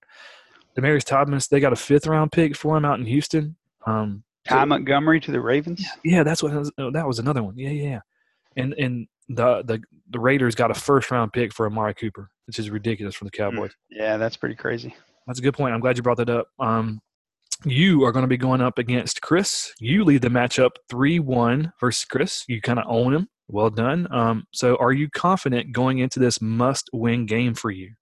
Demaryius 0.77 1.05
Thomas 1.05 1.49
they 1.49 1.61
got 1.61 1.73
a 1.73 1.77
fifth 1.77 2.07
round 2.07 2.33
pick 2.33 2.57
for 2.57 2.77
him 2.77 2.85
out 2.85 2.99
in 3.01 3.07
Houston. 3.07 3.57
Um, 3.85 4.23
Ty 4.49 4.65
Montgomery 4.65 5.21
to 5.21 5.33
the 5.33 5.41
Ravens. 5.41 5.85
yeah, 6.05 6.23
that's 6.23 6.43
what 6.43 6.53
that 6.77 7.07
was 7.07 7.19
another 7.19 7.43
one. 7.43 7.57
Yeah, 7.59 7.71
yeah, 7.71 7.89
yeah. 7.91 8.01
And 8.57 8.75
and 8.75 9.09
the 9.29 9.63
the 9.63 9.83
the 10.11 10.21
Raiders 10.21 10.55
got 10.55 10.71
a 10.71 10.75
first 10.75 11.11
round 11.11 11.33
pick 11.33 11.53
for 11.53 11.67
Amari 11.67 11.95
Cooper, 11.95 12.31
which 12.47 12.59
is 12.59 12.71
ridiculous 12.71 13.15
from 13.15 13.27
the 13.27 13.33
Cowboys. 13.33 13.73
Yeah, 13.91 14.17
that's 14.17 14.37
pretty 14.37 14.55
crazy. 14.55 14.95
That's 15.27 15.39
a 15.39 15.43
good 15.43 15.55
point. 15.55 15.75
I'm 15.75 15.81
glad 15.81 15.97
you 15.97 16.03
brought 16.03 16.19
that 16.19 16.31
up. 16.31 16.49
Um, 16.59 17.01
you 17.65 18.05
are 18.05 18.13
going 18.13 18.23
to 18.23 18.29
be 18.29 18.37
going 18.37 18.61
up 18.61 18.79
against 18.79 19.23
Chris. 19.23 19.73
You 19.81 20.05
lead 20.05 20.23
the 20.23 20.29
matchup 20.29 20.73
3 20.89 21.19
1 21.19 21.73
versus 21.81 22.05
Chris. 22.05 22.45
You 22.49 22.61
kind 22.61 22.79
of 22.79 22.85
own 22.89 23.15
him. 23.15 23.29
Well 23.49 23.71
done. 23.71 24.07
Um, 24.13 24.47
so, 24.53 24.77
are 24.77 24.93
you 24.93 25.09
confident 25.09 25.73
going 25.73 25.99
into 25.99 26.19
this 26.19 26.41
must 26.41 26.91
win 26.93 27.27
game 27.27 27.55
for 27.55 27.71
you? 27.71 27.95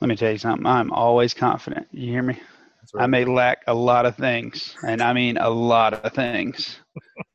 Let 0.00 0.08
me 0.08 0.16
tell 0.16 0.32
you 0.32 0.38
something. 0.38 0.66
I'm 0.66 0.92
always 0.92 1.32
confident. 1.32 1.86
You 1.92 2.10
hear 2.12 2.22
me? 2.22 2.38
That's 2.80 2.92
I 3.02 3.06
may 3.06 3.24
lack 3.24 3.62
a 3.66 3.74
lot 3.74 4.04
of 4.04 4.16
things, 4.16 4.76
and 4.86 5.00
I 5.00 5.12
mean 5.12 5.38
a 5.38 5.48
lot 5.48 5.94
of 5.94 6.12
things, 6.12 6.78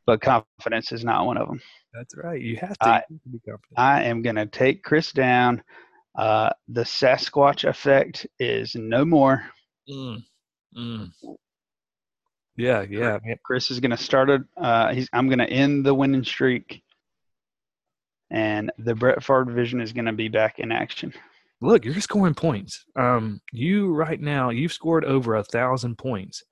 but 0.06 0.22
confidence 0.22 0.92
is 0.92 1.04
not 1.04 1.26
one 1.26 1.38
of 1.38 1.48
them. 1.48 1.62
That's 1.94 2.16
right. 2.16 2.42
You 2.42 2.58
have 2.58 2.78
to, 2.80 2.88
I- 2.88 3.04
you 3.10 3.16
have 3.16 3.24
to 3.24 3.30
be 3.30 3.40
confident. 3.40 3.74
I 3.78 4.04
am 4.04 4.22
going 4.22 4.38
to 4.38 4.46
take 4.46 4.84
Chris 4.84 5.12
down. 5.12 5.64
Uh, 6.18 6.50
the 6.68 6.84
Sasquatch 6.84 7.68
effect 7.68 8.28
is 8.40 8.76
no 8.76 9.06
more. 9.06 9.44
Mm, 9.90 10.18
mm. 10.78 11.10
Yeah, 12.58 12.82
yeah. 12.90 13.18
man. 13.24 13.38
Chris 13.44 13.72
is 13.72 13.80
going 13.80 13.92
to 13.92 13.98
start 13.98 14.30
a. 14.30 14.44
Uh, 14.58 14.94
he's. 14.94 15.08
I'm 15.14 15.28
going 15.28 15.40
to 15.40 15.50
end 15.50 15.86
the 15.86 15.94
winning 15.94 16.24
streak, 16.26 16.84
and 18.30 18.72
the 18.78 18.94
Brett 18.96 19.24
Favre 19.24 19.46
division 19.46 19.82
is 19.82 19.94
going 19.94 20.06
to 20.06 20.14
be 20.14 20.28
back 20.28 20.60
in 20.60 20.72
action. 20.72 21.14
Look, 21.62 21.86
you're 21.86 22.00
scoring 22.02 22.34
points. 22.34 22.84
Um, 22.96 23.40
you 23.52 23.94
right 23.94 24.20
now, 24.20 24.50
you've 24.50 24.74
scored 24.74 25.06
over 25.06 25.36
a 25.36 25.44
thousand 25.44 25.98
points. 25.98 26.44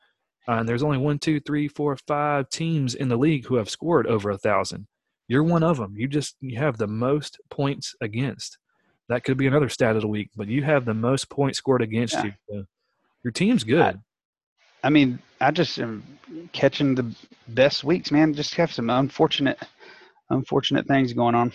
Uh, 0.47 0.54
and 0.54 0.69
there's 0.69 0.84
only 0.84 0.97
one, 0.97 1.19
two, 1.19 1.39
three, 1.39 1.67
four, 1.67 1.95
five 2.08 2.49
teams 2.49 2.95
in 2.95 3.08
the 3.10 3.17
league 3.17 3.45
who 3.45 3.56
have 3.56 3.69
scored 3.69 4.08
over 4.08 4.30
a 4.32 4.38
thousand. 4.38 4.88
You're 5.29 5.43
one 5.43 5.63
of 5.63 5.77
them. 5.77 5.93
You 5.95 6.07
just 6.09 6.35
you 6.41 6.57
have 6.57 6.77
the 6.77 6.87
most 6.87 7.39
points 7.49 7.95
against. 8.01 8.57
That 9.07 9.23
could 9.23 9.38
be 9.38 9.47
another 9.47 9.69
stat 9.69 9.95
of 9.95 10.01
the 10.01 10.07
week, 10.07 10.30
but 10.36 10.47
you 10.47 10.63
have 10.63 10.84
the 10.84 10.93
most 10.93 11.30
points 11.30 11.57
scored 11.59 11.82
against 11.82 12.15
Yeah. 12.15 12.25
you. 12.25 12.34
So 12.49 12.65
your 13.23 13.32
team's 13.32 13.63
good. 13.63 14.01
I 14.84 14.89
mean, 14.89 15.19
I 15.39 15.51
just 15.51 15.77
am 15.80 16.03
catching 16.51 16.95
the 16.95 17.15
best 17.47 17.84
weeks, 17.84 18.11
man. 18.11 18.34
Just 18.34 18.55
have 18.55 18.71
some 18.73 18.89
unfortunate, 18.89 19.59
unfortunate 20.30 20.88
things 20.88 21.13
going 21.13 21.36
on. 21.36 21.51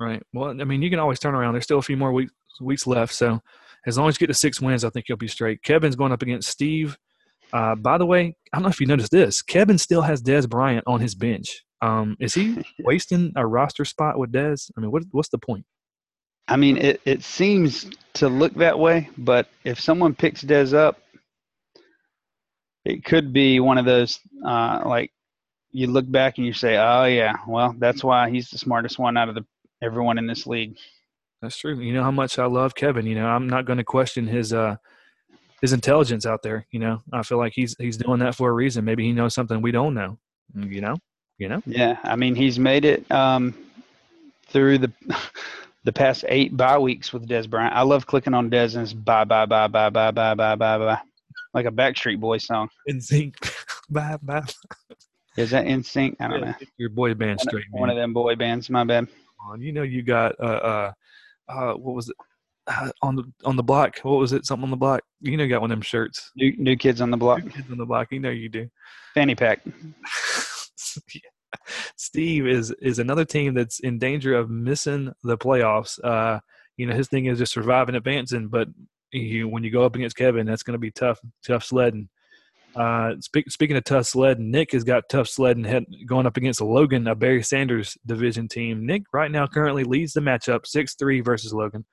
Right. 0.00 0.22
Well, 0.32 0.50
I 0.60 0.64
mean, 0.64 0.82
you 0.82 0.90
can 0.90 0.98
always 0.98 1.18
turn 1.20 1.34
around. 1.34 1.54
There's 1.54 1.64
still 1.64 1.78
a 1.78 1.82
few 1.82 1.96
more 1.96 2.12
weeks 2.12 2.32
weeks 2.60 2.86
left, 2.86 3.12
so 3.12 3.40
as 3.86 3.98
long 3.98 4.08
as 4.08 4.14
you 4.14 4.20
get 4.20 4.26
to 4.28 4.34
six 4.34 4.60
wins, 4.60 4.84
I 4.84 4.90
think 4.90 5.08
you'll 5.08 5.18
be 5.18 5.28
straight. 5.28 5.62
Kevin's 5.62 5.96
going 5.96 6.12
up 6.12 6.22
against 6.22 6.48
Steve. 6.48 6.96
Uh, 7.52 7.74
by 7.74 7.98
the 7.98 8.06
way, 8.06 8.34
I 8.52 8.56
don't 8.56 8.62
know 8.62 8.68
if 8.68 8.80
you 8.80 8.86
noticed 8.86 9.10
this. 9.12 9.42
Kevin 9.42 9.78
still 9.78 10.02
has 10.02 10.22
Dez 10.22 10.48
Bryant 10.48 10.84
on 10.86 11.00
his 11.00 11.14
bench. 11.14 11.64
Um, 11.84 12.16
is 12.18 12.34
he 12.34 12.64
wasting 12.80 13.32
a 13.36 13.46
roster 13.46 13.84
spot 13.84 14.18
with 14.18 14.32
Dez? 14.32 14.70
I 14.76 14.80
mean, 14.80 14.90
what, 14.90 15.02
what's 15.10 15.28
the 15.28 15.38
point? 15.38 15.64
I 16.48 16.56
mean, 16.56 16.76
it, 16.76 17.00
it 17.04 17.22
seems 17.22 17.90
to 18.14 18.28
look 18.28 18.54
that 18.54 18.78
way, 18.78 19.08
but 19.16 19.48
if 19.64 19.80
someone 19.80 20.14
picks 20.14 20.42
Dez 20.42 20.74
up, 20.74 21.00
it 22.84 23.04
could 23.04 23.32
be 23.32 23.60
one 23.60 23.78
of 23.78 23.86
those 23.86 24.20
uh, 24.44 24.82
like 24.84 25.10
you 25.72 25.86
look 25.86 26.10
back 26.10 26.36
and 26.36 26.46
you 26.46 26.52
say, 26.52 26.76
"Oh 26.76 27.04
yeah, 27.04 27.36
well 27.48 27.74
that's 27.78 28.04
why 28.04 28.28
he's 28.28 28.50
the 28.50 28.58
smartest 28.58 28.98
one 28.98 29.16
out 29.16 29.30
of 29.30 29.34
the 29.34 29.44
everyone 29.82 30.18
in 30.18 30.26
this 30.26 30.46
league. 30.46 30.76
That's 31.40 31.56
true. 31.56 31.80
You 31.80 31.92
know 31.92 32.02
how 32.02 32.10
much 32.10 32.38
I 32.38 32.46
love 32.46 32.74
Kevin. 32.74 33.06
You 33.06 33.14
know, 33.14 33.26
I'm 33.26 33.46
not 33.48 33.64
going 33.64 33.78
to 33.78 33.84
question 33.84 34.26
his 34.26 34.52
uh 34.52 34.76
his 35.62 35.72
intelligence 35.72 36.26
out 36.26 36.42
there. 36.42 36.66
You 36.70 36.80
know, 36.80 37.02
I 37.10 37.22
feel 37.22 37.38
like 37.38 37.52
he's 37.54 37.74
he's 37.78 37.96
doing 37.96 38.20
that 38.20 38.34
for 38.34 38.50
a 38.50 38.52
reason. 38.52 38.84
Maybe 38.84 39.04
he 39.04 39.12
knows 39.12 39.34
something 39.34 39.62
we 39.62 39.72
don't 39.72 39.94
know. 39.94 40.18
You 40.54 40.82
know, 40.82 40.96
you 41.38 41.48
know. 41.48 41.62
Yeah, 41.66 41.98
I 42.04 42.16
mean 42.16 42.34
he's 42.34 42.58
made 42.58 42.84
it 42.84 43.10
um, 43.10 43.54
through 44.48 44.78
the 44.78 44.92
the 45.84 45.92
past 45.92 46.24
eight 46.28 46.56
bye 46.56 46.78
weeks 46.78 47.12
with 47.12 47.28
Dez 47.28 47.48
Bryant. 47.48 47.74
I 47.74 47.82
love 47.82 48.06
clicking 48.06 48.34
on 48.34 48.50
Dez 48.50 48.74
and 48.74 48.82
it's 48.84 48.92
bye 48.92 49.24
bye 49.24 49.46
bye 49.46 49.68
bye 49.68 49.90
bye 49.90 50.10
bye 50.10 50.34
bye 50.34 50.54
bye 50.56 50.78
bye 50.78 51.00
like 51.52 51.66
a 51.66 51.70
Backstreet 51.70 52.18
Boys 52.20 52.46
song. 52.46 52.68
In 52.86 53.00
sync. 53.00 53.36
bye 53.90 54.18
bye. 54.22 54.42
Is 55.36 55.50
that 55.50 55.66
in 55.66 55.82
sync? 55.82 56.16
I 56.20 56.28
don't 56.28 56.40
Yeah, 56.40 56.44
know. 56.46 56.54
Your 56.78 56.88
boy 56.90 57.14
band 57.14 57.38
One, 57.38 57.48
straight. 57.48 57.64
one 57.70 57.90
of 57.90 57.96
them 57.96 58.12
boy 58.12 58.34
bands. 58.36 58.70
My 58.70 58.84
bad. 58.84 59.08
You 59.58 59.72
know, 59.72 59.82
you 59.82 60.02
got 60.02 60.34
uh, 60.40 60.42
uh, 60.42 60.92
uh, 61.48 61.74
what 61.74 61.94
was 61.94 62.08
it 62.08 62.16
uh, 62.66 62.90
on 63.02 63.14
the 63.14 63.24
on 63.44 63.56
the 63.56 63.62
block? 63.62 63.98
What 63.98 64.18
was 64.18 64.32
it? 64.32 64.46
Something 64.46 64.64
on 64.64 64.70
the 64.70 64.76
block. 64.76 65.02
You 65.20 65.36
know, 65.36 65.42
you 65.44 65.50
got 65.50 65.60
one 65.60 65.70
of 65.70 65.76
them 65.76 65.82
shirts. 65.82 66.30
New 66.34 66.54
new 66.56 66.76
kids 66.76 67.00
on 67.02 67.10
the 67.10 67.16
block. 67.16 67.44
New 67.44 67.50
Kids 67.50 67.70
on 67.70 67.76
the 67.78 67.84
block. 67.84 68.10
You 68.10 68.20
know, 68.20 68.30
you 68.30 68.48
do. 68.48 68.70
Fanny 69.12 69.34
pack. 69.34 69.60
Steve 71.96 72.46
is 72.46 72.74
is 72.82 72.98
another 72.98 73.24
team 73.24 73.54
that's 73.54 73.80
in 73.80 73.98
danger 73.98 74.34
of 74.34 74.50
missing 74.50 75.12
the 75.22 75.38
playoffs. 75.38 76.02
Uh, 76.02 76.40
you 76.76 76.86
know, 76.86 76.94
his 76.94 77.08
thing 77.08 77.26
is 77.26 77.38
just 77.38 77.52
surviving, 77.52 77.94
advancing, 77.94 78.48
but 78.48 78.68
you, 79.12 79.48
when 79.48 79.62
you 79.62 79.70
go 79.70 79.84
up 79.84 79.94
against 79.94 80.16
Kevin, 80.16 80.46
that's 80.46 80.62
going 80.62 80.74
to 80.74 80.78
be 80.78 80.90
tough, 80.90 81.20
tough 81.44 81.64
sledding. 81.64 82.08
Uh, 82.74 83.14
speak, 83.20 83.48
speaking 83.50 83.76
of 83.76 83.84
tough 83.84 84.06
sledding, 84.06 84.50
Nick 84.50 84.72
has 84.72 84.82
got 84.82 85.08
tough 85.08 85.28
sledding 85.28 85.62
head, 85.62 85.84
going 86.06 86.26
up 86.26 86.36
against 86.36 86.60
Logan, 86.60 87.06
a 87.06 87.14
Barry 87.14 87.42
Sanders 87.42 87.96
division 88.04 88.48
team. 88.48 88.84
Nick 88.84 89.04
right 89.12 89.30
now 89.30 89.46
currently 89.46 89.84
leads 89.84 90.12
the 90.12 90.20
matchup 90.20 90.66
six 90.66 90.94
three 90.94 91.20
versus 91.20 91.52
Logan. 91.52 91.84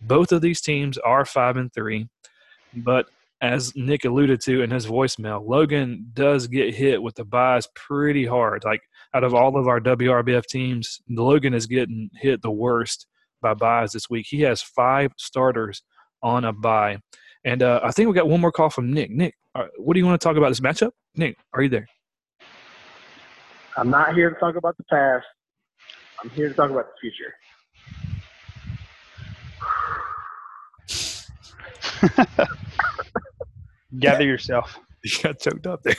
Both 0.00 0.32
of 0.32 0.40
these 0.40 0.62
teams 0.62 0.96
are 0.98 1.26
five 1.26 1.58
and 1.58 1.72
three, 1.72 2.08
but 2.74 3.06
as 3.42 3.72
Nick 3.74 4.04
alluded 4.04 4.40
to 4.42 4.62
in 4.62 4.70
his 4.70 4.86
voicemail, 4.86 5.44
Logan 5.44 6.08
does 6.14 6.46
get 6.46 6.72
hit 6.74 7.02
with 7.02 7.16
the 7.16 7.24
byes 7.24 7.66
pretty 7.74 8.24
hard. 8.24 8.62
Like 8.64 8.80
out 9.14 9.24
of 9.24 9.34
all 9.34 9.58
of 9.58 9.66
our 9.66 9.80
WRBF 9.80 10.46
teams, 10.46 11.00
Logan 11.10 11.52
is 11.52 11.66
getting 11.66 12.08
hit 12.14 12.40
the 12.40 12.52
worst 12.52 13.08
by 13.42 13.54
byes 13.54 13.90
this 13.92 14.08
week. 14.08 14.26
He 14.28 14.42
has 14.42 14.62
five 14.62 15.10
starters 15.18 15.82
on 16.22 16.44
a 16.44 16.52
bye. 16.52 16.98
And 17.44 17.64
uh, 17.64 17.80
I 17.82 17.90
think 17.90 18.08
we 18.08 18.14
got 18.14 18.28
one 18.28 18.40
more 18.40 18.52
call 18.52 18.70
from 18.70 18.92
Nick. 18.92 19.10
Nick, 19.10 19.34
uh, 19.56 19.64
what 19.76 19.94
do 19.94 20.00
you 20.00 20.06
want 20.06 20.20
to 20.20 20.24
talk 20.24 20.36
about 20.36 20.50
this 20.50 20.60
matchup? 20.60 20.92
Nick, 21.16 21.36
are 21.52 21.62
you 21.62 21.68
there? 21.68 21.88
I'm 23.76 23.90
not 23.90 24.14
here 24.14 24.30
to 24.30 24.38
talk 24.38 24.54
about 24.54 24.76
the 24.76 24.84
past. 24.84 25.26
I'm 26.22 26.30
here 26.30 26.48
to 26.48 26.54
talk 26.54 26.70
about 26.70 26.86
the 26.86 26.94
future. 27.00 27.34
Gather 33.98 34.24
yourself. 34.24 34.78
You 35.04 35.10
got 35.20 35.40
choked 35.40 35.66
up 35.66 35.82
there. 35.82 35.96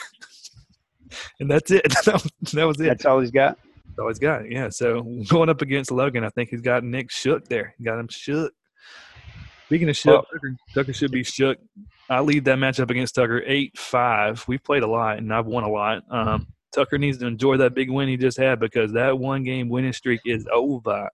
and 1.41 1.51
that's 1.51 1.69
it. 1.71 1.83
that, 2.05 2.13
was, 2.23 2.51
that 2.53 2.63
was 2.65 2.79
it. 2.79 2.85
That's 2.85 3.05
all 3.05 3.19
he's 3.19 3.31
got. 3.31 3.57
That's 3.85 3.99
all 3.99 4.07
he's 4.07 4.17
got. 4.17 4.49
Yeah. 4.49 4.69
So 4.69 5.01
going 5.27 5.49
up 5.49 5.61
against 5.61 5.91
Logan, 5.91 6.23
I 6.23 6.29
think 6.29 6.51
he's 6.51 6.61
got 6.61 6.85
Nick 6.85 7.11
shook 7.11 7.45
there. 7.49 7.75
He 7.77 7.83
got 7.83 7.99
him 7.99 8.07
shook. 8.09 8.53
Speaking 9.65 9.89
of 9.89 9.97
shook, 9.97 10.11
Well- 10.13 10.25
Tucker, 10.31 10.55
Tucker 10.73 10.93
should 10.93 11.11
be 11.11 11.21
shook. 11.25 11.57
I 12.09 12.21
lead 12.21 12.45
that 12.45 12.57
matchup 12.59 12.91
against 12.91 13.15
Tucker 13.15 13.43
8 13.45 13.77
5. 13.77 14.45
We've 14.47 14.63
played 14.63 14.83
a 14.83 14.87
lot 14.87 15.17
and 15.17 15.33
I've 15.33 15.47
won 15.47 15.65
a 15.65 15.69
lot. 15.69 16.03
Um, 16.09 16.47
Tucker 16.73 16.97
needs 16.97 17.17
to 17.17 17.27
enjoy 17.27 17.57
that 17.57 17.73
big 17.73 17.89
win 17.89 18.07
he 18.07 18.15
just 18.15 18.37
had 18.37 18.61
because 18.61 18.93
that 18.93 19.19
one 19.19 19.43
game 19.43 19.67
winning 19.67 19.91
streak 19.91 20.21
is 20.25 20.47
over. 20.49 21.09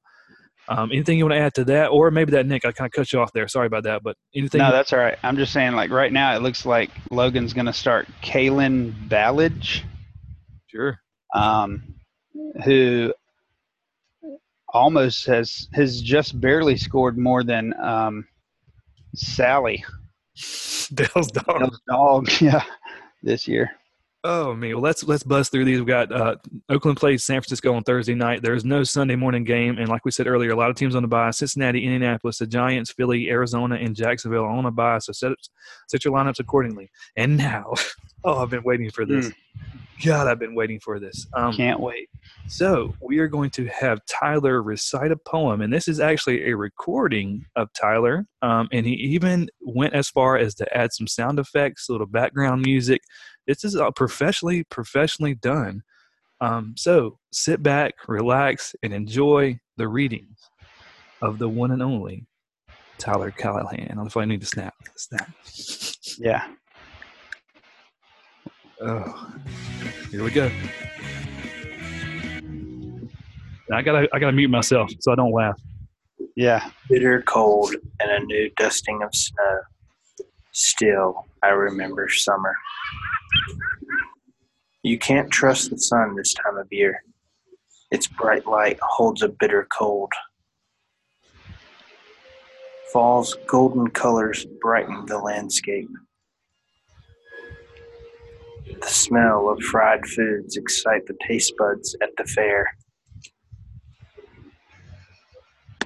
Um, 0.70 0.92
anything 0.92 1.18
you 1.18 1.26
want 1.26 1.34
to 1.34 1.40
add 1.40 1.56
to 1.56 1.64
that, 1.66 1.88
or 1.88 2.12
maybe 2.12 2.32
that 2.34 2.46
Nick? 2.46 2.64
I 2.64 2.72
kind 2.72 2.86
of 2.86 2.92
cut 2.92 3.12
you 3.12 3.20
off 3.20 3.34
there. 3.34 3.48
Sorry 3.48 3.66
about 3.66 3.84
that, 3.84 4.04
but 4.04 4.16
anything? 4.36 4.60
No, 4.60 4.72
that's 4.72 4.94
all 4.94 5.00
right. 5.00 5.18
I'm 5.24 5.36
just 5.36 5.52
saying, 5.52 5.74
like 5.74 5.90
right 5.90 6.14
now, 6.14 6.36
it 6.36 6.44
looks 6.44 6.64
like 6.64 6.92
Logan's 7.10 7.54
going 7.54 7.66
to 7.66 7.74
start 7.74 8.08
Kalen 8.22 9.10
Ballage, 9.10 9.82
sure. 10.68 11.00
um, 11.34 11.96
who 12.64 13.12
almost 14.72 15.26
has 15.26 15.68
has 15.74 16.02
just 16.02 16.40
barely 16.40 16.78
scored 16.78 17.18
more 17.18 17.44
than 17.44 17.74
um, 17.82 18.28
Sally 19.16 19.84
Dale's 20.94 21.32
dog. 21.32 21.60
Dale's 21.60 21.82
dog. 21.90 22.30
Yeah, 22.42 22.64
this 23.24 23.48
year. 23.48 23.72
Oh 24.26 24.54
man, 24.54 24.74
well 24.74 24.82
let's 24.82 25.04
let's 25.06 25.24
bust 25.24 25.52
through 25.52 25.64
these. 25.64 25.78
We've 25.78 25.88
got 25.88 26.12
uh, 26.12 26.36
Oakland 26.68 26.98
plays 26.98 27.24
San 27.24 27.40
Francisco 27.40 27.74
on 27.74 27.84
Thursday 27.84 28.16
night. 28.16 28.42
There's 28.42 28.66
no 28.66 28.84
Sunday 28.84 29.16
morning 29.16 29.46
game, 29.46 29.78
and 29.78 29.88
like 29.88 30.04
we 30.04 30.12
said 30.12 30.28
earlier, 30.28 30.52
a 30.52 30.58
lot 30.58 30.70
of 30.70 30.76
teams 30.76 30.94
on 30.94 31.04
the 31.04 31.08
bye: 31.08 31.32
Cincinnati, 31.32 31.86
Indianapolis, 31.86 32.40
the 32.40 32.48
Giants, 32.48 32.92
Philly, 32.92 33.30
Arizona, 33.30 33.76
and 33.76 33.96
Jacksonville 33.96 34.44
on 34.44 34.66
a 34.66 34.72
bye. 34.72 35.00
So 35.00 35.14
set 35.14 35.32
set 35.88 36.04
your 36.04 36.14
lineups 36.14 36.40
accordingly. 36.40 36.92
And 37.16 37.38
now, 37.38 37.74
oh, 38.26 38.40
I've 38.40 38.50
been 38.50 38.64
waiting 38.64 38.92
for 38.92 39.06
this. 39.06 39.32
God, 40.04 40.28
I've 40.28 40.40
been 40.40 40.56
waiting 40.56 40.80
for 40.80 41.00
this. 41.00 41.28
Um, 41.34 41.54
Can't 41.54 41.80
wait. 41.80 42.10
so 42.48 42.96
we 43.02 43.20
are 43.20 43.28
going 43.28 43.50
to 43.52 43.66
have 43.68 44.00
Tyler 44.06 44.64
recite 44.64 45.12
a 45.12 45.18
poem, 45.18 45.62
and 45.62 45.74
this 45.74 45.88
is 45.88 46.00
actually 46.00 46.50
a 46.50 46.56
recording 46.56 47.46
of 47.56 47.70
Tyler. 47.74 48.26
Um, 48.42 48.70
and 48.72 48.86
he 48.86 48.94
even 48.94 49.50
went 49.62 49.94
as 49.94 50.10
far 50.10 50.38
as 50.38 50.56
to 50.56 50.78
add 50.78 50.94
some 50.94 51.08
sound 51.08 51.38
effects, 51.38 51.90
a 51.90 51.92
little 51.92 52.08
background 52.08 52.62
music. 52.62 53.02
This 53.50 53.64
is 53.64 53.76
all 53.76 53.92
professionally, 53.92 54.64
professionally 54.66 55.34
done. 55.34 55.82
Um, 56.40 56.76
so 56.78 57.18
sit 57.32 57.64
back, 57.64 57.96
relax, 58.08 58.76
and 58.84 58.94
enjoy 58.94 59.60
the 59.76 59.88
readings 59.88 60.38
of 61.24 61.40
the 61.40 61.50
one 61.50 61.72
and 61.72 61.82
only 61.82 62.28
Tyler 63.00 63.32
Callahan. 63.32 63.86
I 63.86 63.88
don't 63.88 63.98
know 63.98 64.06
if 64.06 64.18
I 64.18 64.26
need 64.26 64.42
to 64.42 64.46
snap. 64.46 64.76
Snap. 64.96 65.32
Yeah. 66.20 66.48
Oh, 68.82 69.34
here 70.12 70.24
we 70.24 70.30
go. 70.30 70.52
I 73.74 73.82
gotta, 73.82 74.08
I 74.14 74.20
gotta 74.20 74.32
mute 74.32 74.52
myself 74.52 74.92
so 75.00 75.12
I 75.12 75.16
don't 75.16 75.34
laugh. 75.34 75.60
Yeah. 76.36 76.70
bitter 76.88 77.24
cold 77.24 77.74
and 78.00 78.12
a 78.12 78.20
new 78.26 78.52
dusting 78.58 79.02
of 79.02 79.10
snow. 79.12 79.62
Still, 80.54 81.28
I 81.44 81.50
remember 81.50 82.10
summer. 82.10 82.56
You 84.84 84.98
can't 84.98 85.30
trust 85.30 85.70
the 85.70 85.78
sun 85.78 86.16
this 86.16 86.34
time 86.34 86.58
of 86.58 86.68
year. 86.72 87.04
Its 87.92 88.08
bright 88.08 88.46
light 88.46 88.80
holds 88.82 89.22
a 89.22 89.30
bitter 89.30 89.68
cold. 89.72 90.12
Fall's 92.94 93.36
golden 93.46 93.90
colors 93.90 94.46
brighten 94.62 95.06
the 95.06 95.20
landscape. 95.20 95.90
The 98.82 98.88
smell 98.88 99.50
of 99.50 99.62
fried 99.62 100.06
foods 100.06 100.58
excite 100.58 101.06
the 101.06 101.18
taste 101.28 101.54
buds 101.58 101.96
at 102.02 102.10
the 102.18 102.24
fair. 102.24 102.68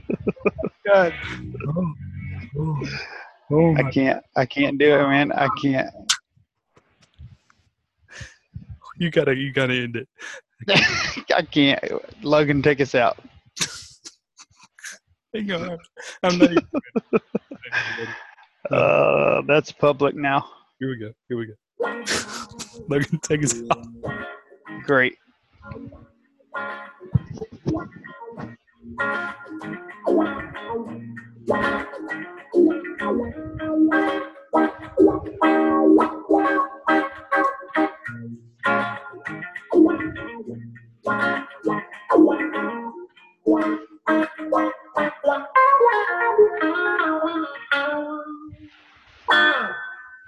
God. 0.85 1.13
Oh, 1.67 1.93
oh, 2.59 2.81
oh 3.51 3.75
I 3.75 3.91
can't. 3.91 4.23
I 4.35 4.45
can't 4.45 4.77
do 4.77 4.93
it, 4.93 5.07
man. 5.07 5.31
I 5.31 5.47
can't. 5.61 5.89
you 8.97 9.11
gotta, 9.11 9.35
you 9.35 9.51
gotta 9.51 9.73
end 9.73 9.95
it. 9.95 10.07
I 11.35 11.41
can't. 11.43 11.83
Logan, 12.23 12.61
take 12.61 12.81
us 12.81 12.95
out. 12.95 13.17
Hang 15.33 15.51
on. 15.51 15.77
I'm 16.23 16.37
not 16.37 16.51
even 16.51 16.67
Uh, 18.71 19.41
that's 19.47 19.71
public 19.71 20.15
now. 20.15 20.45
Here 20.79 20.89
we 20.89 20.97
go. 20.97 21.11
Here 21.27 21.37
we 21.37 21.47
go. 21.47 21.53
Logan, 22.87 23.19
take 23.21 23.43
us 23.43 23.55
out. 23.71 23.85
Great. 24.85 25.17
Wow. 32.53 32.83